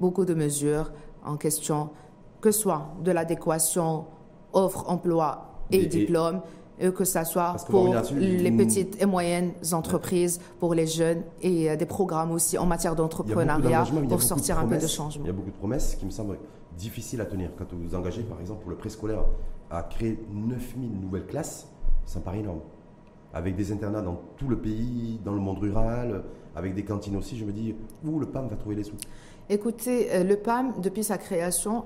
beaucoup 0.00 0.24
de 0.24 0.34
mesures 0.34 0.92
en 1.24 1.36
question, 1.36 1.90
que 2.40 2.50
ce 2.50 2.60
soit 2.60 2.88
de 3.02 3.10
l'adéquation 3.10 4.04
offre-emploi 4.52 5.50
et, 5.70 5.86
diplômes 5.86 6.40
que 6.94 7.04
ce 7.04 7.24
soit 7.24 7.56
pour 7.68 7.94
les 8.16 8.50
petites 8.50 9.00
et 9.00 9.06
moyennes 9.06 9.52
entreprises, 9.72 10.40
pour 10.58 10.74
les 10.74 10.86
jeunes 10.86 11.22
et 11.42 11.70
euh, 11.70 11.76
des 11.76 11.86
programmes 11.86 12.32
aussi 12.32 12.58
en 12.58 12.66
matière 12.66 12.96
d'entrepreneuriat 12.96 13.84
pour 14.08 14.22
sortir 14.22 14.58
un 14.58 14.66
peu 14.66 14.78
de 14.78 14.86
changement. 14.86 15.24
Il 15.24 15.28
y 15.28 15.30
a 15.30 15.32
beaucoup 15.32 15.50
de 15.50 15.56
promesses 15.56 15.94
qui 15.94 16.06
me 16.06 16.10
semblent 16.10 16.38
difficiles 16.76 17.20
à 17.20 17.26
tenir. 17.26 17.50
Quand 17.56 17.64
vous 17.72 17.88
vous 17.88 17.94
engagez, 17.94 18.22
par 18.22 18.40
exemple, 18.40 18.62
pour 18.62 18.70
le 18.70 18.76
préscolaire, 18.76 19.24
à 19.74 19.82
créer 19.82 20.18
9000 20.32 21.00
nouvelles 21.00 21.26
classes, 21.26 21.68
ça 22.06 22.18
me 22.18 22.24
paraît 22.24 22.40
énorme. 22.40 22.60
Avec 23.32 23.56
des 23.56 23.72
internats 23.72 24.02
dans 24.02 24.20
tout 24.36 24.48
le 24.48 24.56
pays, 24.56 25.20
dans 25.24 25.32
le 25.32 25.40
monde 25.40 25.58
rural, 25.58 26.22
avec 26.54 26.74
des 26.74 26.84
cantines 26.84 27.16
aussi, 27.16 27.36
je 27.36 27.44
me 27.44 27.52
dis, 27.52 27.74
où 28.04 28.18
le 28.20 28.26
PAM 28.26 28.48
va 28.48 28.56
trouver 28.56 28.76
les 28.76 28.84
sous? 28.84 28.96
Écoutez, 29.48 30.12
euh, 30.12 30.24
le 30.24 30.36
PAM, 30.36 30.74
depuis 30.80 31.02
sa 31.02 31.18
création, 31.18 31.84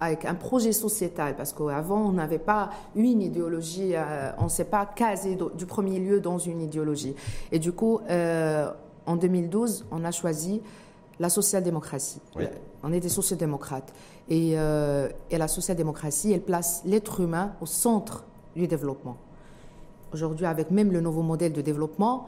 avec 0.00 0.24
un 0.24 0.34
projet 0.34 0.72
sociétal, 0.72 1.36
parce 1.36 1.52
qu'avant, 1.52 2.08
on 2.08 2.12
n'avait 2.12 2.38
pas 2.38 2.70
une 2.94 3.22
idéologie, 3.22 3.92
euh, 3.94 4.30
on 4.38 4.44
ne 4.44 4.48
s'est 4.48 4.64
pas 4.64 4.86
casé 4.86 5.36
du 5.56 5.66
premier 5.66 5.98
lieu 5.98 6.20
dans 6.20 6.38
une 6.38 6.60
idéologie. 6.60 7.14
Et 7.52 7.58
du 7.58 7.72
coup, 7.72 8.00
euh, 8.10 8.70
en 9.06 9.16
2012, 9.16 9.86
on 9.90 10.04
a 10.04 10.10
choisi 10.10 10.60
la 11.20 11.28
social-démocratie. 11.28 12.20
On 12.82 12.92
est 12.92 13.00
des 13.00 13.08
social-démocrates. 13.08 13.92
Et, 14.28 14.52
euh, 14.54 15.08
et 15.30 15.38
la 15.38 15.48
social-démocratie, 15.48 16.32
elle 16.32 16.42
place 16.42 16.82
l'être 16.84 17.20
humain 17.20 17.52
au 17.60 17.66
centre 17.66 18.24
du 18.54 18.66
développement. 18.66 19.16
Aujourd'hui, 20.12 20.46
avec 20.46 20.70
même 20.70 20.92
le 20.92 21.00
nouveau 21.00 21.22
modèle 21.22 21.52
de 21.52 21.60
développement, 21.60 22.26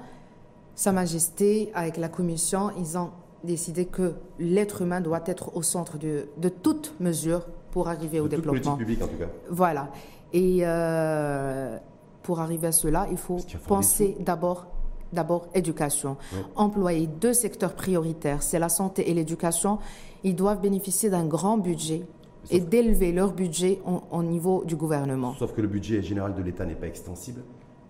Sa 0.74 0.92
Majesté, 0.92 1.70
avec 1.74 1.96
la 1.96 2.08
Commission, 2.08 2.70
ils 2.78 2.96
ont 2.96 3.10
décidé 3.44 3.86
que 3.86 4.14
l'être 4.38 4.82
humain 4.82 5.00
doit 5.00 5.22
être 5.26 5.56
au 5.56 5.62
centre 5.62 5.98
de, 5.98 6.28
de 6.36 6.48
toute 6.48 6.94
mesure 7.00 7.46
pour 7.70 7.88
arriver 7.88 8.20
au 8.20 8.28
développement. 8.28 8.76
Politique 8.76 8.78
publique, 8.78 9.02
en 9.02 9.06
tout 9.06 9.16
cas. 9.16 9.28
Voilà. 9.50 9.90
Et 10.32 10.60
euh, 10.62 11.78
pour 12.22 12.40
arriver 12.40 12.68
à 12.68 12.72
cela, 12.72 13.06
il 13.10 13.16
faut 13.16 13.38
penser 13.66 14.16
d'abord 14.20 14.66
d'abord 15.12 15.48
éducation. 15.54 16.16
Employer 16.56 17.06
deux 17.06 17.32
secteurs 17.32 17.74
prioritaires, 17.74 18.42
c'est 18.42 18.58
la 18.58 18.68
santé 18.68 19.10
et 19.10 19.14
l'éducation. 19.14 19.78
Ils 20.24 20.36
doivent 20.36 20.60
bénéficier 20.60 21.10
d'un 21.10 21.24
grand 21.24 21.58
budget 21.58 22.02
et 22.50 22.60
d'élever 22.60 23.12
leur 23.12 23.32
budget 23.32 23.80
au, 24.10 24.22
niveau 24.22 24.64
du 24.64 24.76
gouvernement. 24.76 25.34
Sauf 25.34 25.52
que 25.54 25.60
le 25.60 25.68
budget 25.68 26.02
général 26.02 26.34
de 26.34 26.42
l'État 26.42 26.64
n'est 26.64 26.74
pas 26.74 26.86
extensible. 26.86 27.42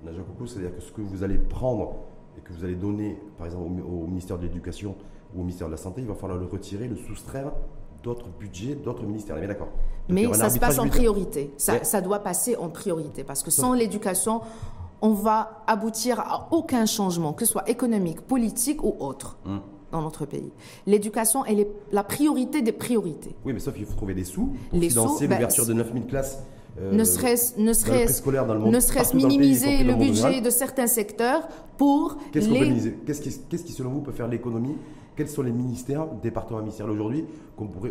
c'est-à-dire 0.05 0.75
que 0.75 0.81
ce 0.81 0.93
que 0.93 1.01
vous 1.01 1.23
allez 1.23 1.39
prendre 1.39 1.95
et 2.37 2.41
que 2.41 2.53
vous 2.53 2.65
allez 2.65 2.75
donner, 2.75 3.19
par 3.39 3.47
exemple, 3.47 3.81
au, 3.83 4.05
au 4.05 4.07
ministère 4.07 4.39
de 4.39 4.43
l'Éducation 4.43 4.97
ou 5.35 5.41
au 5.41 5.43
ministère 5.43 5.69
de 5.69 5.73
la 5.73 5.79
Santé, 5.79 6.01
il 6.01 6.07
va 6.07 6.15
falloir 6.15 6.39
le 6.39 6.47
retirer, 6.47 6.89
le 6.89 6.97
soustraire 6.97 7.53
d'autres 8.03 8.29
budgets, 8.39 8.75
d'autres 8.75 9.05
ministères. 9.05 9.37
Mais 9.39 9.47
d'accord. 9.47 9.69
Mais 10.09 10.33
ça 10.35 10.51
se 10.51 10.59
passe 10.59 10.79
en 10.79 10.89
priorité. 10.89 11.53
Ça, 11.57 12.01
doit 12.01 12.21
passer 12.21 12.57
en 12.57 12.69
priorité. 12.69 13.25
Parce 13.25 13.43
que 13.43 13.51
sans 13.51 13.73
l'éducation, 13.73 14.41
on 15.03 15.13
va 15.13 15.63
aboutir 15.67 16.21
à 16.21 16.49
aucun 16.51 16.87
changement, 16.87 17.33
que 17.33 17.45
ce 17.45 17.53
soit 17.53 17.69
économique, 17.69 18.21
politique 18.21 18.83
ou 18.83 18.97
autre. 19.01 19.39
Hum. 19.47 19.61
Dans 19.93 20.03
notre 20.03 20.25
pays. 20.25 20.53
L'éducation, 20.87 21.45
elle 21.45 21.59
est 21.59 21.69
la 21.91 22.05
priorité 22.05 22.63
des 22.63 22.71
priorités. 22.71 23.35
Oui, 23.45 23.53
mais 23.53 23.59
sauf 23.59 23.75
qu'il 23.75 23.85
faut 23.85 23.97
trouver 23.97 24.15
des 24.15 24.23
sous 24.23 24.55
pour 24.71 24.81
financer 24.81 25.27
ben, 25.27 25.35
l'ouverture 25.35 25.67
de 25.67 25.73
9000 25.73 26.07
classes 26.07 26.39
euh, 26.79 26.93
ne 26.93 27.03
serait-ce 27.03 27.59
ne 27.59 27.73
serait 27.73 28.07
minimiser 29.15 29.83
le, 29.83 29.95
budget 29.95 30.41
de 30.41 30.51
certains 30.51 30.87
secteurs 30.87 31.49
pour 31.77 32.17
qu'est-ce 32.33 32.49
les... 32.49 32.95
Qu'est-ce 33.05 33.21
qui, 33.21 33.31
qui, 33.31 33.73
selon 33.73 33.91
vous 33.91 34.01
peut 34.01 34.13
faire 34.13 34.29
l'économie? 34.29 34.77
Quels 35.17 35.29
sont 35.29 35.43
les 35.43 35.51
ministères, 35.51 36.07
départements 36.23 36.61
ministériels 36.61 36.95
aujourd'hui, 36.95 37.25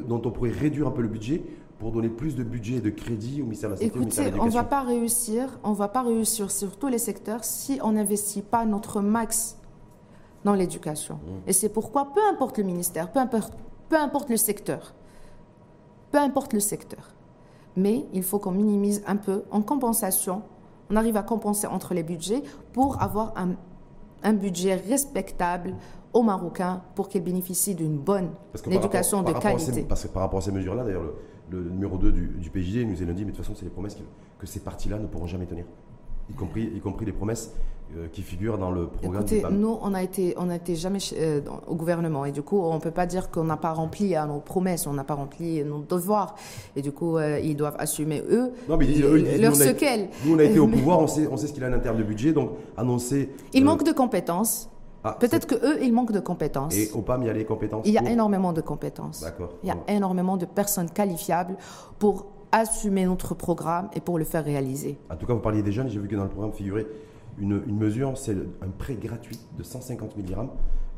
dont 0.07 0.21
on 0.23 0.31
pourrait 0.31 0.51
réduire 0.51 0.87
un 0.87 0.91
peu 0.91 1.01
le 1.01 1.09
budget 1.09 1.43
pour 1.79 1.91
donner 1.93 2.09
plus 2.09 2.35
de 2.35 2.43
budget 2.43 2.75
et 2.75 2.81
de 2.81 2.89
crédit 2.89 3.41
au 3.41 3.45
ministère 3.45 3.69
de 3.69 3.75
la 3.75 3.77
Santé 3.77 3.87
Écoutez, 3.87 3.99
au 3.99 4.01
ministère 4.01 4.31
de 4.33 4.39
on 4.39 4.49
va 4.49 4.63
pas 4.63 4.81
réussir, 4.81 5.59
on 5.63 5.71
va 5.71 5.87
pas 5.87 6.03
réussir 6.03 6.51
sur 6.51 6.77
tous 6.77 6.89
les 6.89 6.97
secteurs 6.97 7.43
si 7.43 7.79
on 7.81 7.93
n'investit 7.93 8.41
pas 8.41 8.65
notre 8.65 9.01
max 9.01 9.57
dans 10.43 10.53
l'éducation. 10.53 11.15
Mmh. 11.15 11.49
Et 11.49 11.53
c'est 11.53 11.69
pourquoi, 11.69 12.13
peu 12.13 12.21
importe 12.29 12.57
le 12.57 12.65
ministère, 12.65 13.11
peu 13.11 13.19
importe, 13.19 13.53
peu 13.87 13.97
importe 13.97 14.29
le 14.29 14.37
secteur, 14.37 14.93
peu 16.11 16.17
importe 16.17 16.53
le 16.53 16.59
secteur, 16.59 17.15
mais 17.77 18.05
il 18.13 18.23
faut 18.23 18.39
qu'on 18.39 18.51
minimise 18.51 19.01
un 19.07 19.15
peu 19.15 19.43
en 19.49 19.61
compensation. 19.61 20.43
On 20.89 20.97
arrive 20.97 21.15
à 21.15 21.23
compenser 21.23 21.67
entre 21.67 21.93
les 21.93 22.03
budgets 22.03 22.43
pour 22.73 23.01
avoir 23.01 23.33
un, 23.37 23.51
un 24.23 24.33
budget 24.33 24.75
respectable 24.75 25.75
aux 26.11 26.23
Marocains 26.23 26.81
pour 26.95 27.07
qu'ils 27.07 27.23
bénéficient 27.23 27.75
d'une 27.75 27.97
bonne 27.97 28.31
éducation 28.69 29.21
de 29.21 29.31
qualité. 29.33 29.83
parce 29.83 30.03
que 30.03 30.07
par 30.07 30.23
rapport 30.23 30.39
à 30.39 30.41
ces 30.41 30.51
mesures-là, 30.51 30.83
d'ailleurs, 30.83 31.03
le, 31.03 31.13
numéro 31.57 31.97
2 31.97 32.11
du, 32.11 32.27
du 32.27 32.49
PJD 32.49 32.87
nous 32.87 33.01
a 33.01 33.13
dit, 33.13 33.25
mais 33.25 33.31
de 33.31 33.35
toute 33.35 33.37
façon, 33.37 33.53
c'est 33.55 33.65
des 33.65 33.71
promesses 33.71 33.97
que, 34.39 34.47
ces 34.47 34.59
partis-là 34.61 34.97
ne 34.97 35.07
pourront 35.07 35.27
jamais 35.27 35.45
tenir. 35.45 35.65
Y 36.29 36.33
compris, 36.33 36.71
y 36.75 36.79
compris 36.79 37.05
les 37.05 37.11
promesses 37.11 37.53
euh, 37.97 38.07
qui 38.11 38.21
figurent 38.21 38.59
dans 38.59 38.69
le 38.69 38.87
programme 38.87 39.23
Écoutez, 39.23 39.43
nous, 39.49 39.79
on 39.81 39.93
a 39.95 40.03
été, 40.03 40.35
on 40.37 40.49
a 40.49 40.55
été 40.55 40.75
jamais 40.75 40.99
euh, 41.17 41.41
au 41.67 41.75
gouvernement 41.75 42.23
et 42.23 42.31
du 42.31 42.43
coup, 42.43 42.59
on 42.61 42.75
ne 42.75 42.79
peut 42.79 42.91
pas 42.91 43.07
dire 43.07 43.31
qu'on 43.31 43.45
n'a 43.45 43.57
pas 43.57 43.73
rempli 43.73 44.15
à 44.15 44.27
nos 44.27 44.39
promesses, 44.39 44.85
on 44.85 44.93
n'a 44.93 45.03
pas 45.03 45.15
rempli 45.15 45.63
nos 45.63 45.79
devoirs 45.79 46.35
et 46.75 46.83
du 46.83 46.91
coup, 46.91 47.17
euh, 47.17 47.39
ils 47.39 47.55
doivent 47.55 47.77
assumer 47.79 48.21
eux, 48.29 48.51
non, 48.69 48.77
mais 48.77 48.85
ils, 48.85 49.03
eux, 49.03 49.17
leur 49.39 49.53
nous, 49.53 49.57
Nous, 50.25 50.35
on 50.35 50.39
a 50.39 50.43
été 50.43 50.59
au 50.59 50.67
pouvoir, 50.67 50.99
on 50.99 51.07
sait, 51.07 51.27
on 51.31 51.35
sait 51.35 51.47
ce 51.47 51.53
qu'il 51.53 51.63
a 51.63 51.75
en 51.75 51.79
termes 51.79 51.97
de 51.97 52.03
budget, 52.03 52.31
donc 52.31 52.51
annoncer. 52.77 53.29
Il 53.53 53.65
manque 53.65 53.83
de 53.83 53.91
compétences. 53.91 54.69
Ah, 55.03 55.15
Peut-être 55.19 55.47
qu'eux, 55.47 55.81
ils 55.81 55.93
manquent 55.93 56.11
de 56.11 56.19
compétences. 56.19 56.75
Et 56.75 56.91
au 56.93 57.01
PAM, 57.01 57.23
il 57.23 57.27
y 57.27 57.29
a 57.29 57.33
les 57.33 57.45
compétences 57.45 57.85
Il 57.87 57.93
y 57.93 57.97
a 57.97 58.09
énormément 58.09 58.53
de 58.53 58.61
compétences. 58.61 59.21
D'accord. 59.21 59.53
Il 59.63 59.69
y 59.69 59.71
a 59.71 59.77
énormément 59.87 60.37
de 60.37 60.45
personnes 60.45 60.89
qualifiables 60.89 61.55
pour 61.99 62.27
assumer 62.51 63.05
notre 63.05 63.35
programme 63.35 63.89
et 63.93 64.01
pour 64.01 64.17
le 64.17 64.25
faire 64.25 64.43
réaliser. 64.43 64.97
En 65.09 65.15
tout 65.15 65.25
cas, 65.25 65.33
vous 65.33 65.39
parliez 65.39 65.61
des 65.61 65.71
jeunes. 65.71 65.89
J'ai 65.89 65.99
vu 65.99 66.07
que 66.07 66.15
dans 66.15 66.23
le 66.23 66.29
programme 66.29 66.51
figurait 66.51 66.87
une, 67.39 67.61
mesure, 67.65 68.17
c'est 68.17 68.35
un 68.61 68.69
prêt 68.77 68.95
gratuit 68.95 69.39
de 69.57 69.63
150 69.63 70.15
000 70.15 70.27
dirhams 70.27 70.49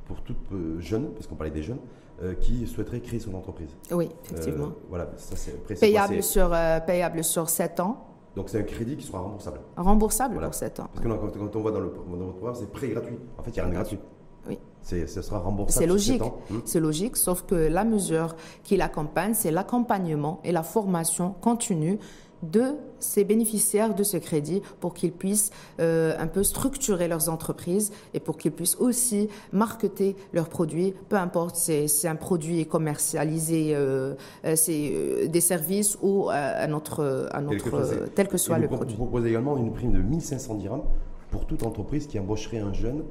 pour 0.06 0.22
toute 0.22 0.52
euh, 0.52 0.80
jeune, 0.80 1.12
parce 1.14 1.28
qu'on 1.28 1.36
parlait 1.36 1.52
des 1.52 1.62
jeunes, 1.62 1.80
euh, 2.24 2.34
qui 2.34 2.66
souhaiterait 2.68 3.02
créer 3.02 3.20
son 3.20 3.34
entreprise. 3.36 3.70
Oui, 3.92 4.10
effectivement. 4.26 4.66
Euh, 4.66 4.86
voilà, 4.90 5.10
ça 5.18 5.36
c'est 5.36 5.80
payable, 5.80 6.24
sur, 6.24 6.56
payable 6.86 7.24
sur 7.24 7.50
7 7.50 7.80
ans. 7.80 8.11
Donc 8.36 8.50
c'est 8.50 8.60
un 8.60 8.64
crédit 8.64 8.96
qui 8.96 9.06
sera 9.06 9.20
remboursable. 9.20 9.60
Remboursable 9.76 10.40
pour 10.40 10.54
7 10.54 10.80
ans. 10.80 10.90
Parce 10.94 11.06
que 11.06 11.38
quand, 11.38 11.56
on 11.56 11.60
voit 11.60 11.72
dans, 11.72 11.82
le, 11.82 11.92
dans 12.10 12.18
votre 12.18 12.38
programme, 12.38 12.56
c'est 12.56 12.72
prêt 12.72 12.88
gratuit. 12.90 13.18
En 13.38 13.44
fait, 13.44 13.52
il 13.52 13.54
n'y 13.56 13.60
a 13.60 13.64
rien 13.64 13.72
de 13.72 13.76
gratuit. 13.76 14.00
Oui. 14.48 14.58
Ce 14.84 15.06
sera 15.22 15.40
remboursable. 15.40 15.84
C'est 15.84 15.88
logique. 15.88 16.22
Hmm. 16.50 16.60
C'est 16.66 16.80
logique, 16.80 17.18
sauf 17.18 17.44
que 17.44 17.56
la 17.56 17.84
mesure 17.84 18.36
qui 18.64 18.78
l'accompagne, 18.78 19.34
c'est 19.34 19.52
l'accompagnement 19.52 20.40
et 20.44 20.52
la 20.52 20.64
formation 20.64 21.36
continue 21.42 22.00
de 22.44 22.76
ces 23.00 23.24
bénéficiaires 23.24 23.96
de 23.96 24.04
ce 24.04 24.18
crédit 24.18 24.62
pour 24.80 24.94
qu'ils 24.94 25.12
puissent 25.12 25.52
euh, 25.80 26.14
un 26.18 26.28
peu 26.28 26.44
structurer 26.44 27.08
leurs 27.08 27.30
entreprises 27.30 27.92
et 28.14 28.20
pour 28.20 28.38
qu'ils 28.38 28.52
puissent 28.52 28.78
aussi 28.78 29.30
marketer 29.52 30.16
leurs 30.34 30.50
produits, 30.50 30.94
peu 31.10 31.16
importe 31.16 31.56
si 31.56 31.88
c'est 31.90 32.08
un 32.08 32.16
produit 32.16 32.66
commercialisé, 32.66 33.76
euh, 33.76 34.16
euh 34.46 34.56
c'est 34.56 35.28
des 35.28 35.42
services 35.42 35.98
ou 36.02 36.30
un 36.30 36.72
autre, 36.74 37.30
un 37.34 37.48
autre 37.48 38.10
tel 38.16 38.28
que 38.28 38.38
soit 38.38 38.60
le 38.60 38.68
produit. 38.68 38.96
Vous 38.96 39.06
proposez 39.06 39.30
également 39.30 39.58
une 39.58 39.72
prime 39.72 39.92
de 39.92 40.00
1500 40.00 40.56
dirhams 40.56 40.84
pour 41.32 41.46
toute 41.46 41.64
entreprise 41.64 42.08
qui 42.08 42.20
embaucherait 42.20 42.60
un 42.60 42.74
jeune 42.74 43.04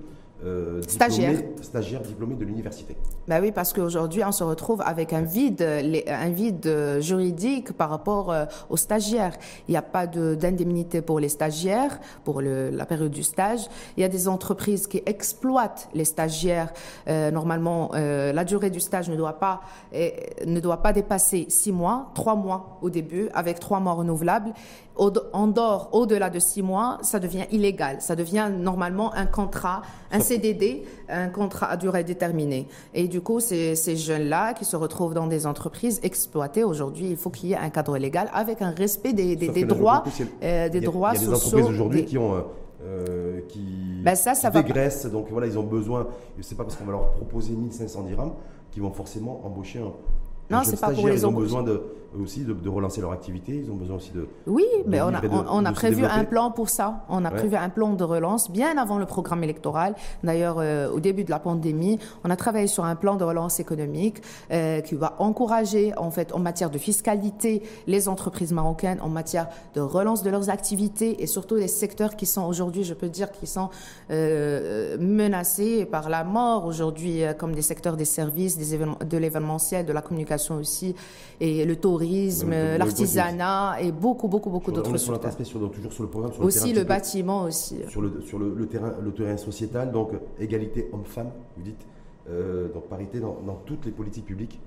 euh, 0.45 0.81
stagiaire. 0.83 1.41
stagiaire 1.63 2.01
diplômé 2.01 2.35
de 2.35 2.45
l'université. 2.45 2.97
Ben 3.29 3.41
oui, 3.41 3.53
parce 3.53 3.73
qu'aujourd'hui, 3.73 4.23
on 4.25 4.33
se 4.33 4.45
retrouve 4.45 4.83
avec 4.85 5.13
un 5.13 5.23
vide, 5.23 5.63
un 5.63 6.31
vide 6.31 6.99
juridique 7.01 7.73
par 7.73 7.91
rapport 7.91 8.31
euh, 8.31 8.45
aux 8.69 8.77
stagiaires. 8.77 9.35
Il 9.69 9.73
n'y 9.73 9.77
a 9.77 9.83
pas 9.83 10.07
d'indemnité 10.07 11.03
pour 11.03 11.21
les 11.21 11.29
stagiaires, 11.29 12.01
pour 12.25 12.41
le, 12.41 12.71
la 12.71 12.87
période 12.87 13.11
du 13.11 13.23
stage. 13.23 13.61
Il 13.97 14.01
y 14.01 14.05
a 14.05 14.09
des 14.09 14.29
entreprises 14.29 14.87
qui 14.87 15.03
exploitent 15.07 15.89
les 15.95 16.05
stagiaires. 16.05 16.73
Euh, 17.09 17.31
normalement, 17.31 17.91
euh, 17.95 18.33
la 18.33 18.45
durée 18.45 18.71
du 18.71 18.81
stage 18.81 19.09
ne 19.09 19.17
doit 19.17 19.39
pas 19.39 19.61
ne 19.93 20.61
doit 20.61 20.83
pas 20.83 20.93
dépasser 20.93 21.47
six 21.49 21.73
mois, 21.73 22.11
trois 22.15 22.35
mois 22.35 22.79
au 22.83 22.91
début, 22.91 23.29
avec 23.35 23.59
trois 23.59 23.81
mois 23.81 23.93
renouvelables 23.93 24.53
en 25.33 25.47
dehors, 25.47 25.89
au-delà 25.93 26.31
de 26.31 26.39
six 26.39 26.63
mois, 26.63 26.99
ça 27.03 27.19
devient 27.19 27.45
illégal. 27.51 28.01
Ça 28.01 28.17
devient 28.17 28.51
normalement 28.55 29.15
un 29.15 29.27
contrat, 29.27 29.83
un 30.13 30.21
CDD, 30.21 30.85
un 31.09 31.29
contrat 31.29 31.71
à 31.71 31.77
durée 31.77 32.05
déterminée. 32.05 32.69
Et 32.95 33.09
du 33.09 33.21
coup, 33.21 33.41
ces, 33.41 33.75
ces 33.77 33.97
jeunes-là 33.97 34.55
qui 34.55 34.65
se 34.65 34.77
retrouvent 34.77 35.15
dans 35.15 35.27
des 35.27 35.47
entreprises 35.47 36.01
exploitées 36.03 36.65
aujourd'hui, 36.65 37.09
il 37.11 37.17
faut 37.17 37.31
qu'il 37.31 37.51
y 37.51 37.53
ait 37.53 37.57
un 37.57 37.71
cadre 37.71 37.97
légal 37.97 38.31
avec 38.35 38.63
un 38.63 38.71
respect 38.71 39.13
des, 39.13 39.37
des, 39.37 39.49
des 39.49 39.65
droits, 39.65 40.05
euh, 40.43 40.69
des 40.69 40.81
droits 40.81 41.15
sociaux. 41.15 41.23
Il 41.23 41.31
y 41.31 41.33
a 41.33 41.37
des 41.37 41.47
entreprises 41.47 41.69
aujourd'hui 41.69 42.05
qui 42.05 42.19
ont 42.19 42.35
euh, 42.35 42.41
euh 42.85 43.41
qui 43.49 44.01
ben 44.03 44.15
ça, 44.15 44.35
ça 44.35 44.51
dégraissent. 44.51 45.07
Donc 45.07 45.27
voilà, 45.31 45.47
ils 45.47 45.59
ont 45.59 45.65
besoin. 45.65 46.07
C'est 46.41 46.57
pas 46.57 46.65
parce 46.65 46.77
qu'on 46.77 46.85
va 46.85 46.93
leur 46.93 47.11
proposer 47.13 47.55
1500 47.55 48.03
dirhams 48.03 48.33
qu'ils 48.71 48.83
vont 48.83 48.93
forcément 48.93 49.41
embaucher 49.45 49.81
un 49.81 49.93
Non, 50.51 50.63
c'est 50.65 50.81
pas 50.81 50.91
pour 50.91 51.09
les 51.09 51.21
Ils 51.21 51.27
ont 51.27 51.33
besoin 51.33 51.63
de, 51.63 51.83
aussi 52.19 52.41
de, 52.41 52.69
relancer 52.69 53.01
leur 53.01 53.13
activité. 53.13 53.63
Ils 53.65 53.71
ont 53.71 53.77
besoin 53.77 53.97
aussi 53.97 54.11
de. 54.13 54.27
Oui, 54.47 54.65
mais 54.87 55.01
on 55.01 55.09
a, 55.09 55.21
on, 55.51 55.65
a 55.65 55.73
prévu 55.73 56.05
un 56.05 56.25
plan 56.25 56.51
pour 56.51 56.69
ça. 56.69 57.05
On 57.09 57.25
a 57.25 57.31
prévu 57.31 57.57
un 57.57 57.69
plan 57.69 57.95
de 57.95 58.05
relance 58.05 58.51
bien 58.51 58.77
avant 58.79 58.99
le 58.99 59.07
programme 59.07 59.45
électoral. 59.45 59.95
D'ailleurs, 60.25 60.57
euh, 60.59 60.91
au 60.91 61.01
début 61.01 61.25
de 61.25 61.31
la 61.31 61.39
pandémie, 61.39 61.99
on 62.25 62.31
a 62.31 62.37
travaillé 62.37 62.67
sur 62.67 62.85
un 62.85 62.97
plan 62.97 63.17
de 63.17 63.25
relance 63.25 63.61
économique 63.61 64.23
euh, 64.51 64.81
qui 64.81 64.95
va 64.95 65.15
encourager, 65.19 65.97
en 65.97 66.11
fait, 66.11 66.33
en 66.33 66.39
matière 66.39 66.71
de 66.71 66.79
fiscalité, 66.79 67.63
les 67.87 68.09
entreprises 68.09 68.53
marocaines, 68.53 69.01
en 69.01 69.09
matière 69.09 69.49
de 69.75 69.81
relance 69.81 70.23
de 70.23 70.31
leurs 70.31 70.51
activités 70.51 71.23
et 71.23 71.27
surtout 71.27 71.55
les 71.55 71.69
secteurs 71.69 72.17
qui 72.17 72.27
sont 72.27 72.43
aujourd'hui, 72.43 72.85
je 72.85 72.95
peux 72.95 73.09
dire, 73.09 73.31
qui 73.31 73.47
sont 73.47 73.71
euh, 74.11 74.97
menacés 74.99 75.85
par 75.85 76.09
la 76.09 76.25
mort 76.25 76.67
aujourd'hui, 76.67 77.23
comme 77.39 77.55
des 77.55 77.63
secteurs 77.63 77.97
des 77.97 78.05
services, 78.05 78.59
des 78.59 78.71
de 78.79 79.19
l'événementiel, 79.19 79.85
de 79.87 79.93
la 79.93 80.03
communication 80.03 80.57
aussi, 80.57 80.95
et 81.41 81.65
le 81.65 81.77
tourisme, 82.01 82.51
l'artisanat 82.51 83.77
et 83.81 83.93
beaucoup, 83.93 84.29
beaucoup, 84.29 84.51
beaucoup 84.51 84.73
d'autres 84.73 84.91
choses. 84.97 85.21
toujours 85.73 85.93
sur 85.93 86.03
le 86.03 86.09
programme. 86.09 86.33
Sur 86.33 86.45
aussi 86.45 86.73
le, 86.73 86.85
bâtiment 86.85 87.43
aussi. 87.43 87.79
Sur 87.89 88.03
le, 88.03 88.21
sur 88.23 88.39
le, 88.39 88.67
terrain, 88.67 88.95
le 89.03 89.13
terrain 89.13 89.37
sociétal, 89.37 89.93
donc 89.93 90.13
égalité 90.39 90.89
homme-femme, 90.93 91.31
vous 91.57 91.63
dites, 91.63 91.87
euh, 92.29 92.69
donc 92.73 92.85
parité 92.89 93.21
dans, 93.21 93.37
toutes 93.67 93.87
les 93.87 93.93
politiques 93.93 94.27
publiques. 94.27 94.61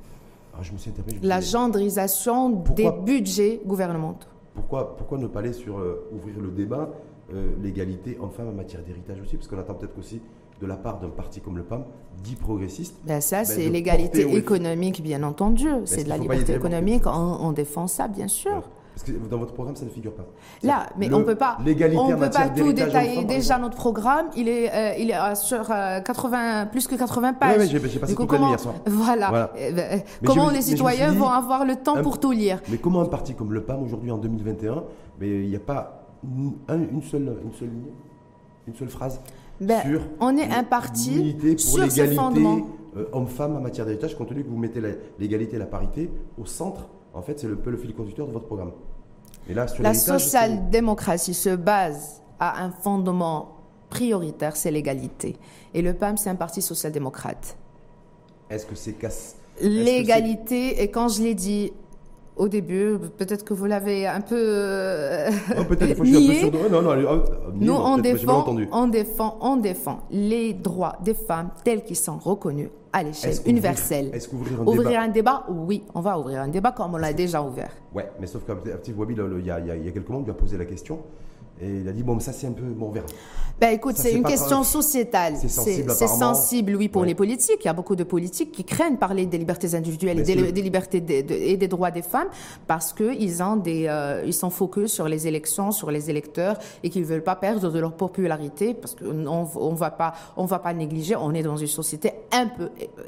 Ah, 0.53 0.59
je 0.61 0.71
me 0.71 0.77
suis 0.77 0.91
La 1.23 1.41
gendrisation 1.41 2.49
des 2.49 2.91
budgets 2.91 3.61
gouvernementaux. 3.65 4.27
Pourquoi, 4.53 4.95
pourquoi 4.95 5.17
ne 5.17 5.27
pas 5.27 5.39
aller 5.39 5.53
sur 5.53 5.79
euh, 5.79 6.07
ouvrir 6.13 6.39
le 6.39 6.49
débat, 6.49 6.91
euh, 7.33 7.49
l'égalité 7.61 8.17
homme-femme 8.21 8.49
en 8.49 8.53
matière 8.53 8.83
d'héritage 8.83 9.19
aussi 9.21 9.35
Parce 9.35 9.47
qu'on 9.47 9.57
attend 9.57 9.73
peut-être 9.73 9.97
aussi 9.97 10.21
de 10.63 10.67
la 10.67 10.75
part 10.77 10.99
d'un 10.99 11.09
parti 11.09 11.41
comme 11.41 11.57
le 11.57 11.63
PAM, 11.63 11.83
dit 12.23 12.35
progressiste. 12.35 12.95
Ben 13.05 13.19
ça, 13.19 13.39
ben 13.39 13.45
c'est 13.45 13.69
l'égalité 13.69 14.21
économique, 14.35 15.03
bien 15.03 15.21
entendu. 15.23 15.69
Ben 15.69 15.81
c'est 15.85 16.05
de 16.05 16.09
la 16.09 16.17
liberté 16.17 16.53
économique. 16.55 17.03
On, 17.05 17.51
défend 17.51 17.87
ça, 17.87 18.07
bien 18.07 18.29
sûr. 18.29 18.63
Parce 18.95 19.03
que 19.05 19.11
dans 19.11 19.39
votre 19.39 19.53
programme, 19.53 19.75
ça 19.75 19.85
ne 19.85 19.89
figure 19.89 20.13
pas. 20.13 20.25
Là, 20.61 20.87
mais 20.97 21.11
on 21.13 21.23
peut 21.23 21.35
pas. 21.35 21.57
On 21.59 22.07
peut 22.07 22.29
pas 22.29 22.49
tout 22.49 22.71
détailler. 22.71 23.25
Déjà, 23.25 23.57
notre 23.57 23.75
programme, 23.75 24.27
il 24.37 24.47
est, 24.47 24.71
euh, 24.71 24.97
il 24.97 25.11
est 25.11 25.35
sur 25.35 25.67
80, 25.67 26.37
euh, 26.37 26.65
plus 26.67 26.87
que 26.87 26.95
80 26.95 27.33
pages. 27.33 27.57
Oui, 27.57 27.63
oui 27.63 27.89
j'ai 27.91 27.99
passé 27.99 28.15
toute 28.15 28.27
comment, 28.27 28.49
hier 28.49 28.59
soir. 28.59 28.75
Voilà. 28.85 29.51
Ben, 29.55 30.01
comment 30.25 30.49
les 30.49 30.61
citoyens 30.61 31.11
vont 31.11 31.29
avoir 31.29 31.65
le 31.65 31.75
temps 31.75 32.01
pour 32.01 32.19
tout 32.19 32.31
lire 32.31 32.61
Mais 32.69 32.77
comment 32.77 33.01
un 33.01 33.05
parti 33.05 33.33
comme 33.33 33.51
le 33.51 33.63
PAM 33.63 33.83
aujourd'hui 33.83 34.11
en 34.11 34.17
2021, 34.17 34.83
mais 35.19 35.43
il 35.43 35.49
n'y 35.49 35.55
a 35.55 35.59
pas 35.59 36.05
une 36.23 37.01
seule, 37.01 37.35
une 37.43 37.53
seule 37.53 37.69
ligne, 37.69 37.91
une 38.67 38.75
seule 38.75 38.89
phrase? 38.89 39.19
Ben, 39.61 39.81
on 40.19 40.37
est 40.37 40.51
un 40.51 40.63
parti 40.63 41.35
pour 41.69 41.79
l'égalité 41.79 42.17
euh, 42.95 43.05
homme-femme 43.11 43.55
en 43.55 43.59
matière 43.59 43.85
d'héritage, 43.85 44.15
compte 44.15 44.29
tenu 44.29 44.43
que 44.43 44.49
vous 44.49 44.57
mettez 44.57 44.81
l'égalité 45.19 45.55
et 45.55 45.59
la 45.59 45.65
parité 45.65 46.11
au 46.37 46.45
centre. 46.45 46.87
En 47.13 47.21
fait, 47.21 47.39
c'est 47.39 47.47
le 47.47 47.55
peu 47.55 47.71
le 47.71 47.77
fil 47.77 47.93
conducteur 47.93 48.27
de 48.27 48.31
votre 48.31 48.45
programme. 48.45 48.71
Et 49.49 49.53
là, 49.53 49.67
sur 49.67 49.83
la 49.83 49.93
social-démocratie 49.93 51.33
se 51.33 51.55
base 51.55 52.21
à 52.39 52.63
un 52.63 52.71
fondement 52.71 53.57
prioritaire, 53.89 54.55
c'est 54.55 54.71
l'égalité. 54.71 55.35
Et 55.73 55.81
le 55.81 55.93
PAM, 55.93 56.17
c'est 56.17 56.29
un 56.29 56.35
parti 56.35 56.61
social-démocrate. 56.61 57.57
Est-ce 58.49 58.65
que 58.65 58.75
c'est 58.75 58.93
casse 58.93 59.35
L'égalité, 59.61 60.81
et 60.81 60.89
quand 60.89 61.09
je 61.09 61.21
l'ai 61.21 61.35
dit 61.35 61.73
au 62.35 62.47
début, 62.47 62.97
peut-être 63.17 63.45
que 63.45 63.53
vous 63.53 63.65
l'avez 63.65 64.07
un 64.07 64.21
peu 64.21 64.35
euh, 64.37 65.29
oh, 65.57 65.63
peut-être 65.65 66.03
je 66.03 66.03
suis 66.03 66.45
un 66.45 66.49
peu 66.49 66.69
Non, 66.71 66.81
non, 66.81 66.95
oh, 67.09 67.51
Nous, 67.53 67.73
on 67.73 67.97
défend, 67.97 68.45
on 68.71 68.87
défend, 68.87 69.37
on 69.41 69.57
défend 69.57 69.99
les 70.11 70.53
droits 70.53 70.97
des 71.03 71.13
femmes 71.13 71.49
tels 71.63 71.83
qu'ils 71.83 71.95
sont 71.95 72.17
reconnus 72.17 72.69
à 72.91 73.03
l'échelle 73.03 73.35
universelle. 73.45 74.11
Est-ce 74.13 74.29
qu'ouvrir 74.29 74.61
un 74.61 74.65
ouvrir 74.65 74.99
un 74.99 75.07
débat 75.09 75.45
Oui, 75.49 75.83
on 75.93 76.01
va 76.01 76.17
ouvrir 76.17 76.41
un 76.41 76.47
débat 76.47 76.71
comme 76.71 76.93
on 76.93 76.97
l'a 76.97 77.13
déjà 77.13 77.41
ouvert. 77.41 77.71
Ouais, 77.93 78.09
mais 78.19 78.27
sauf 78.27 78.45
qu'un 78.45 78.55
petit 78.55 78.93
Wabi, 78.93 79.15
il 79.15 79.45
y, 79.45 79.51
a, 79.51 79.59
il 79.59 79.85
y 79.85 79.87
a 79.87 79.91
quelques 79.91 80.09
mois, 80.09 80.19
on 80.19 80.23
lui 80.23 80.31
a 80.31 80.35
posé 80.35 80.57
la 80.57 80.65
question. 80.65 80.99
Et 81.61 81.81
il 81.81 81.87
a 81.87 81.91
dit, 81.91 82.03
bon, 82.03 82.19
ça 82.19 82.33
c'est 82.33 82.47
un 82.47 82.51
peu, 82.51 82.63
bon, 82.63 82.87
on 82.87 82.91
verra. 82.91 83.05
Ben, 83.59 83.69
écoute, 83.69 83.95
c'est 83.97 84.11
une 84.13 84.23
question 84.23 84.63
sociétale. 84.63 85.35
C'est 85.37 85.47
sensible, 85.47 85.91
sensible, 85.91 86.75
oui, 86.75 86.89
pour 86.89 87.05
les 87.05 87.15
politiques. 87.15 87.59
Il 87.61 87.65
y 87.65 87.69
a 87.69 87.73
beaucoup 87.73 87.95
de 87.95 88.03
politiques 88.03 88.51
qui 88.51 88.63
craignent 88.63 88.97
parler 88.97 89.25
des 89.25 89.37
libertés 89.37 89.75
individuelles 89.75 90.19
et 90.19 90.23
des, 90.23 90.61
libertés 90.61 90.97
et 90.97 91.55
des 91.55 91.67
droits 91.67 91.91
des 91.91 92.01
femmes 92.01 92.27
parce 92.67 92.93
qu'ils 92.93 93.37
euh, 93.41 94.23
ils 94.25 94.33
sont 94.33 94.49
focus 94.49 94.91
sur 94.91 95.07
les 95.07 95.27
élections, 95.27 95.71
sur 95.71 95.91
les 95.91 96.09
électeurs 96.09 96.57
et 96.83 96.89
qu'ils 96.89 97.05
veulent 97.05 97.23
pas 97.23 97.35
perdre 97.35 97.71
de 97.71 97.79
leur 97.79 97.93
popularité 97.93 98.73
parce 98.73 98.95
qu'on 98.95 99.25
on 99.27 99.73
va 99.73 99.91
pas, 99.91 100.13
on 100.35 100.45
va 100.45 100.59
pas 100.59 100.73
négliger. 100.73 101.15
On 101.15 101.33
est 101.33 101.43
dans 101.43 101.57
une 101.57 101.67
société 101.67 102.11
un 102.31 102.47
peu 102.47 102.63
euh, 102.63 103.03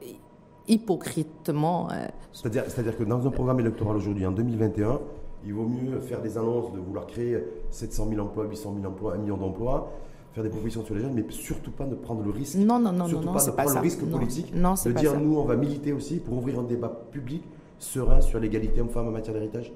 hypocritement. 0.67 1.89
Euh, 1.91 2.05
c'est-à-dire 2.31 2.97
que 2.97 3.03
dans 3.03 3.25
un 3.25 3.31
programme 3.31 3.59
électoral 3.59 3.97
aujourd'hui, 3.97 4.25
en 4.25 4.31
2021, 4.31 4.99
il 5.45 5.53
vaut 5.53 5.67
mieux 5.67 5.99
faire 5.99 6.21
des 6.21 6.37
annonces 6.37 6.71
de 6.73 6.79
vouloir 6.79 7.05
créer 7.05 7.37
700 7.69 8.07
000 8.09 8.21
emplois, 8.21 8.45
800 8.45 8.75
000 8.81 8.91
emplois, 8.91 9.13
1 9.13 9.17
million 9.17 9.37
d'emplois, 9.37 9.91
faire 10.33 10.43
des 10.43 10.49
propositions 10.49 10.83
sur 10.83 10.95
les 10.95 11.01
jeunes, 11.01 11.13
mais 11.13 11.25
surtout 11.29 11.71
pas 11.71 11.85
de 11.85 11.95
prendre 11.95 12.23
le 12.23 12.31
risque. 12.31 12.55
Non, 12.55 12.79
non, 12.79 12.91
non, 12.91 13.07
surtout 13.07 13.27
non, 13.27 13.33
pas 13.33 13.51
prendre 13.51 13.75
le 13.75 13.79
risque 13.79 14.03
politique 14.05 14.53
de 14.53 14.91
dire 14.91 15.19
nous, 15.19 15.37
on 15.37 15.45
va 15.45 15.55
militer 15.55 15.93
aussi 15.93 16.17
pour 16.17 16.37
ouvrir 16.37 16.59
un 16.59 16.63
débat 16.63 16.89
public 17.11 17.43
serein 17.77 18.21
sur 18.21 18.39
l'égalité 18.39 18.81
homme-femme 18.81 19.07
en 19.07 19.11
matière 19.11 19.33
d'héritage. 19.33 19.71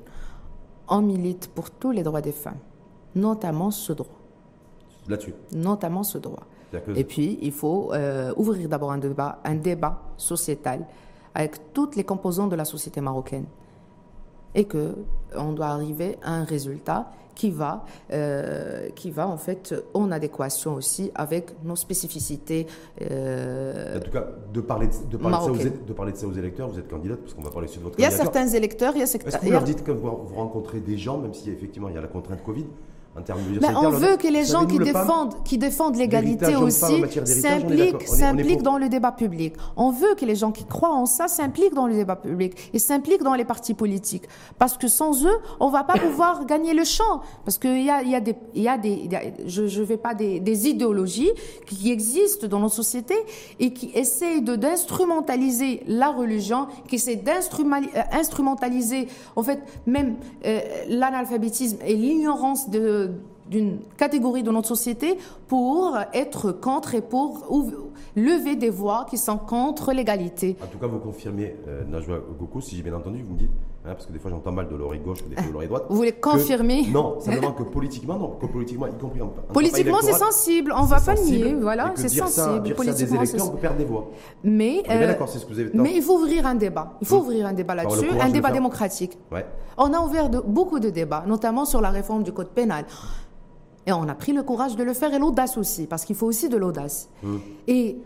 On 0.88 1.01
milite 1.01 1.49
pour 1.53 1.70
tous 1.70 1.91
les 1.91 2.01
droits 2.01 2.22
des 2.22 2.32
femmes, 2.32 2.57
notamment 3.15 3.70
ce 3.70 3.93
droit. 3.93 4.17
Là-dessus. 5.07 5.34
Notamment 5.53 6.03
ce 6.03 6.17
droit. 6.17 6.43
Et 6.95 7.03
puis, 7.03 7.39
il 7.41 7.51
faut 7.51 7.91
euh, 7.93 8.32
ouvrir 8.38 8.70
d'abord 8.70 8.91
un 8.91 8.97
débat, 8.97 9.39
un 9.43 9.55
débat 9.55 10.01
sociétal 10.17 10.86
avec 11.34 11.74
toutes 11.74 11.95
les 11.95 12.03
composantes 12.03 12.49
de 12.49 12.55
la 12.55 12.65
société 12.65 13.01
marocaine 13.01 13.45
et 14.56 14.66
que 14.66 14.95
on 15.36 15.54
doit 15.54 15.68
arriver 15.68 16.18
à 16.24 16.34
un 16.34 16.43
résultat 16.43 17.12
qui 17.39 17.52
va, 17.52 17.86
euh, 18.12 18.89
qui 18.95 19.12
va 19.12 19.26
en 19.26 19.38
fait 19.38 19.74
en 19.93 20.12
adéquation 20.12 20.74
aussi 20.74 21.10
avec 21.16 21.52
nos 21.64 21.78
spécificités. 21.78 22.68
Euh, 23.02 23.97
en 23.97 24.02
tout 24.02 24.12
cas, 24.12 24.28
de 24.54 24.60
parler 24.60 24.88
de, 25.10 25.16
parler 25.16 25.38
de, 25.38 25.41
ça 25.41 25.52
aux, 25.52 25.56
de, 25.88 25.93
parler 25.93 26.12
de, 26.12 26.18
ça 26.18 26.28
aux, 26.28 26.34
électeurs, 26.34 26.68
vous 26.68 26.80
êtes 26.80 26.89
candidate, 26.89 27.20
parce 27.20 27.34
qu'on 27.34 27.41
va 27.41 27.50
parler 27.50 27.70
de 27.70 27.80
votre 27.80 27.97
Il 27.97 28.02
y 28.02 28.06
a 28.06 28.12
certains 28.12 28.47
électeurs, 28.47 28.91
il 28.95 29.00
y 29.00 29.04
a 29.04 29.06
certains. 29.06 29.30
Est-ce 29.30 29.38
que 29.38 29.45
vous 29.45 29.52
leur 29.52 29.64
dites 29.64 29.86
que 29.86 29.91
vous 29.91 30.10
rencontrez 30.36 30.82
des 30.82 30.97
gens, 30.97 31.18
même 31.18 31.34
si 31.34 31.50
effectivement 31.50 31.88
il 31.88 31.95
y 31.95 31.97
a 31.97 32.02
la 32.02 32.08
contrainte 32.08 32.43
Covid, 32.43 32.66
mais 33.61 33.76
on 33.76 33.89
veut 33.89 34.17
que 34.17 34.28
les 34.28 34.45
gens 34.45 34.65
qui 34.65 34.78
défendent, 34.78 35.43
qui 35.43 35.57
défendent 35.57 35.95
l'égalité 35.95 36.55
aussi 36.55 37.03
s'impliquent, 37.26 38.61
dans 38.61 38.78
le 38.78 38.89
débat 38.89 39.11
public. 39.11 39.53
On 39.78 39.91
veut 39.91 40.15
que 40.15 40.26
les 40.26 40.36
gens 40.36 40.51
qui 40.51 40.65
croient 40.65 40.93
en 40.93 41.05
ça 41.05 41.28
s'impliquent 41.28 41.74
dans 41.74 41.88
le 41.88 41.95
débat 41.95 42.15
public 42.15 42.53
et 42.74 42.80
s'impliquent 42.80 43.24
dans 43.24 43.34
les 43.34 43.45
partis 43.45 43.74
politiques. 43.74 44.24
Parce 44.57 44.78
que 44.78 44.88
sans 44.88 45.26
eux, 45.26 45.38
on 45.59 45.70
va 45.70 45.84
pas 45.84 45.93
pouvoir 45.97 46.45
gagner 46.51 46.74
le 46.74 46.84
champ. 46.84 47.22
Parce 47.45 47.57
qu'il 47.57 47.84
y 47.84 47.89
a, 47.89 48.03
y 48.03 48.15
a 48.15 48.20
des, 48.20 48.36
y 48.53 48.67
a 48.67 48.78
des, 48.78 49.09
je, 49.45 49.67
je 49.67 49.82
vais 49.82 49.97
pas 49.97 50.13
des, 50.13 50.39
des 50.39 50.67
idéologies 50.67 51.32
qui 51.65 51.91
existent 51.91 52.47
dans 52.47 52.59
nos 52.59 52.70
sociétés 52.70 53.20
et 53.59 53.74
qui 53.74 53.91
essayent 53.93 54.41
de 54.41 54.55
d'instrumentaliser 54.59 55.84
la 55.88 56.09
religion, 56.09 56.67
qui 56.88 56.95
essaient 56.95 57.15
d'instrumentaliser, 57.15 59.07
en 59.36 59.43
fait, 59.43 59.59
même 59.86 60.17
euh, 60.45 60.59
l'analphabétisme 60.88 61.78
et 61.86 61.95
l'ignorance 61.95 62.70
de 62.70 63.09
d'une 63.49 63.80
catégorie 63.97 64.43
de 64.43 64.51
notre 64.51 64.68
société 64.68 65.18
pour 65.47 65.97
être 66.14 66.51
contre 66.51 66.93
et 66.95 67.01
pour 67.01 67.47
lever 68.16 68.55
des 68.55 68.70
voix 68.70 69.05
qui 69.10 69.18
sont 69.18 69.38
contre 69.38 69.91
l'égalité. 69.91 70.55
En 70.64 70.68
tout 70.68 70.78
cas, 70.78 70.88
vous 70.88 70.99
confirmez, 70.99 71.55
euh, 71.68 71.84
Najwa 71.86 72.20
Goko, 72.39 72.62
si 72.62 72.76
j'ai 72.76 72.84
bien 72.84 72.93
entendu, 72.93 73.24
vous 73.24 73.34
me 73.34 73.39
dites, 73.39 73.51
hein, 73.86 73.94
parce 73.94 74.06
que 74.06 74.12
des 74.12 74.20
fois 74.20 74.32
j'entends 74.32 74.52
mal 74.52 74.68
de 74.68 74.76
l'oreille 74.76 75.00
gauche 75.00 75.20
ou 75.26 75.30
des 75.30 75.36
fois 75.36 75.46
de 75.46 75.52
l'oreille 75.52 75.68
droite. 75.68 75.86
Vous 75.90 75.96
voulez 75.96 76.12
confirmer? 76.14 76.88
Non, 76.92 77.20
simplement 77.20 77.52
que 77.52 77.64
politiquement, 77.64 78.18
non, 78.18 78.30
que 78.32 78.46
politiquement, 78.46 78.88
y 78.88 78.94
compris 78.94 79.22
en, 79.22 79.34
Politiquement, 79.54 80.00
c'est 80.02 80.14
sensible, 80.14 80.74
on 80.76 80.84
ne 80.84 80.88
va 80.88 81.00
pas 81.00 81.16
nier, 81.16 81.56
voilà, 81.56 81.94
c'est 81.96 82.10
sensible. 82.10 82.64
dire 82.64 82.76
politiquement, 82.76 82.96
ça 82.98 83.06
des 83.06 83.16
électeurs, 83.16 83.48
on 83.48 83.52
peut 83.52 83.58
perdre 83.58 83.78
des 83.78 83.86
voix. 83.86 84.12
Mais, 84.44 84.84
euh, 84.90 85.14
ce 85.28 85.46
que 85.46 85.54
vous 85.54 85.60
avez 85.60 85.72
mais 85.74 85.94
il 85.96 86.02
faut 86.02 86.16
ouvrir 86.16 86.46
un 86.46 86.56
débat, 86.56 86.94
il 87.02 87.08
faut 87.08 87.18
hum. 87.18 87.22
ouvrir 87.24 87.46
un 87.46 87.54
débat 87.54 87.76
là-dessus, 87.76 88.10
un 88.20 88.30
débat 88.30 88.52
démocratique. 88.52 89.18
Ouais. 89.32 89.46
On 89.78 89.94
a 89.94 90.00
ouvert 90.02 90.30
de, 90.30 90.40
beaucoup 90.40 90.80
de 90.80 90.90
débats, 90.90 91.24
notamment 91.26 91.66
sur 91.66 91.82
la 91.82 91.90
réforme 91.90 92.24
du 92.24 92.34
code 92.34 92.50
pénal. 92.50 92.86
Et 93.90 93.92
on 93.92 94.08
a 94.08 94.14
pris 94.14 94.34
le 94.34 94.44
courage 94.44 94.76
de 94.76 94.84
le 94.84 94.94
faire 94.94 95.12
et 95.16 95.18
l'audace 95.18 95.58
aussi, 95.58 95.88
parce 95.88 96.06
qu'il 96.06 96.16
faut 96.16 96.28
aussi 96.28 96.48
de 96.48 96.58
l'audace. 96.58 97.10
Mmh. 97.24 97.38
Et, 97.68 97.98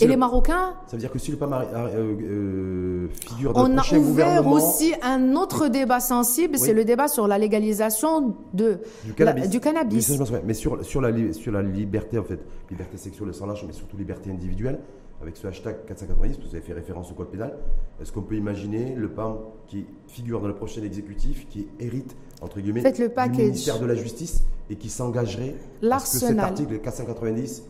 les 0.00 0.16
Marocains. 0.16 0.74
Ça 0.88 0.96
veut 0.96 0.98
dire 0.98 1.12
que 1.12 1.20
si 1.20 1.30
le 1.30 1.36
PAM 1.36 1.52
euh, 1.52 1.86
euh, 1.94 3.08
figure 3.24 3.52
dans 3.52 3.66
on 3.66 3.68
le 3.68 3.74
prochain 3.76 3.98
gouvernement. 3.98 4.40
On 4.40 4.54
a 4.54 4.58
ouvert 4.58 4.68
aussi 4.68 4.94
un 5.00 5.36
autre 5.36 5.68
débat 5.68 6.00
sensible, 6.00 6.58
c'est 6.58 6.72
le 6.72 6.84
débat 6.84 7.06
sur 7.06 7.28
la 7.28 7.38
légalisation 7.38 8.34
de, 8.52 8.80
du 9.04 9.14
cannabis. 9.14 9.48
du 9.48 9.60
cannabis. 9.60 10.20
mais 10.44 10.54
sur, 10.54 10.84
sur, 10.84 11.00
la, 11.00 11.32
sur 11.32 11.52
la 11.52 11.62
liberté, 11.62 12.18
en 12.18 12.24
fait, 12.24 12.40
liberté 12.68 12.96
sexuelle 12.96 13.32
sans 13.32 13.46
lâche, 13.46 13.62
mais 13.64 13.72
surtout 13.72 13.96
liberté 13.96 14.32
individuelle, 14.32 14.80
avec 15.22 15.36
ce 15.36 15.46
hashtag 15.46 15.84
490, 15.86 16.36
parce 16.36 16.46
que 16.46 16.50
vous 16.50 16.56
avez 16.56 16.66
fait 16.66 16.72
référence 16.72 17.12
au 17.12 17.14
code 17.14 17.30
pénal, 17.30 17.56
est-ce 18.02 18.10
qu'on 18.10 18.22
peut 18.22 18.34
imaginer 18.34 18.96
le 18.96 19.08
PAM 19.08 19.36
qui 19.68 19.86
figure 20.08 20.40
dans 20.40 20.48
le 20.48 20.56
prochain 20.56 20.82
exécutif, 20.82 21.46
qui 21.48 21.68
hérite, 21.78 22.16
entre 22.42 22.60
guillemets, 22.60 22.82
le 22.82 23.28
du 23.32 23.42
ministère 23.42 23.78
de 23.78 23.86
la 23.86 23.94
Justice 23.94 24.42
et 24.70 24.76
qui 24.76 24.88
s'engagerait 24.88 25.54
à 25.90 25.98
ce 25.98 26.12
que 26.20 26.26
cet 26.26 26.38
article 26.38 26.78
490 26.78 27.64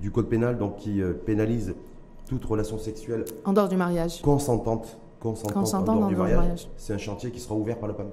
du, 0.00 0.10
code 0.10 0.28
pénal, 0.28 0.58
donc 0.58 0.76
qui 0.76 1.00
euh, 1.00 1.12
pénalise 1.12 1.74
toute 2.26 2.44
relation 2.44 2.78
sexuelle 2.78 3.24
en 3.44 3.52
dehors 3.52 3.68
du 3.68 3.76
mariage 3.76 4.20
consentante, 4.20 4.98
consentants, 5.20 5.82
dans 5.82 6.10
le 6.10 6.16
mariage. 6.16 6.68
C'est 6.76 6.92
un 6.92 6.98
chantier 6.98 7.30
qui 7.30 7.40
sera 7.40 7.54
ouvert 7.54 7.78
par 7.78 7.88
le 7.88 7.94
PAM 7.94 8.08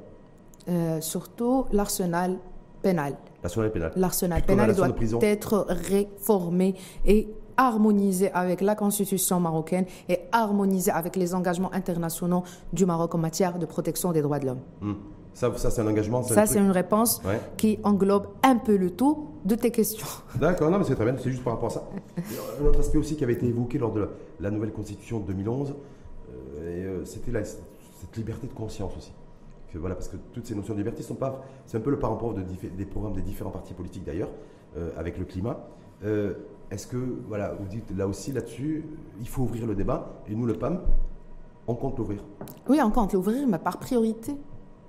euh, 0.70 1.02
Surtout 1.02 1.66
l'arsenal 1.72 2.38
pénal. 2.82 3.16
L'arsenal 3.42 3.72
pénal. 3.72 3.92
L'arsenal 3.96 4.44
pénal 4.44 4.76
doit 4.76 4.90
être 5.22 5.66
réformé 5.70 6.76
et 7.06 7.28
harmonisé 7.58 8.32
avec 8.32 8.62
la 8.62 8.76
constitution 8.76 9.40
marocaine 9.40 9.86
et 10.10 10.22
harmonisé 10.32 10.92
avec 10.92 11.16
les 11.16 11.36
engagements 11.36 11.72
internationaux 11.74 12.44
du 12.72 12.86
Maroc 12.86 13.14
en 13.16 13.20
matière 13.20 13.60
de 13.60 13.66
protection 13.66 14.12
des 14.12 14.22
droits 14.22 14.40
de 14.40 14.48
l'homme. 14.48 14.62
Hmm. 14.82 14.94
Ça, 15.34 15.52
ça 15.58 15.72
c'est 15.72 15.82
un 15.82 15.88
engagement 15.88 16.22
Ça, 16.24 16.46
c'est 16.46 16.60
une 16.60 16.72
réponse 16.72 17.22
qui 17.58 17.80
englobe 17.84 18.28
un 18.44 18.58
peu 18.58 18.76
le 18.78 18.92
tout 18.92 19.30
de 19.46 19.56
tes 19.56 19.72
questions. 19.72 20.08
D'accord, 20.40 20.70
non, 20.70 20.78
mais 20.78 20.86
c'est 20.86 20.96
très 20.96 21.06
bien, 21.06 21.16
c'est 21.18 21.32
juste 21.32 21.44
par 21.44 21.54
rapport 21.54 21.70
à 21.70 21.74
ça. 21.74 21.90
un 22.62 22.66
autre 22.66 22.80
aspect 22.80 22.98
aussi 22.98 23.16
qui 23.16 23.24
avait 23.24 23.34
été 23.34 23.48
évoqué 23.48 23.78
lors 23.78 23.92
de 23.92 24.08
la, 24.40 24.52
nouvelle 24.52 24.72
constitution 24.72 25.20
de 25.20 25.28
2011, 25.28 25.74
euh, 25.74 26.34
euh, 26.62 27.06
c'était 27.06 27.32
cette 27.44 28.16
liberté 28.16 28.48
de 28.48 28.54
conscience 28.54 28.96
aussi. 28.96 29.12
voilà, 29.76 29.96
parce 29.96 30.08
que 30.08 30.18
toutes 30.34 30.46
ces 30.46 30.56
notions 30.56 30.74
de 30.74 30.80
liberté 30.80 31.04
sont 31.04 31.16
pas. 31.16 31.44
C'est 31.66 31.78
un 31.78 31.82
peu 31.82 31.92
le 31.92 32.00
parent 32.00 32.16
pauvre 32.16 32.36
de, 32.36 32.44
des 32.44 32.86
programmes 32.86 33.14
des 33.14 33.22
différents 33.22 33.52
partis 33.52 33.74
politiques 33.74 34.06
d'ailleurs, 34.06 34.30
euh, 34.78 34.92
avec 34.98 35.18
le 35.18 35.26
climat. 35.26 35.58
Est-ce 36.72 36.88
que, 36.88 36.98
voilà, 37.28 37.54
vous 37.60 37.68
dites 37.68 37.96
là 37.96 38.08
aussi, 38.08 38.32
là-dessus, 38.32 38.84
il 39.20 39.28
faut 39.28 39.44
ouvrir 39.44 39.68
le 39.68 39.76
débat, 39.76 40.22
et 40.28 40.34
nous, 40.36 40.46
le 40.46 40.56
PAM, 40.56 40.82
on 41.68 41.76
compte 41.76 41.98
l'ouvrir 41.98 42.24
Oui, 42.68 42.80
on 42.84 42.90
compte 42.90 43.14
l'ouvrir, 43.14 43.48
mais 43.48 43.60
par 43.60 43.78
priorité. 43.78 44.36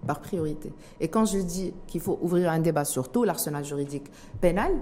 Par 0.07 0.20
priorité. 0.20 0.72
Et 1.00 1.09
quand 1.09 1.24
je 1.24 1.38
dis 1.38 1.72
qu'il 1.86 2.00
faut 2.00 2.18
ouvrir 2.22 2.50
un 2.50 2.59
débat 2.59 2.84
sur 2.84 3.11
tout 3.11 3.24
l'arsenal 3.24 3.64
juridique 3.64 4.11
pénal, 4.40 4.72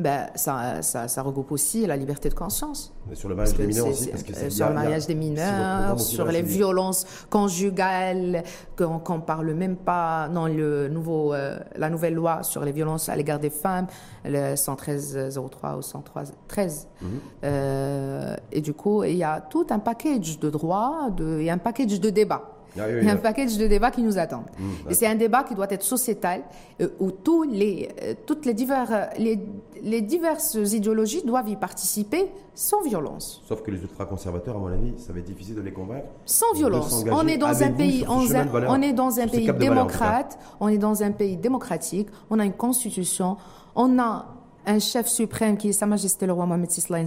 ben, 0.00 0.28
ça, 0.34 0.80
ça, 0.80 1.08
ça, 1.08 1.22
regroupe 1.22 1.52
aussi 1.52 1.86
la 1.86 1.94
liberté 1.94 2.30
de 2.30 2.34
conscience. 2.34 2.92
sur 3.12 3.28
le 3.28 3.34
mariage 3.34 3.54
des 3.54 3.66
mineurs 3.66 3.88
aussi 3.88 4.08
parce 4.08 4.22
que 4.22 4.50
Sur 4.50 4.68
le 4.68 4.74
mariage 4.74 5.06
des 5.06 5.14
mineurs, 5.14 6.00
sur 6.00 6.24
les 6.24 6.40
violences 6.40 7.04
conjugales, 7.28 8.42
qu'on 8.78 9.16
ne 9.16 9.20
parle 9.20 9.52
même 9.52 9.76
pas 9.76 10.28
dans 10.32 10.46
le 10.46 10.88
nouveau, 10.88 11.34
euh, 11.34 11.58
la 11.76 11.90
nouvelle 11.90 12.14
loi 12.14 12.42
sur 12.42 12.64
les 12.64 12.72
violences 12.72 13.10
à 13.10 13.16
l'égard 13.16 13.40
des 13.40 13.50
femmes, 13.50 13.88
le 14.24 14.54
113-03 14.54 15.76
ou 15.76 15.82
113. 15.82 16.88
Mhm. 17.02 17.08
Euh, 17.44 18.36
et 18.52 18.62
du 18.62 18.72
coup, 18.72 19.04
il 19.04 19.16
y 19.16 19.24
a 19.24 19.40
tout 19.40 19.66
un 19.68 19.80
package 19.80 20.38
de 20.38 20.48
droits 20.48 21.10
de, 21.14 21.40
et 21.40 21.50
un 21.50 21.58
package 21.58 22.00
de 22.00 22.08
débats. 22.08 22.59
Il 22.76 23.04
y 23.04 23.08
a 23.08 23.12
un 23.12 23.16
package 23.16 23.56
de 23.58 23.66
débats 23.66 23.90
qui 23.90 24.02
nous 24.02 24.18
attendent. 24.18 24.50
Mmh, 24.58 24.90
et 24.90 24.94
c'est 24.94 25.06
un 25.06 25.14
débat 25.14 25.44
qui 25.44 25.54
doit 25.54 25.70
être 25.70 25.82
sociétal, 25.82 26.42
euh, 26.80 26.88
où 26.98 27.10
tous 27.10 27.42
les, 27.42 27.88
euh, 28.02 28.14
toutes 28.26 28.46
les, 28.46 28.54
divers, 28.54 29.10
les, 29.18 29.38
les, 29.82 30.00
diverses 30.02 30.54
idéologies 30.54 31.22
doivent 31.24 31.48
y 31.48 31.56
participer 31.56 32.30
sans 32.54 32.82
violence. 32.82 33.42
Sauf 33.46 33.62
que 33.62 33.70
les 33.70 33.80
ultra-conservateurs, 33.80 34.56
à 34.56 34.58
mon 34.58 34.68
avis, 34.68 34.94
ça 34.98 35.12
va 35.12 35.18
être 35.18 35.26
difficile 35.26 35.56
de 35.56 35.62
les 35.62 35.72
convaincre. 35.72 36.06
Sans 36.26 36.52
violence. 36.54 37.04
On 37.10 37.26
est 37.26 37.38
dans 37.38 37.62
un 37.62 37.72
pays, 37.72 38.04
on, 38.08 38.24
on, 38.68 38.82
est 38.82 38.92
dans 38.92 39.18
un 39.18 39.26
pays 39.26 39.52
démocrate, 39.52 40.38
on 40.60 40.68
est 40.68 40.78
dans 40.78 41.02
un 41.02 41.12
pays 41.12 41.36
démocratique, 41.36 42.08
on 42.30 42.38
a 42.38 42.44
une 42.44 42.52
constitution, 42.52 43.36
on 43.74 43.98
a 43.98 44.26
un 44.66 44.78
chef 44.78 45.06
suprême 45.06 45.56
qui 45.56 45.70
est 45.70 45.72
Sa 45.72 45.86
Majesté 45.86 46.26
le 46.26 46.32
roi 46.32 46.46
Mohamed 46.46 46.70
VI 46.70 47.06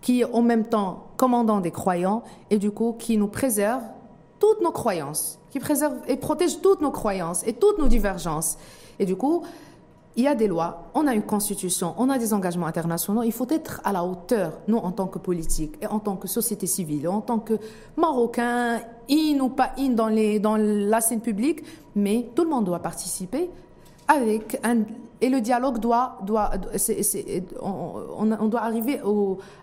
qui 0.00 0.20
est 0.20 0.24
en 0.24 0.42
même 0.42 0.66
temps 0.66 1.06
commandant 1.16 1.60
des 1.60 1.70
croyants 1.70 2.22
et 2.50 2.58
du 2.58 2.70
coup 2.70 2.94
qui 2.98 3.16
nous 3.16 3.28
préserve 3.28 3.82
toutes 4.38 4.60
nos 4.60 4.72
croyances, 4.72 5.38
qui 5.50 5.60
préserve 5.60 5.94
et 6.08 6.16
protège 6.16 6.60
toutes 6.60 6.80
nos 6.80 6.90
croyances 6.90 7.46
et 7.46 7.52
toutes 7.52 7.78
nos 7.78 7.88
divergences. 7.88 8.56
Et 8.98 9.06
du 9.06 9.16
coup, 9.16 9.42
il 10.16 10.22
y 10.22 10.28
a 10.28 10.34
des 10.36 10.46
lois, 10.46 10.90
on 10.94 11.08
a 11.08 11.14
une 11.14 11.22
constitution, 11.22 11.94
on 11.98 12.08
a 12.08 12.18
des 12.18 12.32
engagements 12.32 12.66
internationaux. 12.66 13.22
Il 13.24 13.32
faut 13.32 13.48
être 13.50 13.80
à 13.82 13.92
la 13.92 14.04
hauteur, 14.04 14.52
nous, 14.68 14.76
en 14.76 14.92
tant 14.92 15.08
que 15.08 15.18
politique, 15.18 15.74
et 15.82 15.88
en 15.88 15.98
tant 15.98 16.14
que 16.14 16.28
société 16.28 16.66
civile, 16.66 17.08
en 17.08 17.20
tant 17.20 17.40
que 17.40 17.54
Marocains, 17.96 18.80
in 19.10 19.40
ou 19.40 19.48
pas 19.48 19.72
in 19.76 19.90
dans, 19.90 20.06
les, 20.06 20.38
dans 20.38 20.56
la 20.56 21.00
scène 21.00 21.20
publique, 21.20 21.62
mais 21.96 22.28
tout 22.34 22.44
le 22.44 22.50
monde 22.50 22.64
doit 22.64 22.78
participer 22.78 23.50
avec 24.08 24.58
un, 24.62 24.82
et 25.20 25.30
le 25.30 25.40
dialogue 25.40 25.78
doit, 25.78 26.18
doit 26.22 26.50
on, 27.62 28.48
doit 28.48 28.60
arriver 28.60 29.00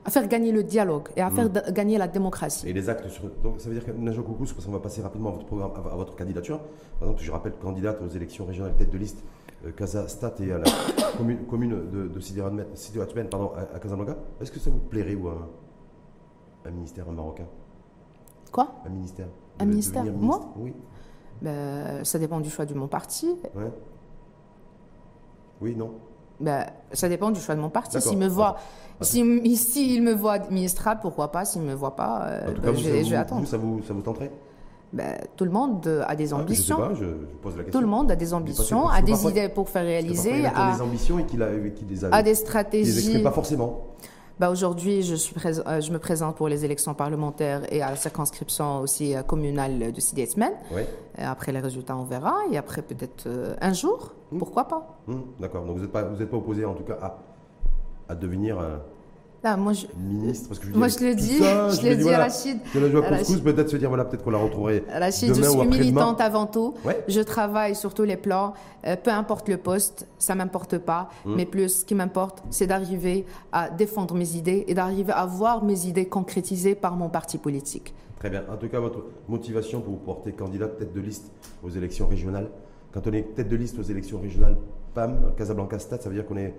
à 0.05 0.09
faire 0.09 0.27
gagner 0.27 0.51
le 0.51 0.63
dialogue 0.63 1.09
et 1.15 1.21
à 1.21 1.29
faire 1.29 1.49
mm. 1.49 1.71
gagner 1.71 1.97
la 1.97 2.07
démocratie. 2.07 2.67
Et 2.67 2.73
les 2.73 2.89
actes 2.89 3.07
sur, 3.09 3.29
donc 3.43 3.59
ça 3.59 3.69
veut 3.69 3.75
dire 3.75 3.85
que 3.85 3.91
Najwa 3.91 4.23
Koukous, 4.23 4.53
parce 4.53 4.65
qu'on 4.65 4.71
va 4.71 4.79
passer 4.79 5.01
rapidement 5.01 5.29
à 5.29 5.33
votre 5.33 5.45
programme, 5.45 5.71
à, 5.75 5.95
votre 5.95 6.15
candidature. 6.15 6.59
Par 6.99 7.09
exemple, 7.09 7.23
je 7.23 7.31
rappelle 7.31 7.53
candidate 7.61 8.01
aux 8.01 8.07
élections 8.07 8.45
régionales 8.45 8.73
tête 8.75 8.89
de 8.89 8.97
liste 8.97 9.23
euh, 9.65 9.71
Casa 9.71 10.07
Stat 10.07 10.33
et 10.39 10.51
à 10.51 10.57
la 10.57 10.63
commune, 11.17 11.45
commune 11.45 11.89
de, 11.91 12.07
de 12.07 12.19
Sidi 12.19 12.41
pardon, 13.29 13.51
à, 13.55 13.79
Casablanca. 13.79 14.17
Est-ce 14.41 14.51
que 14.51 14.59
ça 14.59 14.71
vous 14.71 14.79
plairait 14.79 15.15
ou 15.15 15.27
un, 15.27 16.71
ministère 16.71 17.11
marocain? 17.11 17.45
Quoi? 18.51 18.81
Un 18.85 18.89
ministère. 18.89 19.27
Un 19.59 19.65
ministère? 19.65 20.05
Moi? 20.05 20.41
Oui. 20.57 20.73
Ben, 21.41 22.03
ça 22.03 22.17
dépend 22.19 22.39
du 22.39 22.49
choix 22.49 22.65
de 22.65 22.73
mon 22.73 22.87
parti. 22.87 23.35
Ouais. 23.55 23.71
Oui, 25.61 25.75
non 25.75 25.91
ben, 26.39 26.65
Ça 26.91 27.07
dépend 27.07 27.31
du 27.31 27.39
choix 27.39 27.55
de 27.55 27.61
mon 27.61 27.69
parti. 27.69 28.01
S'il 28.01 28.17
me 28.17 28.27
voit. 28.27 28.57
Si, 29.01 29.19
il 29.19 30.03
me 30.03 30.13
voit 30.13 30.33
administrable, 30.33 31.01
pourquoi 31.01 31.31
pas? 31.31 31.45
S'il 31.45 31.63
ne 31.63 31.67
me 31.67 31.73
voit 31.73 31.95
pas, 31.95 32.23
euh, 32.25 32.53
ben, 32.61 32.75
je, 32.75 33.09
vais 33.09 33.15
attendre. 33.15 33.47
ça, 33.47 33.57
vous, 33.57 33.81
ça 33.81 33.93
vous 33.93 34.01
tenterait? 34.01 34.31
Ben, 34.93 35.17
tout 35.37 35.45
le 35.45 35.51
monde 35.51 35.87
a 36.05 36.15
des 36.15 36.33
ambitions. 36.33 36.77
Ah, 36.79 36.89
je 36.93 36.99
sais 36.99 37.05
pas, 37.05 37.11
je, 37.11 37.35
pose 37.41 37.57
la 37.57 37.63
question. 37.63 37.79
Tout 37.79 37.85
le 37.85 37.89
monde 37.89 38.11
a 38.11 38.15
des 38.15 38.33
ambitions, 38.33 38.87
a 38.89 39.01
des 39.01 39.25
idées 39.25 39.49
pour 39.49 39.69
faire 39.69 39.85
réaliser, 39.85 40.45
a 40.45 40.75
des 40.75 40.81
ambitions 40.81 41.17
et 41.17 41.23
qu'il 41.23 41.39
les 41.89 42.05
a, 42.05 42.09
a 42.11 42.21
des 42.21 42.35
stratégies. 42.35 43.11
Il 43.11 43.17
les 43.17 43.23
pas 43.23 43.31
forcément. 43.31 43.85
Bah, 44.41 44.49
aujourd'hui, 44.49 45.03
je, 45.03 45.13
suis 45.13 45.35
euh, 45.45 45.81
je 45.81 45.91
me 45.91 45.99
présente 45.99 46.35
pour 46.35 46.47
les 46.47 46.65
élections 46.65 46.95
parlementaires 46.95 47.61
et 47.71 47.83
à 47.83 47.91
la 47.91 47.95
circonscription 47.95 48.79
aussi 48.79 49.15
euh, 49.15 49.21
communale 49.21 49.91
de 49.93 50.01
Sidi 50.01 50.27
Oui. 50.35 50.81
Après 51.15 51.51
les 51.51 51.59
résultats, 51.59 51.95
on 51.95 52.05
verra. 52.05 52.33
Et 52.51 52.57
après, 52.57 52.81
peut-être 52.81 53.27
euh, 53.27 53.53
un 53.61 53.73
jour, 53.73 54.15
hmm. 54.31 54.39
pourquoi 54.39 54.67
pas 54.67 54.97
hmm, 55.05 55.21
D'accord. 55.39 55.63
Donc, 55.63 55.75
vous 55.75 55.83
n'êtes 55.83 55.91
pas, 55.91 56.01
vous 56.05 56.25
pas 56.25 56.37
opposé, 56.37 56.65
en 56.65 56.73
tout 56.73 56.81
cas, 56.81 56.97
à, 56.99 57.19
à 58.09 58.15
devenir 58.15 58.57
moi, 59.57 59.73
je, 59.73 59.87
ministre, 59.97 60.49
parce 60.49 60.59
que 60.59 60.67
je, 60.67 60.73
moi, 60.73 60.87
je 60.87 60.99
le 60.99 61.15
dis, 61.15 61.37
je, 61.37 61.89
le 61.89 61.95
dis 61.95 62.09
à 62.09 62.19
Rachid. 62.19 62.59
Que 62.71 62.79
la 62.79 63.43
peut-être 63.53 63.69
se 63.69 63.77
dire, 63.77 63.89
voilà, 63.89 64.05
peut-être 64.05 64.23
qu'on 64.23 64.29
la 64.31 64.37
retrouverait. 64.37 64.83
Rachid, 64.89 65.33
je 65.33 65.41
suis 65.41 65.67
militante 65.67 66.21
avant 66.21 66.45
tout. 66.45 66.75
Je 67.07 67.21
travaille 67.21 67.75
sur 67.75 67.93
tous 67.93 68.03
les 68.03 68.17
plans. 68.17 68.53
Euh, 68.87 68.95
peu 68.95 69.11
importe 69.11 69.47
le 69.47 69.57
poste, 69.57 70.07
ça 70.17 70.33
m'importe 70.33 70.79
pas. 70.79 71.09
Hum. 71.25 71.35
Mais 71.35 71.45
plus, 71.45 71.81
ce 71.81 71.85
qui 71.85 71.93
m'importe, 71.93 72.41
c'est 72.49 72.65
d'arriver 72.65 73.25
à 73.51 73.69
défendre 73.69 74.15
mes 74.15 74.35
idées 74.35 74.65
et 74.67 74.73
d'arriver 74.73 75.13
à 75.13 75.27
voir 75.27 75.63
mes 75.63 75.85
idées 75.85 76.07
concrétisées 76.07 76.73
par 76.73 76.95
mon 76.95 77.07
parti 77.07 77.37
politique. 77.37 77.93
Très 78.17 78.31
bien. 78.31 78.43
En 78.51 78.57
tout 78.57 78.69
cas, 78.69 78.79
votre 78.79 79.03
motivation 79.27 79.81
pour 79.81 79.93
vous 79.93 79.99
porter 79.99 80.31
candidat 80.31 80.67
tête 80.67 80.93
de 80.93 80.99
liste 80.99 81.31
aux 81.63 81.69
élections 81.69 82.07
régionales. 82.07 82.49
Quand 82.91 83.05
on 83.07 83.13
est 83.13 83.35
tête 83.35 83.49
de 83.49 83.55
liste 83.55 83.77
aux 83.79 83.83
élections 83.83 84.19
régionales, 84.19 84.57
PAM, 84.93 85.33
Casablanca 85.37 85.79
Stade, 85.79 86.01
ça 86.01 86.09
veut 86.09 86.15
dire 86.15 86.25
qu'on 86.25 86.37
est, 86.37 86.53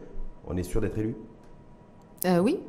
on 0.46 0.56
est 0.56 0.62
sûr 0.62 0.80
d'être 0.80 0.98
élu? 0.98 1.14
Euh, 2.24 2.38
oui. 2.38 2.60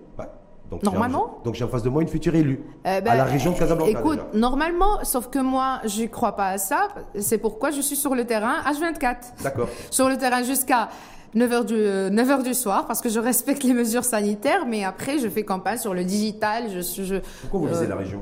Donc, 0.70 0.84
normalement? 0.84 1.40
donc 1.44 1.54
j'ai 1.54 1.64
en 1.64 1.68
face 1.68 1.84
de 1.84 1.90
moi 1.90 2.02
une 2.02 2.08
future 2.08 2.34
élue 2.34 2.64
euh, 2.86 2.98
à 2.98 3.02
la 3.02 3.02
ben, 3.02 3.24
région 3.26 3.52
de 3.52 3.58
Casablanca. 3.58 3.92
Écoute, 3.92 4.20
normalement, 4.34 5.04
sauf 5.04 5.30
que 5.30 5.40
moi, 5.40 5.82
je 5.86 6.04
ne 6.04 6.08
crois 6.08 6.36
pas 6.36 6.48
à 6.48 6.58
ça. 6.58 6.88
C'est 7.20 7.38
pourquoi 7.38 7.72
je 7.72 7.82
suis 7.82 7.96
sur 7.96 8.16
le 8.16 8.26
terrain 8.26 8.56
H24. 8.62 9.44
D'accord. 9.44 9.68
sur 9.92 10.10
le 10.10 10.18
terrain 10.18 10.42
jusqu'à 10.42 10.90
9h 11.36 11.66
du, 11.66 11.76
9h 11.76 12.44
du 12.44 12.54
soir 12.54 12.88
parce 12.88 13.02
que 13.02 13.10
je 13.10 13.20
respecte 13.20 13.64
les 13.64 13.74
mesures 13.74 14.04
sanitaires, 14.04 14.66
mais 14.68 14.84
après, 14.84 15.20
je 15.20 15.28
fais 15.30 15.44
campagne 15.44 15.78
sur 15.78 15.94
le 15.94 16.04
digital. 16.04 16.66
Je, 16.70 17.04
je, 17.04 17.16
pourquoi 17.42 17.60
vous 17.60 17.68
visez 17.68 17.86
euh, 17.86 17.90
la 17.90 17.96
région? 17.96 18.22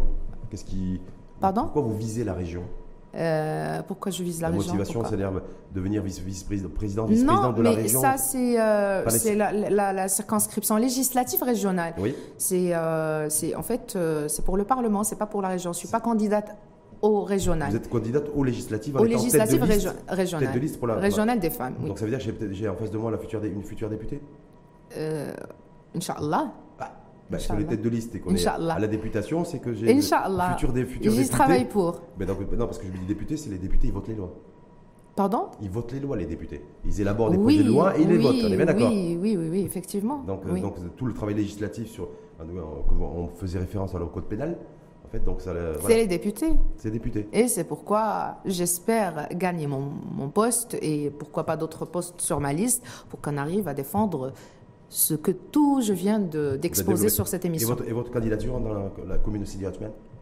Qu'est-ce 0.50 0.66
qui. 0.66 1.00
Pardon? 1.40 1.64
Pourquoi 1.64 1.84
vous 1.84 1.96
visez 1.96 2.24
la 2.24 2.34
région? 2.34 2.64
Euh, 3.14 3.82
pourquoi 3.88 4.12
je 4.12 4.24
vise 4.24 4.42
la, 4.42 4.50
la 4.50 4.56
région 4.56 4.74
motivation, 4.74 5.04
c'est-à-dire 5.04 5.32
devenir 5.74 6.02
vice-président, 6.02 7.06
vice-président 7.06 7.52
de 7.52 7.62
la 7.62 7.72
région 7.72 8.02
Non, 8.02 8.08
mais 8.08 8.18
ça, 8.18 8.24
c'est 8.24 8.60
euh, 8.60 9.70
la, 9.70 9.94
la, 9.94 10.08
circonscription 10.08 10.78
législative 10.78 11.44
régionale. 11.44 11.94
Oui. 11.98 12.16
C'est 12.38 12.70
euh, 12.74 13.28
en 13.58 13.64
fait, 13.64 13.98
c'est 14.28 14.46
pour 14.46 14.56
le 14.56 14.64
Parlement, 14.64 15.04
c'est 15.04 15.18
pas 15.18 15.26
pour 15.26 15.42
la 15.42 15.50
région. 15.50 15.74
Je 15.74 15.80
suis 15.80 15.88
pas 15.90 16.00
candidate 16.00 16.56
au 17.02 17.24
régional. 17.24 17.70
Vous 17.72 17.78
êtes 17.78 17.90
candidate 17.90 18.28
au 18.34 18.44
législatif 18.44 18.96
Au 18.96 19.04
législatif 19.04 19.62
régional. 20.08 20.48
Tête 20.48 20.54
de 20.54 20.60
liste 20.60 20.78
pour 20.78 20.88
la... 20.88 20.96
Régional 20.96 21.40
des 21.40 21.50
femmes, 21.50 21.76
Donc 21.86 22.00
ça 22.00 22.06
veut 22.06 22.16
dire 22.16 22.38
que 22.38 22.54
j'ai 22.54 22.70
en 22.70 22.76
face 22.76 22.92
de 22.92 22.98
moi 22.98 23.12
la 23.12 23.18
future, 23.18 23.44
une 23.44 23.64
future 23.64 23.90
députée? 23.90 24.22
Inch'Allah. 25.96 26.52
Bah, 27.32 27.40
sur 27.40 27.56
les 27.56 27.66
têtes 27.66 27.82
de 27.82 27.90
liste 27.90 28.14
et 28.16 28.20
qu'on 28.20 28.36
est 28.36 28.46
à 28.46 28.58
la 28.58 28.88
députation, 28.88 29.46
c'est 29.46 29.60
que 29.60 29.74
j'ai 29.74 29.90
Inch'Allah. 29.90 30.52
futur 30.52 30.74
des 30.74 30.84
futurs 30.84 31.12
députés. 31.12 31.24
J'y 31.24 31.30
travaille 31.30 31.66
pour. 31.66 32.02
Mais 32.20 32.26
non, 32.26 32.36
parce 32.66 32.78
que 32.78 32.86
je 32.86 32.92
me 32.92 32.98
dis 32.98 33.06
députés, 33.06 33.38
c'est 33.38 33.50
les 33.50 33.58
députés, 33.58 33.88
ils 33.88 33.94
votent 33.94 34.10
les 34.10 34.16
lois. 34.16 34.34
Pardon? 35.16 35.48
Ils 35.62 35.70
votent 35.70 35.92
les 35.94 36.00
lois, 36.00 36.18
les 36.18 36.26
députés. 36.26 36.62
Ils 36.86 37.00
élaborent 37.00 37.32
des 37.32 37.38
projets 37.38 37.64
de 37.64 37.70
loi 37.70 37.98
et 37.98 38.02
ils 38.02 38.08
les 38.10 38.18
votent. 38.18 38.36
On 38.44 38.52
est 38.52 38.58
bien 38.58 38.66
d'accord 38.66 38.90
oui, 38.92 39.18
oui, 39.20 39.38
oui, 39.38 39.48
oui, 39.50 39.62
effectivement. 39.62 40.24
Donc, 40.28 40.42
euh, 40.46 40.60
donc 40.60 40.76
tout 40.98 41.06
le 41.06 41.14
travail 41.14 41.36
législatif 41.36 41.90
sur. 41.90 42.10
On 42.40 43.28
faisait 43.36 43.60
référence 43.60 43.96
à 43.96 44.00
leur 44.00 44.12
code 44.12 44.26
pénal. 44.26 44.58
En 45.06 45.10
fait, 45.10 45.24
donc 45.24 45.42
ça. 45.42 45.54
C'est 45.86 45.96
les 45.96 46.08
députés. 46.08 46.54
C'est 46.76 46.90
les 46.90 46.94
députés. 47.00 47.28
Et 47.32 47.48
c'est 47.48 47.66
pourquoi 47.66 48.38
j'espère 48.46 49.30
gagner 49.34 49.68
mon, 49.68 49.92
mon, 50.16 50.30
poste 50.30 50.78
et 50.82 51.10
pourquoi 51.12 51.46
pas 51.46 51.56
d'autres 51.56 51.86
postes 51.86 52.20
sur 52.20 52.40
ma 52.40 52.52
liste 52.52 52.84
pour 53.10 53.22
qu'on 53.22 53.38
arrive 53.38 53.68
à 53.68 53.74
défendre 53.74 54.34
ce 54.92 55.14
que 55.14 55.32
tout 55.32 55.82
je 55.82 55.94
viens 55.94 56.20
d'exposer 56.20 57.10
sur 57.10 57.28
cette 57.28 57.46
émission. 57.46 57.76
Et 57.88 57.94
votre, 57.94 58.12
candidature 58.12 58.60
dans 58.60 58.92
la, 59.08 59.18
commune 59.18 59.42
de 59.42 59.48
Sidi 59.48 59.66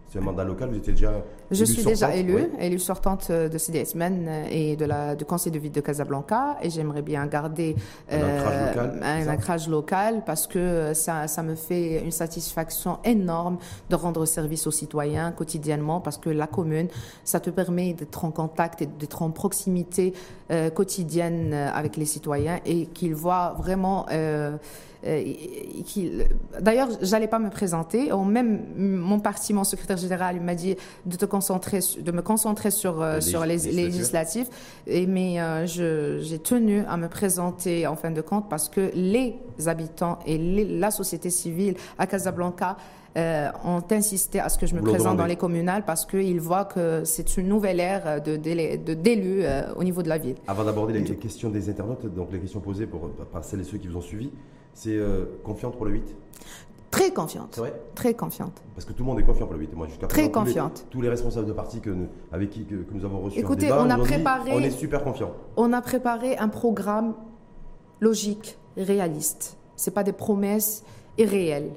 c'est 0.10 0.18
un 0.18 0.24
mandat 0.24 0.44
local, 0.44 0.70
vous 0.70 0.78
étiez 0.78 0.94
déjà. 0.94 1.14
Je 1.52 1.64
suis 1.64 1.84
déjà 1.84 2.16
élue, 2.16 2.50
élue 2.60 2.80
sortante 2.80 3.28
euh, 3.30 3.48
de 3.48 3.58
CDSMN 3.60 4.26
euh, 4.28 4.46
et 4.50 4.76
de 4.76 4.86
la, 4.86 5.16
du 5.16 5.24
conseil 5.24 5.52
de 5.52 5.60
ville 5.60 5.72
de 5.72 5.82
Casablanca. 5.82 6.58
Et 6.64 6.72
j'aimerais 6.72 7.04
bien 7.04 7.28
garder 7.28 7.76
un, 8.12 8.18
ancrage, 8.18 8.76
local, 8.76 9.00
un 9.04 9.28
ancrage 9.28 9.70
local 9.70 10.24
parce 10.26 10.48
que 10.48 10.94
ça, 10.96 11.28
ça 11.28 11.44
me 11.44 11.54
fait 11.54 12.04
une 12.04 12.12
satisfaction 12.12 12.98
énorme 13.04 13.58
de 13.92 13.96
rendre 13.96 14.26
service 14.26 14.66
aux 14.66 14.72
citoyens 14.72 15.32
quotidiennement 15.32 16.02
parce 16.02 16.18
que 16.18 16.32
la 16.32 16.48
commune, 16.48 16.88
ça 17.24 17.40
te 17.40 17.52
permet 17.52 17.94
d'être 17.94 18.26
en 18.26 18.32
contact 18.32 18.82
et 18.82 18.88
d'être 18.88 19.22
en 19.22 19.30
proximité 19.30 20.14
quotidienne 20.74 21.54
avec 21.54 21.96
les 21.98 22.06
citoyens 22.06 22.60
et 22.66 22.88
qu'ils 22.88 23.14
voient 23.14 23.54
vraiment. 23.58 24.08
Euh, 24.12 24.58
d'ailleurs, 26.62 26.90
j'allais 27.02 27.28
pas 27.28 27.40
me 27.40 27.50
présenter. 27.50 28.10
Même 28.26 28.62
mon 28.78 29.20
parti, 29.20 29.54
mon 29.54 29.64
secrétaire 29.64 29.98
général, 29.98 30.42
m'a 30.42 30.56
dit 30.56 30.76
de 31.06 31.16
te 31.16 31.26
concentrer, 31.26 31.80
de 32.00 32.12
me 32.12 32.22
concentrer 32.22 32.72
sur 32.72 33.02
euh, 33.02 33.16
les 33.16 33.22
sur 33.22 33.46
les 33.46 33.58
législatifs. 33.58 34.48
Et 34.88 35.08
mais 35.08 35.40
euh, 35.40 35.66
j'ai 35.66 36.40
tenu 36.40 36.84
à 36.88 36.98
me 36.98 37.08
présenter 37.08 37.88
en 37.88 37.96
fin 37.96 38.12
de 38.12 38.22
compte 38.22 38.50
parce 38.50 38.68
que 38.68 38.92
les 38.94 39.36
habitants 39.68 40.20
et 40.26 40.38
la 40.38 40.92
société 40.92 41.30
civile 41.30 41.76
à 41.98 42.08
Casablanca 42.08 42.78
ont 43.66 43.84
insisté 43.92 44.40
à 44.40 44.48
ce 44.48 44.58
que 44.58 44.66
je 44.66 44.76
me 44.76 44.82
présente 44.82 45.18
dans 45.18 45.26
les 45.26 45.36
communales 45.36 45.84
parce 45.84 46.06
qu'ils 46.06 46.40
voient 46.40 46.64
que 46.66 47.04
c'est 47.04 47.36
une 47.38 47.50
nouvelle 47.50 47.82
ère 47.82 48.22
de, 48.22 48.36
d'élus 48.38 49.44
au 49.76 49.84
niveau 49.84 50.04
de 50.04 50.10
la 50.10 50.18
ville. 50.18 50.36
Avant 50.48 50.64
d'aborder 50.64 50.94
les, 50.94 51.04
questions 51.16 51.50
des 51.50 51.70
internautes, 51.70 52.06
donc 52.14 52.32
les 52.32 52.40
questions 52.40 52.62
posées 52.62 52.86
pour, 52.86 53.10
par 53.10 53.44
celles 53.44 53.62
et 53.62 53.64
ceux 53.66 53.78
qui 53.78 53.88
vous 53.88 53.98
ont 53.98 54.02
suivi, 54.02 54.32
c'est 54.80 54.96
euh, 54.96 55.26
confiante 55.44 55.76
pour 55.76 55.86
le 55.86 55.92
8 55.92 56.16
Très 56.90 57.12
confiante. 57.12 57.50
C'est 57.52 57.60
vrai? 57.60 57.74
Très 57.96 58.14
confiante. 58.14 58.64
Parce 58.74 58.86
que 58.86 58.94
tout 58.94 59.04
le 59.04 59.08
monde 59.10 59.20
est 59.20 59.24
confiant 59.24 59.46
pour 59.46 59.54
le 59.54 59.60
8. 59.60 59.76
Moi, 59.76 59.88
jusqu'à 59.88 60.08
Très 60.08 60.32
confiante. 60.32 60.88
tous 60.90 61.02
les 61.02 61.10
responsables 61.10 61.46
de 61.46 61.52
parti 61.54 61.82
que 61.82 61.94
avec 62.32 62.50
qui 62.50 62.64
que, 62.66 62.76
nous 62.92 63.04
avons 63.04 63.20
reçus 63.20 63.40
Écoutez, 63.40 63.66
débat, 63.66 63.84
on 63.86 63.90
a 63.90 63.98
préparé. 63.98 64.52
on 64.54 64.60
est 64.62 64.72
super 64.72 65.04
confiant. 65.04 65.34
On 65.58 65.74
a 65.74 65.82
préparé 65.82 66.38
un 66.38 66.48
programme 66.48 67.14
logique, 68.00 68.58
réaliste. 68.78 69.58
C'est 69.76 69.94
pas 69.94 70.04
des 70.04 70.14
promesses 70.14 70.84
irréelles. 71.18 71.72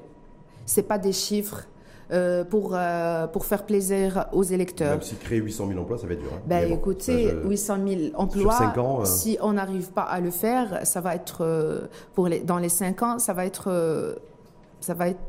C'est 0.64 0.84
pas 0.84 0.98
des 0.98 1.12
chiffres 1.12 1.66
euh, 2.12 2.44
pour, 2.44 2.72
euh, 2.74 3.26
pour 3.26 3.46
faire 3.46 3.64
plaisir 3.64 4.26
aux 4.32 4.42
électeurs. 4.42 4.90
Même 4.90 5.00
si 5.00 5.14
créer 5.14 5.38
800 5.38 5.68
000 5.68 5.80
emplois, 5.80 5.96
ça 5.96 6.06
va 6.06 6.12
être 6.12 6.20
dur. 6.20 6.30
Hein. 6.34 6.42
Ben, 6.46 6.70
écoutez, 6.70 7.32
800 7.44 7.76
000 7.88 8.00
emplois, 8.14 8.74
euh, 8.76 9.04
si 9.06 9.38
on 9.40 9.54
n'arrive 9.54 9.92
pas 9.92 10.02
à 10.02 10.20
le 10.20 10.30
faire, 10.30 10.80
ça 10.84 11.00
va 11.00 11.14
être, 11.14 11.88
pour 12.14 12.28
les, 12.28 12.40
dans 12.40 12.58
les 12.58 12.68
5 12.68 13.02
ans, 13.02 13.18
ça 13.18 13.32
va 13.32 13.46
être, 13.46 14.18
ça 14.80 14.92
va 14.92 15.08
être 15.08 15.20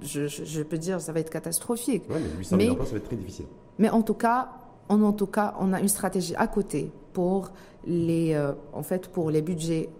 je, 0.00 0.26
je, 0.26 0.62
peux 0.62 0.78
dire, 0.78 1.02
ça 1.02 1.12
va 1.12 1.20
être 1.20 1.28
catastrophique. 1.28 2.04
Oui, 2.08 2.16
mais 2.22 2.38
800 2.38 2.56
000 2.58 2.70
emplois, 2.72 2.86
ça 2.86 2.92
va 2.92 2.98
être 2.98 3.04
très 3.04 3.16
difficile. 3.16 3.46
Mais 3.78 3.90
en 3.90 4.00
tout 4.00 4.14
cas, 4.14 4.48
on, 4.88 5.02
en 5.02 5.12
tout 5.12 5.26
cas, 5.26 5.54
on 5.60 5.74
a 5.74 5.80
une 5.80 5.88
stratégie 5.88 6.34
à 6.36 6.46
côté 6.46 6.90
pour 7.12 7.50
les, 7.86 8.34
en 8.72 8.82
fait, 8.82 9.08
pour 9.08 9.30
les 9.30 9.42
budgets 9.42 9.90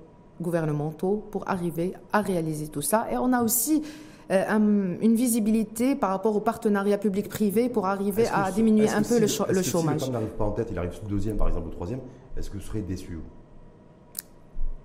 gouvernementaux 0.41 1.25
pour 1.31 1.47
arriver 1.47 1.93
à 2.11 2.23
réaliser 2.23 2.69
tout 2.69 2.83
ça. 2.83 3.07
Et 3.13 3.19
on 3.19 3.35
a 3.35 3.43
aussi 3.43 3.83
euh, 4.31 4.97
une 5.01 5.15
visibilité 5.15 5.95
par 5.95 6.11
rapport 6.11 6.35
au 6.35 6.41
partenariat 6.41 6.99
public-privé 6.99 7.69
pour 7.69 7.87
arriver 7.87 8.27
à 8.27 8.51
diminuer 8.51 8.89
un 8.89 9.03
peu 9.03 9.21
le, 9.21 9.53
le 9.53 9.63
chômage. 9.63 10.01
Si 10.01 10.07
le 10.07 10.13
n'arrive 10.13 10.31
pas 10.31 10.45
en 10.45 10.51
tête, 10.51 10.69
il 10.73 10.79
arrive 10.79 10.93
deuxième 11.09 11.37
par 11.37 11.49
exemple 11.49 11.69
ou 11.69 11.71
troisième, 11.71 12.01
est-ce 12.37 12.51
que 12.51 12.57
vous 12.57 12.63
serez 12.63 12.83
déçu 12.83 13.21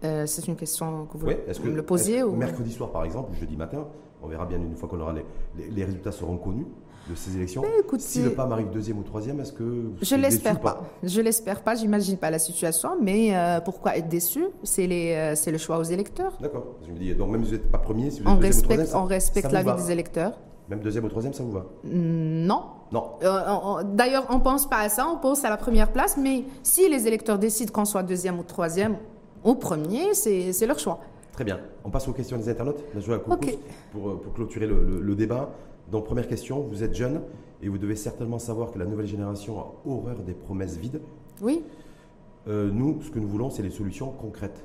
euh, 0.04 0.26
C'est 0.28 0.48
une 0.48 0.56
question 0.56 1.06
que 1.06 1.18
vous, 1.18 1.26
me 1.26 1.82
posiez 1.82 2.24
ou... 2.24 2.36
Mercredi 2.36 2.72
soir 2.72 2.92
par 2.92 3.04
exemple, 3.04 3.32
ou 3.32 3.36
jeudi 3.36 3.58
matin, 3.58 3.88
on 4.22 4.28
verra 4.28 4.46
bien 4.46 4.58
une 4.58 4.76
fois 4.76 4.88
qu'on 4.88 5.00
aura 5.00 5.14
les, 5.14 5.70
les 5.70 5.84
résultats 5.86 6.12
seront 6.12 6.38
connus 6.38 6.68
de 7.10 7.16
ces 7.16 7.36
élections. 7.36 7.64
si 7.98 8.22
le 8.22 8.32
PAM 8.32 8.52
arrive 8.52 8.70
deuxième 8.70 9.00
ou 9.00 9.04
troisième, 9.04 9.40
est-ce 9.40 9.54
que 9.54 9.92
je 10.02 10.16
l'espère 10.16 10.60
pas. 10.60 10.84
Je 11.04 11.22
l'espère 11.22 11.62
pas. 11.62 11.76
J'imagine 11.76 12.18
pas 12.18 12.30
la 12.30 12.40
situation, 12.40 12.92
mais 13.02 13.36
euh, 13.36 13.60
pourquoi 13.62 13.98
être 13.98 14.08
déçu? 14.08 14.46
C'est 14.64 14.88
les, 14.88 15.14
euh, 15.14 15.36
c'est 15.36 15.52
le 15.52 15.58
choix 15.58 15.78
aux 15.78 15.84
électeurs. 15.84 16.34
D'accord. 16.42 16.76
Je 16.86 16.92
me 16.92 16.98
dis 16.98 17.14
donc 17.16 17.32
même 17.32 17.44
si 17.44 17.52
vous 17.52 17.58
n'êtes 17.58 17.72
pas 17.72 17.78
premier, 17.80 18.12
si 18.12 18.22
vous 18.22 18.30
êtes 18.30 18.34
on 18.34 18.36
deuxième 18.36 18.52
respecte, 18.52 18.72
ou 18.72 18.76
troisième, 18.76 19.02
on 19.02 19.06
respecte 19.06 19.52
l'avis 19.52 19.84
des 19.84 19.92
électeurs. 19.92 20.34
Même 20.70 20.80
deuxième 20.80 21.04
ou 21.06 21.10
troisième, 21.10 21.34
ça 21.34 21.44
vous 21.44 21.52
va? 21.52 21.66
Non. 21.84 22.64
Non. 22.92 23.12
Euh, 23.24 23.84
D'ailleurs, 23.84 24.28
on 24.30 24.40
pense 24.40 24.70
pas 24.70 24.80
à 24.80 24.90
ça. 24.90 25.08
On 25.08 25.18
pense 25.18 25.44
à 25.44 25.50
la 25.50 25.58
première 25.58 25.92
place, 25.92 26.18
mais 26.18 26.46
si 26.64 26.88
les 26.88 27.08
électeurs 27.08 27.40
décident 27.40 27.72
qu'on 27.72 27.86
soit 27.86 28.04
deuxième 28.04 28.40
ou 28.40 28.44
troisième 28.44 28.96
ou 29.44 29.56
premier, 29.56 30.14
c'est 30.14 30.66
leur 30.66 30.80
choix. 30.80 31.00
Très 31.34 31.44
bien. 31.44 31.60
On 31.84 31.90
passe 31.90 32.08
aux 32.08 32.14
questions 32.14 32.38
des 32.38 32.50
internautes. 32.50 32.84
Okay. 33.30 33.60
Pour, 33.92 34.22
pour, 34.22 34.34
clôturer 34.34 34.68
le, 34.68 35.00
le 35.02 35.16
débat. 35.16 35.50
Donc, 35.92 36.06
première 36.06 36.28
question, 36.28 36.62
vous 36.62 36.84
êtes 36.84 36.96
jeune 36.96 37.22
et 37.62 37.68
vous 37.68 37.78
devez 37.78 37.98
certainement 37.98 38.40
savoir 38.40 38.72
que 38.72 38.80
la 38.80 38.86
nouvelle 38.86 39.08
génération 39.08 39.60
a 39.60 39.74
horreur 39.86 40.24
des 40.24 40.34
promesses 40.34 40.78
vides. 40.78 41.02
Oui. 41.42 41.64
Euh, 42.48 42.72
nous, 42.72 43.02
ce 43.02 43.12
que 43.12 43.20
nous 43.20 43.28
voulons, 43.28 43.50
c'est 43.50 43.62
les 43.62 43.70
solutions 43.70 44.10
concrètes. 44.10 44.64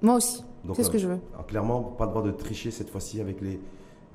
Moi 0.00 0.16
aussi. 0.16 0.42
C'est 0.74 0.82
ce 0.82 0.90
que 0.90 0.98
je 0.98 1.08
veux. 1.08 1.18
clairement, 1.46 1.82
pas 1.82 2.06
le 2.06 2.10
droit 2.10 2.22
de 2.22 2.30
tricher 2.30 2.70
cette 2.70 2.88
fois-ci 2.88 3.20
avec 3.20 3.42
les, 3.42 3.60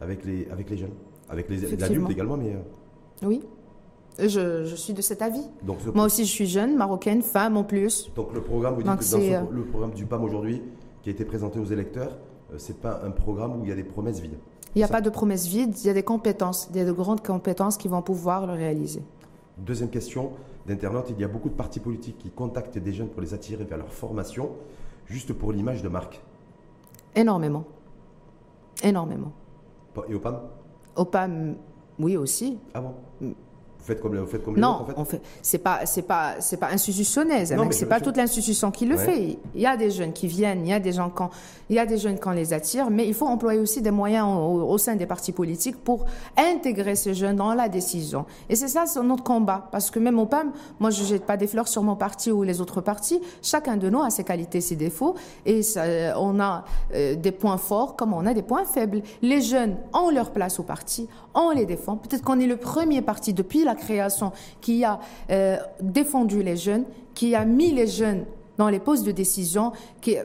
avec, 0.01 0.25
les, 0.25 0.49
avec 0.49 0.69
les 0.69 0.77
jeunes. 0.77 0.93
Avec 1.29 1.47
les, 1.47 1.63
adultes 1.83 2.09
également, 2.09 2.37
mais. 2.37 2.55
Euh, 2.55 3.27
oui. 3.27 3.43
Je, 4.17 4.65
je, 4.65 4.75
suis 4.75 4.93
de 4.93 5.01
cet 5.01 5.21
avis. 5.21 5.43
Donc, 5.61 5.77
Moi 5.93 6.05
aussi, 6.05 6.25
je 6.25 6.31
suis 6.31 6.47
jeune, 6.47 6.75
marocaine, 6.75 7.21
femme 7.21 7.55
en 7.55 7.63
plus. 7.63 8.11
Donc 8.15 8.33
le 8.33 8.41
programme, 8.41 8.73
vous 8.73 8.83
dites 8.83 8.91
que 8.91 9.11
dans 9.11 9.21
euh, 9.21 9.41
le 9.51 9.63
programme 9.63 9.91
du 9.91 10.05
PAM 10.05 10.23
aujourd'hui, 10.23 10.63
qui 11.03 11.09
a 11.09 11.11
été 11.11 11.23
présenté 11.23 11.59
aux 11.59 11.65
électeurs, 11.65 12.17
c'est 12.57 12.81
pas 12.81 13.01
un 13.05 13.11
programme 13.11 13.61
où 13.61 13.63
il 13.63 13.69
y 13.69 13.71
a 13.71 13.75
des 13.75 13.83
promesses 13.83 14.19
vides. 14.19 14.39
Il 14.75 14.79
n'y 14.79 14.83
a 14.83 14.87
pas 14.87 15.01
de 15.01 15.09
promesses 15.09 15.47
vides, 15.47 15.77
il 15.79 15.87
y 15.87 15.89
a 15.89 15.93
des 15.93 16.03
compétences, 16.03 16.69
il 16.71 16.77
y 16.77 16.79
a 16.79 16.85
de 16.85 16.91
grandes 16.91 17.25
compétences 17.25 17.77
qui 17.77 17.87
vont 17.87 18.01
pouvoir 18.01 18.45
le 18.45 18.53
réaliser. 18.53 19.01
Deuxième 19.57 19.89
question 19.89 20.31
d'internaute, 20.67 21.09
il 21.09 21.19
y 21.19 21.23
a 21.23 21.27
beaucoup 21.27 21.49
de 21.49 21.55
partis 21.55 21.79
politiques 21.79 22.17
qui 22.19 22.29
contactent 22.29 22.77
des 22.77 22.93
jeunes 22.93 23.09
pour 23.09 23.21
les 23.21 23.33
attirer 23.33 23.63
vers 23.63 23.77
leur 23.77 23.91
formation, 23.91 24.51
juste 25.07 25.33
pour 25.33 25.51
l'image 25.51 25.81
de 25.81 25.89
marque. 25.89 26.21
Énormément. 27.15 27.65
Énormément. 28.83 29.31
Et 30.07 30.13
au 30.13 30.19
PAM 30.19 30.39
Au 30.95 31.05
PAM, 31.05 31.55
oui 31.97 32.15
aussi. 32.15 32.57
Ah 32.73 32.81
bon? 32.81 32.93
Mm 33.19 33.33
faites 33.81 34.01
comme, 34.01 34.17
vous 34.17 34.25
faites 34.25 34.43
comme 34.43 34.57
non, 34.57 34.67
en 34.67 34.85
fait. 34.85 34.93
on 34.97 35.05
fait. 35.05 35.21
C'est 35.41 35.57
pas, 35.57 35.85
c'est 35.85 36.03
pas, 36.03 36.35
c'est 36.39 36.57
pas 36.57 36.69
institutionnel. 36.69 37.47
C'est 37.71 37.85
pas 37.85 37.99
toute 37.99 38.17
l'institution 38.17 38.71
qui 38.71 38.85
le 38.85 38.97
fait. 38.97 39.37
Il 39.55 39.61
y 39.61 39.65
a 39.65 39.77
des 39.77 39.91
jeunes 39.91 40.13
qui 40.13 40.27
viennent, 40.27 40.65
il 40.65 40.69
y 40.69 40.73
a 40.73 40.79
des 40.79 40.91
gens 40.91 41.09
quand, 41.09 41.29
il 41.69 41.75
y 41.75 41.79
a 41.79 41.85
des 41.85 41.97
jeunes 41.97 42.19
quand 42.19 42.31
les 42.31 42.53
attire, 42.53 42.89
mais 42.89 43.07
il 43.07 43.13
faut 43.13 43.27
employer 43.27 43.59
aussi 43.59 43.81
des 43.81 43.91
moyens 43.91 44.27
au, 44.27 44.77
sein 44.77 44.95
des 44.95 45.05
partis 45.05 45.31
politiques 45.31 45.77
pour 45.77 46.05
intégrer 46.37 46.95
ces 46.95 47.13
jeunes 47.13 47.35
dans 47.35 47.53
la 47.53 47.69
décision. 47.69 48.25
Et 48.49 48.55
c'est 48.55 48.67
ça, 48.67 48.85
c'est 48.85 49.01
notre 49.01 49.23
combat, 49.23 49.67
parce 49.71 49.91
que 49.91 49.99
même 49.99 50.19
au 50.19 50.25
PAM, 50.25 50.51
moi 50.79 50.89
je 50.89 51.03
jette 51.03 51.25
pas 51.25 51.37
des 51.37 51.47
fleurs 51.47 51.67
sur 51.67 51.83
mon 51.83 51.95
parti 51.95 52.31
ou 52.31 52.43
les 52.43 52.61
autres 52.61 52.81
partis. 52.81 53.21
Chacun 53.41 53.77
de 53.77 53.89
nous 53.89 54.01
a 54.01 54.09
ses 54.09 54.23
qualités, 54.23 54.61
ses 54.61 54.75
défauts, 54.75 55.15
et 55.45 55.63
ça, 55.63 55.83
on 56.17 56.39
a 56.39 56.65
euh, 56.93 57.15
des 57.15 57.31
points 57.31 57.57
forts 57.57 57.95
comme 57.95 58.13
on 58.13 58.25
a 58.25 58.33
des 58.33 58.41
points 58.41 58.65
faibles. 58.65 59.01
Les 59.21 59.41
jeunes 59.41 59.77
ont 59.93 60.09
leur 60.09 60.31
place 60.31 60.59
au 60.59 60.63
parti, 60.63 61.07
on 61.33 61.51
les 61.51 61.65
défend. 61.65 61.97
Peut-être 61.97 62.23
qu'on 62.23 62.39
est 62.39 62.47
le 62.47 62.57
premier 62.57 63.01
parti 63.01 63.33
depuis 63.33 63.63
la 63.69 63.75
création 63.75 64.31
qui 64.61 64.83
a 64.83 64.99
euh, 65.29 65.57
défendu 65.81 66.43
les 66.43 66.57
jeunes, 66.57 66.85
qui 67.13 67.35
a 67.35 67.45
mis 67.45 67.71
les 67.71 67.87
jeunes 67.87 68.25
dans 68.57 68.69
les 68.69 68.79
postes 68.79 69.05
de 69.05 69.11
décision, 69.11 69.71
qui 70.01 70.17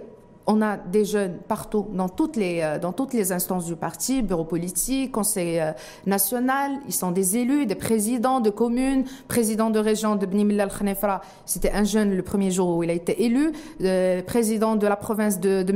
on 0.47 0.61
a 0.63 0.77
des 0.77 1.05
jeunes 1.05 1.39
partout, 1.49 1.87
dans 1.93 2.09
toutes 2.09 2.37
les, 2.37 2.61
euh, 2.63 2.79
dans 2.79 2.93
toutes 2.93 3.15
les 3.15 3.33
instances 3.33 3.67
du 3.67 3.77
parti, 3.77 4.23
bureau 4.23 4.45
politique, 4.45 5.13
conseil 5.13 5.59
euh, 5.59 5.73
national. 6.07 6.73
Ils 6.87 6.95
sont 6.95 7.11
des 7.11 7.37
élus, 7.39 7.67
des 7.67 7.75
présidents 7.75 8.41
de 8.41 8.51
communes, 8.51 9.05
président 9.29 9.71
de 9.71 9.79
région 9.79 10.17
de 10.17 10.27
Bni 10.27 10.61
al 10.61 10.71
khanefra 10.71 11.23
C'était 11.47 11.73
un 11.73 11.85
jeune 11.85 12.15
le 12.15 12.23
premier 12.23 12.51
jour 12.51 12.77
où 12.77 12.83
il 12.83 12.91
a 12.91 12.93
été 12.93 13.25
élu. 13.25 13.53
Euh, 13.83 14.23
président 14.23 14.77
de 14.77 14.87
la 14.87 14.97
province 14.97 15.41
de, 15.41 15.63
de 15.63 15.75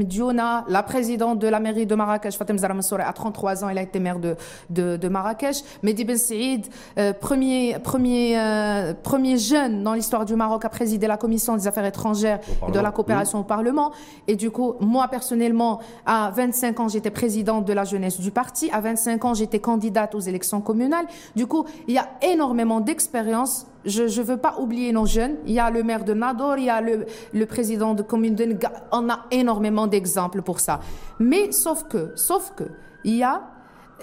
la 0.69 0.83
présidente 0.83 1.39
de 1.39 1.49
la 1.49 1.61
mairie 1.61 1.87
de 1.87 1.95
Marrakech, 1.95 2.37
Fatem 2.37 2.59
Zara 2.59 2.75
à 2.99 3.13
33 3.13 3.65
ans, 3.65 3.69
il 3.69 3.79
a 3.79 3.83
été 3.83 3.99
maire 3.99 4.19
de, 4.19 4.37
de, 4.71 4.97
de 4.97 5.09
Marrakech. 5.09 5.63
Mehdi 5.83 6.05
Ben 6.05 6.17
Saïd, 6.17 6.67
premier, 7.21 7.79
premier, 7.83 8.41
premier 9.03 9.39
jeune 9.39 9.83
dans 9.83 9.95
l'histoire 9.95 10.25
du 10.25 10.37
Maroc 10.37 10.65
à 10.65 10.69
présider 10.69 11.07
la 11.07 11.17
commission 11.17 11.57
des 11.57 11.67
affaires 11.67 11.85
étrangères 11.85 12.41
et 12.69 12.73
de 12.73 12.81
la 12.81 12.91
coopération 12.91 13.41
au 13.41 13.45
Parlement. 13.45 13.93
Et 14.27 14.37
du 14.37 14.51
coup, 14.51 14.58
moi 14.81 15.09
personnellement, 15.09 15.81
à 16.07 16.31
25 16.35 16.81
ans, 16.81 16.89
j'étais 16.89 17.11
présidente 17.11 17.65
de 17.65 17.73
la 17.73 17.85
jeunesse 17.85 18.21
du 18.21 18.31
parti. 18.31 18.71
À 18.71 18.81
25 18.81 19.25
ans, 19.25 19.35
j'étais 19.35 19.59
candidate 19.59 20.15
aux 20.15 20.21
élections 20.21 20.61
communales. 20.61 21.07
Du 21.37 21.47
coup, 21.47 21.65
il 21.87 21.95
y 21.95 21.99
a 21.99 22.09
énormément 22.23 22.81
d'expérience. 22.81 23.67
Je 23.85 24.03
ne 24.03 24.25
veux 24.25 24.37
pas 24.37 24.57
oublier 24.59 24.93
nos 24.93 25.07
jeunes. 25.07 25.37
Il 25.47 25.53
y 25.53 25.61
a 25.61 25.71
le 25.71 25.83
maire 25.83 26.05
de 26.05 26.15
Nador, 26.15 26.59
il 26.59 26.65
y 26.65 26.71
a 26.71 26.81
le, 26.81 27.47
président 27.47 27.95
de 27.95 28.03
commune 28.03 28.35
de 28.35 28.45
Nga. 28.45 28.73
On 28.93 29.09
a 29.09 29.27
énormément 29.31 29.87
d'exemples 29.87 30.43
pour 30.43 30.61
ça. 30.61 30.81
Mais 31.19 31.53
sauf 31.53 31.85
que, 31.85 32.13
sauf 32.17 32.53
que, 32.57 32.65
il 33.05 33.17
y 33.17 33.23
a 33.23 33.43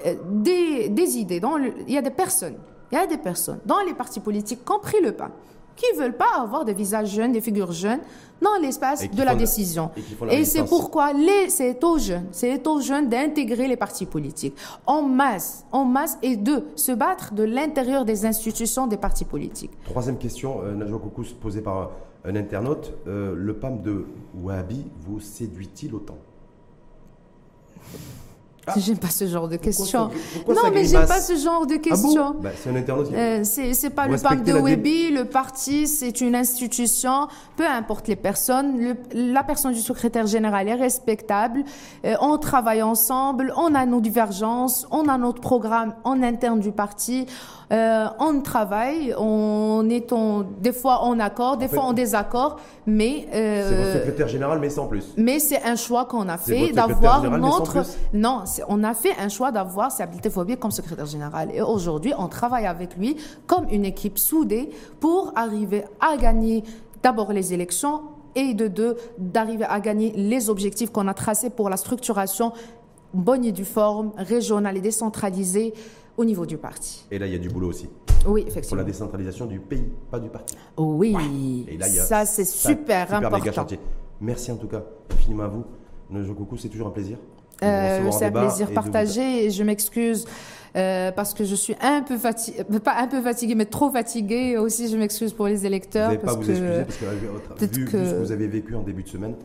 euh, 0.05 0.15
des, 0.29 1.17
idées, 1.17 1.41
il 1.87 1.93
y 1.93 1.97
a 1.97 2.01
des 2.01 2.09
personnes, 2.09 2.55
il 2.91 2.95
y 2.95 2.97
a 2.97 3.05
des 3.05 3.17
personnes 3.17 3.59
dans 3.65 3.79
les 3.85 3.93
partis 3.93 4.19
politiques, 4.19 4.63
compris 4.63 5.01
le 5.01 5.11
pas, 5.11 5.31
qui 5.75 5.85
ne 5.93 6.01
veulent 6.01 6.17
pas 6.17 6.39
avoir 6.39 6.65
des 6.65 6.73
visages 6.73 7.09
jeunes, 7.09 7.31
des 7.31 7.41
figures 7.41 7.71
jeunes 7.71 7.99
dans 8.41 8.55
l'espace 8.61 9.09
de 9.09 9.23
la 9.23 9.35
décision. 9.35 9.91
et, 10.29 10.43
c'est 10.43 10.63
pourquoi 10.63 11.11
c'est 11.47 11.83
aux 11.83 11.97
jeunes, 11.97 12.25
c'est 12.31 12.67
aux 12.67 12.81
jeunes 12.81 13.09
d'intégrer 13.09 13.67
les 13.67 13.77
partis 13.77 14.05
politiques 14.05 14.55
en 14.85 15.01
masse, 15.03 15.65
en 15.71 15.85
masse 15.85 16.17
et 16.21 16.35
de 16.35 16.63
se 16.75 16.91
battre 16.91 17.33
de 17.33 17.43
l'intérieur 17.43 18.05
des 18.05 18.25
institutions 18.25 18.87
des 18.87 18.97
partis 18.97 19.25
politiques. 19.25 19.71
Troisième 19.85 20.17
question, 20.17 20.61
euh, 20.63 20.73
Najwa 20.75 20.99
Koukous, 20.99 21.33
posée 21.39 21.61
par 21.61 21.91
un 22.25 22.35
internaute. 22.35 22.93
Euh, 23.07 23.33
le 23.35 23.53
PAM 23.53 23.81
de 23.81 24.05
Wahabi 24.41 24.85
vous 25.01 25.19
séduit-il 25.19 25.95
autant? 25.95 26.17
Ah. 28.67 28.73
J'aime 28.77 28.97
pas 28.97 29.09
ce 29.09 29.27
genre 29.27 29.47
de 29.47 29.57
questions. 29.57 30.09
non, 30.47 30.71
mais 30.73 30.85
j'aime 30.85 31.05
pas 31.05 31.21
ce 31.21 31.35
genre 31.35 31.65
de 31.65 31.75
questions. 31.75 32.35
Ah 32.37 32.41
bah, 32.41 32.49
c'est 32.61 32.69
un 32.69 32.75
internaute. 32.75 33.11
Euh, 33.13 33.41
c'est 33.43 33.89
pas 33.89 34.07
le 34.07 34.17
PAM 34.17 34.43
de 34.43 34.53
Webi, 34.53 35.11
le 35.11 35.25
parti, 35.25 35.87
c'est 35.87 36.21
une 36.21 36.35
institution. 36.35 37.27
Peu 37.57 37.65
importe 37.65 38.07
les 38.07 38.15
personnes, 38.15 38.95
la 39.13 39.43
personne 39.43 39.73
du 39.73 39.81
secrétaire 39.81 40.27
général 40.27 40.67
est 40.67 40.75
respectable. 40.75 41.63
Euh, 42.05 42.15
on 42.21 42.37
travaille 42.37 42.81
ensemble, 42.81 43.53
on 43.57 43.75
a 43.75 43.85
nos 43.85 44.01
divergences, 44.01 44.87
on 44.91 45.07
a 45.07 45.17
notre 45.17 45.41
programme 45.41 45.93
en 46.03 46.21
interne 46.23 46.59
du 46.59 46.71
parti. 46.71 47.27
Euh, 47.71 48.05
on 48.19 48.41
travaille, 48.41 49.15
on 49.17 49.89
est 49.89 50.13
en, 50.13 50.43
des 50.59 50.71
fois 50.71 51.01
en 51.01 51.19
accord, 51.19 51.57
des 51.57 51.67
fois 51.67 51.83
en 51.83 51.93
désaccord, 51.93 52.59
mais 52.85 53.27
euh, 53.33 53.69
c'est 53.69 53.75
votre 53.75 53.93
secrétaire 53.93 54.27
général, 54.27 54.59
mais 54.59 54.69
sans 54.69 54.85
plus. 54.85 55.13
Mais 55.17 55.39
c'est 55.39 55.63
un 55.63 55.75
choix 55.75 56.05
qu'on 56.05 56.29
a 56.29 56.37
fait 56.37 56.71
d'avoir 56.71 57.23
notre 57.39 57.83
non, 58.13 58.43
on 58.67 58.83
a 58.83 58.93
fait 58.93 59.13
un 59.19 59.29
choix 59.29 59.51
d'avoir 59.51 59.91
Stabilité 59.91 60.29
Phobie 60.29 60.57
comme 60.57 60.71
secrétaire 60.71 61.05
général 61.05 61.51
et 61.53 61.61
aujourd'hui 61.61 62.13
on 62.17 62.27
travaille 62.27 62.65
avec 62.65 62.95
lui 62.95 63.15
comme 63.47 63.67
une 63.69 63.85
équipe 63.85 64.17
soudée 64.17 64.69
pour 64.99 65.33
arriver 65.35 65.83
à 65.99 66.17
gagner 66.17 66.63
d'abord 67.03 67.33
les 67.33 67.53
élections 67.53 68.01
et 68.35 68.53
de 68.53 68.67
deux 68.67 68.97
d'arriver 69.17 69.65
à 69.65 69.79
gagner 69.79 70.11
les 70.15 70.49
objectifs 70.49 70.91
qu'on 70.91 71.07
a 71.07 71.13
tracés 71.13 71.49
pour 71.49 71.69
la 71.69 71.77
structuration 71.77 72.51
bonne 73.13 73.45
et 73.45 73.51
du 73.51 73.65
forme 73.65 74.11
régionale 74.17 74.77
et 74.77 74.81
décentralisée 74.81 75.73
au 76.17 76.25
niveau 76.25 76.45
du 76.45 76.57
parti. 76.57 77.05
Et 77.11 77.19
là, 77.19 77.27
il 77.27 77.33
y 77.33 77.35
a 77.35 77.39
du 77.39 77.49
boulot 77.49 77.69
aussi. 77.69 77.89
Oui, 78.27 78.41
effectivement. 78.41 78.69
Pour 78.69 78.77
la 78.77 78.83
décentralisation 78.83 79.45
du 79.45 79.59
pays, 79.59 79.91
pas 80.09 80.19
du 80.19 80.29
parti. 80.29 80.55
Oui, 80.77 81.65
et 81.67 81.77
là, 81.77 81.87
ça 81.87 82.25
c'est 82.25 82.45
super, 82.45 83.07
super 83.07 83.13
important. 83.17 83.67
Merci 84.21 84.51
en 84.51 84.57
tout 84.57 84.67
cas 84.67 84.83
infiniment 85.11 85.43
à 85.43 85.47
vous. 85.47 85.63
Coucou, 86.33 86.57
c'est 86.57 86.69
toujours 86.69 86.87
un 86.87 86.91
plaisir. 86.91 87.17
Euh, 87.63 88.11
c'est 88.11 88.25
un 88.25 88.31
plaisir 88.31 88.71
partagé 88.71 89.45
et 89.45 89.51
je 89.51 89.63
m'excuse 89.63 90.25
euh, 90.75 91.11
parce 91.11 91.33
que 91.33 91.45
je 91.45 91.55
suis 91.55 91.75
un 91.81 92.01
peu 92.01 92.17
fatiguée, 92.17 92.63
pas 92.83 92.95
un 92.99 93.07
peu 93.07 93.21
fatiguée, 93.21 93.55
mais 93.55 93.65
trop 93.65 93.89
fatiguée. 93.89 94.57
Aussi, 94.57 94.89
je 94.89 94.97
m'excuse 94.97 95.31
pour 95.31 95.47
les 95.47 95.65
électeurs. 95.65 96.09
Vous 96.09 96.15
n'allez 96.15 96.25
pas 96.25 96.33
vous 96.33 96.49
excuser 96.49 96.83
parce 96.83 96.97
que, 96.97 97.65
vu, 97.65 97.87
ce 97.87 97.91
que 97.91 98.19
vous 98.19 98.31
avez 98.31 98.47
vécu 98.47 98.75
en 98.75 98.81
début 98.81 99.03
de 99.03 99.07
semaine, 99.07 99.35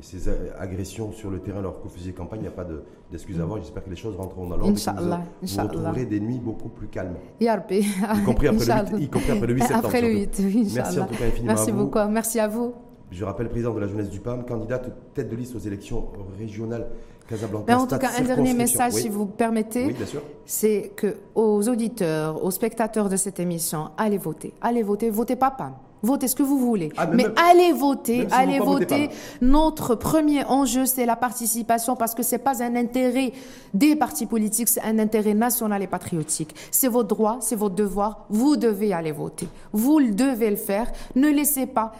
et 0.00 0.02
ces 0.02 0.28
agressions 0.58 1.12
sur 1.12 1.30
le 1.30 1.40
terrain 1.40 1.58
alors 1.58 1.78
que 1.78 1.84
vous 1.84 1.94
faisiez 1.94 2.12
campagne, 2.12 2.40
il 2.40 2.42
n'y 2.42 2.48
a 2.48 2.52
pas 2.52 2.66
d'excuses 3.10 3.38
à 3.38 3.42
avoir. 3.42 3.60
J'espère 3.60 3.84
que 3.84 3.90
les 3.90 3.96
choses 3.96 4.16
rentreront 4.16 4.48
dans 4.48 4.56
l'ordre. 4.56 4.72
Inch'Allah. 4.72 5.22
Vous, 5.42 5.62
retrouverez 5.62 6.06
des 6.06 6.20
nuits 6.20 6.40
beaucoup 6.40 6.70
plus 6.70 6.88
calmes. 6.88 7.16
Yarbi. 7.38 7.80
Y 7.80 8.24
compris 8.24 8.48
après, 8.48 8.64
le 8.64 8.98
8, 8.98 9.04
y 9.04 9.08
compris 9.08 9.30
après 9.30 9.46
le 9.46 9.54
8 9.54 9.60
septembre. 9.60 9.86
Après 9.86 10.00
le 10.00 10.08
8, 10.08 10.36
oui, 10.40 10.72
Merci 10.74 11.00
en 11.00 11.06
tout 11.06 11.14
cas 11.14 11.24
infiniment 11.26 11.52
Merci 11.52 11.70
à 11.70 11.72
vous. 11.72 11.84
beaucoup. 11.84 12.08
Merci 12.10 12.40
à 12.40 12.48
vous. 12.48 12.74
Je 13.10 13.24
rappelle, 13.24 13.48
président 13.48 13.74
de 13.74 13.80
la 13.80 13.88
jeunesse 13.88 14.10
du 14.10 14.20
PAM, 14.20 14.44
candidate 14.44 14.90
tête 15.14 15.28
de 15.28 15.36
liste 15.36 15.56
aux 15.56 15.60
élections 15.60 16.08
régionales 16.38 16.86
Casablanca. 17.28 17.64
Mais 17.68 17.74
en 17.74 17.86
tout 17.86 17.98
cas, 17.98 18.10
un 18.18 18.22
dernier 18.22 18.54
message, 18.54 18.92
si 18.92 19.08
vous 19.08 19.26
permettez, 19.26 19.86
oui, 19.86 19.96
c'est 20.44 20.92
que 20.96 21.16
aux 21.34 21.68
auditeurs, 21.68 22.44
aux 22.44 22.50
spectateurs 22.50 23.08
de 23.08 23.16
cette 23.16 23.38
émission, 23.38 23.90
allez 23.96 24.18
voter, 24.18 24.52
allez 24.60 24.82
voter, 24.82 25.10
votez 25.10 25.36
pas 25.36 25.50
PAM. 25.50 25.74
Votez 26.02 26.28
ce 26.28 26.34
que 26.34 26.42
vous 26.42 26.58
voulez. 26.58 26.90
Ah, 26.96 27.06
mais, 27.06 27.26
allez 27.36 27.72
voter, 27.72 28.26
allez 28.30 28.58
voter. 28.58 29.10
Notre 29.42 29.94
premier 29.94 30.44
enjeu, 30.44 30.86
c'est 30.86 31.04
la 31.04 31.14
participation 31.14 31.94
parce 31.94 32.14
que 32.14 32.22
c'est 32.22 32.38
pas 32.38 32.62
un 32.62 32.74
intérêt 32.74 33.32
des 33.74 33.96
partis 33.96 34.24
politiques, 34.24 34.68
c'est 34.68 34.80
un 34.80 34.98
intérêt 34.98 35.34
national 35.34 35.82
et 35.82 35.86
patriotique. 35.86 36.54
C'est 36.70 36.88
votre 36.88 37.08
droit, 37.08 37.36
c'est 37.40 37.54
votre 37.54 37.74
devoir. 37.74 38.24
Vous 38.30 38.56
devez 38.56 38.94
aller 38.94 39.12
voter. 39.12 39.46
Vous 39.72 40.00
devez 40.00 40.48
le 40.48 40.56
faire. 40.56 40.90
Ne 41.16 41.28
laissez 41.28 41.66
pas 41.66 41.92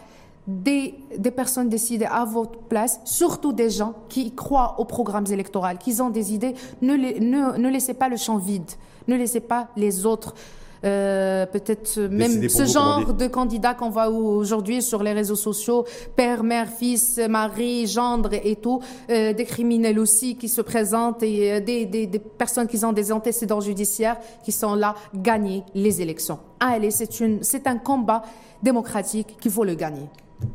des, 0.46 0.94
des, 1.16 1.30
personnes 1.30 1.68
décider 1.68 2.06
à 2.06 2.24
votre 2.24 2.58
place, 2.58 3.00
surtout 3.04 3.52
des 3.52 3.70
gens 3.70 3.94
qui 4.08 4.34
croient 4.34 4.76
aux 4.78 4.84
programmes 4.84 5.26
électoraux, 5.30 5.66
qui 5.78 6.00
ont 6.00 6.10
des 6.10 6.32
idées. 6.34 6.54
Ne, 6.82 6.94
ne, 6.96 7.58
ne 7.58 7.68
laissez 7.68 7.94
pas 7.94 8.08
le 8.08 8.16
champ 8.16 8.36
vide. 8.36 8.70
Ne 9.06 9.16
laissez 9.16 9.40
pas 9.40 9.68
les 9.76 10.06
autres 10.06 10.34
euh, 10.84 11.44
peut-être 11.44 12.00
même 12.00 12.48
ce 12.48 12.64
genre 12.64 13.12
de 13.12 13.26
candidats 13.26 13.74
qu'on 13.74 13.90
voit 13.90 14.08
aujourd'hui 14.08 14.80
sur 14.80 15.02
les 15.02 15.12
réseaux 15.12 15.36
sociaux, 15.36 15.84
père, 16.16 16.42
mère, 16.42 16.68
fils, 16.68 17.20
mari, 17.28 17.86
gendre 17.86 18.30
et 18.32 18.56
tout, 18.56 18.80
euh, 19.10 19.34
des 19.34 19.44
criminels 19.44 19.98
aussi 19.98 20.36
qui 20.36 20.48
se 20.48 20.62
présentent 20.62 21.22
et 21.22 21.52
euh, 21.52 21.60
des, 21.60 21.84
des, 21.84 22.06
des, 22.06 22.18
personnes 22.18 22.66
qui 22.66 22.82
ont 22.84 22.94
des 22.94 23.12
antécédents 23.12 23.60
judiciaires 23.60 24.16
qui 24.42 24.52
sont 24.52 24.74
là 24.74 24.94
gagner 25.14 25.64
les 25.74 26.00
élections. 26.00 26.38
Allez, 26.58 26.90
c'est 26.90 27.66
un 27.66 27.76
combat 27.76 28.22
démocratique 28.62 29.36
qu'il 29.38 29.50
faut 29.50 29.64
le 29.64 29.74
gagner. 29.74 30.08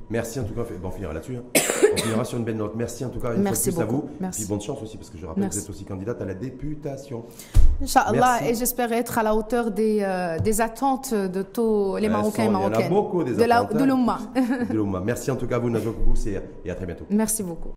Merci 0.09 0.39
en 0.39 0.43
tout 0.43 0.53
cas, 0.53 0.61
bon, 0.81 0.87
on 0.89 0.91
finira 0.91 1.13
là-dessus. 1.13 1.37
Hein. 1.37 1.43
On 1.93 1.97
finira 1.97 2.25
sur 2.25 2.37
une 2.37 2.43
belle 2.43 2.57
note. 2.57 2.73
Merci 2.75 3.05
en 3.05 3.09
tout 3.09 3.19
cas 3.19 3.33
une 3.33 3.41
Merci 3.41 3.71
fois 3.71 3.85
plus 3.85 3.89
à 3.89 3.91
vous. 3.95 4.09
Merci. 4.19 4.41
Puis 4.41 4.49
bonne 4.49 4.61
chance 4.61 4.81
aussi, 4.81 4.97
parce 4.97 5.09
que 5.09 5.17
je 5.17 5.25
rappelle 5.25 5.47
que 5.47 5.53
vous 5.53 5.59
êtes 5.59 5.69
aussi 5.69 5.85
candidate 5.85 6.21
à 6.21 6.25
la 6.25 6.33
députation. 6.33 7.23
Inch'Allah, 7.81 8.39
et 8.47 8.53
j'espère 8.53 8.91
être 8.91 9.17
à 9.17 9.23
la 9.23 9.33
hauteur 9.33 9.71
des, 9.71 9.99
euh, 10.01 10.37
des 10.39 10.61
attentes 10.61 11.13
de 11.13 11.41
tous 11.41 11.95
les 11.97 12.09
Marocains 12.09 12.45
et 12.45 12.49
Marocaines. 12.49 12.79
Il 12.79 12.83
y 12.83 12.83
en 12.83 12.87
a 12.87 12.89
beaucoup 12.89 13.23
des 13.23 13.33
de 13.33 13.41
attentes. 13.41 13.75
de 13.77 13.83
l'Oumma. 13.83 14.19
de 14.69 14.73
l'Oumma. 14.73 14.99
Merci 14.99 15.31
en 15.31 15.35
tout 15.35 15.47
cas 15.47 15.55
à 15.55 15.59
vous, 15.59 15.69
Najwa 15.69 15.93
et 16.65 16.69
à 16.69 16.75
très 16.75 16.85
bientôt. 16.85 17.05
Merci 17.09 17.43
beaucoup. 17.43 17.71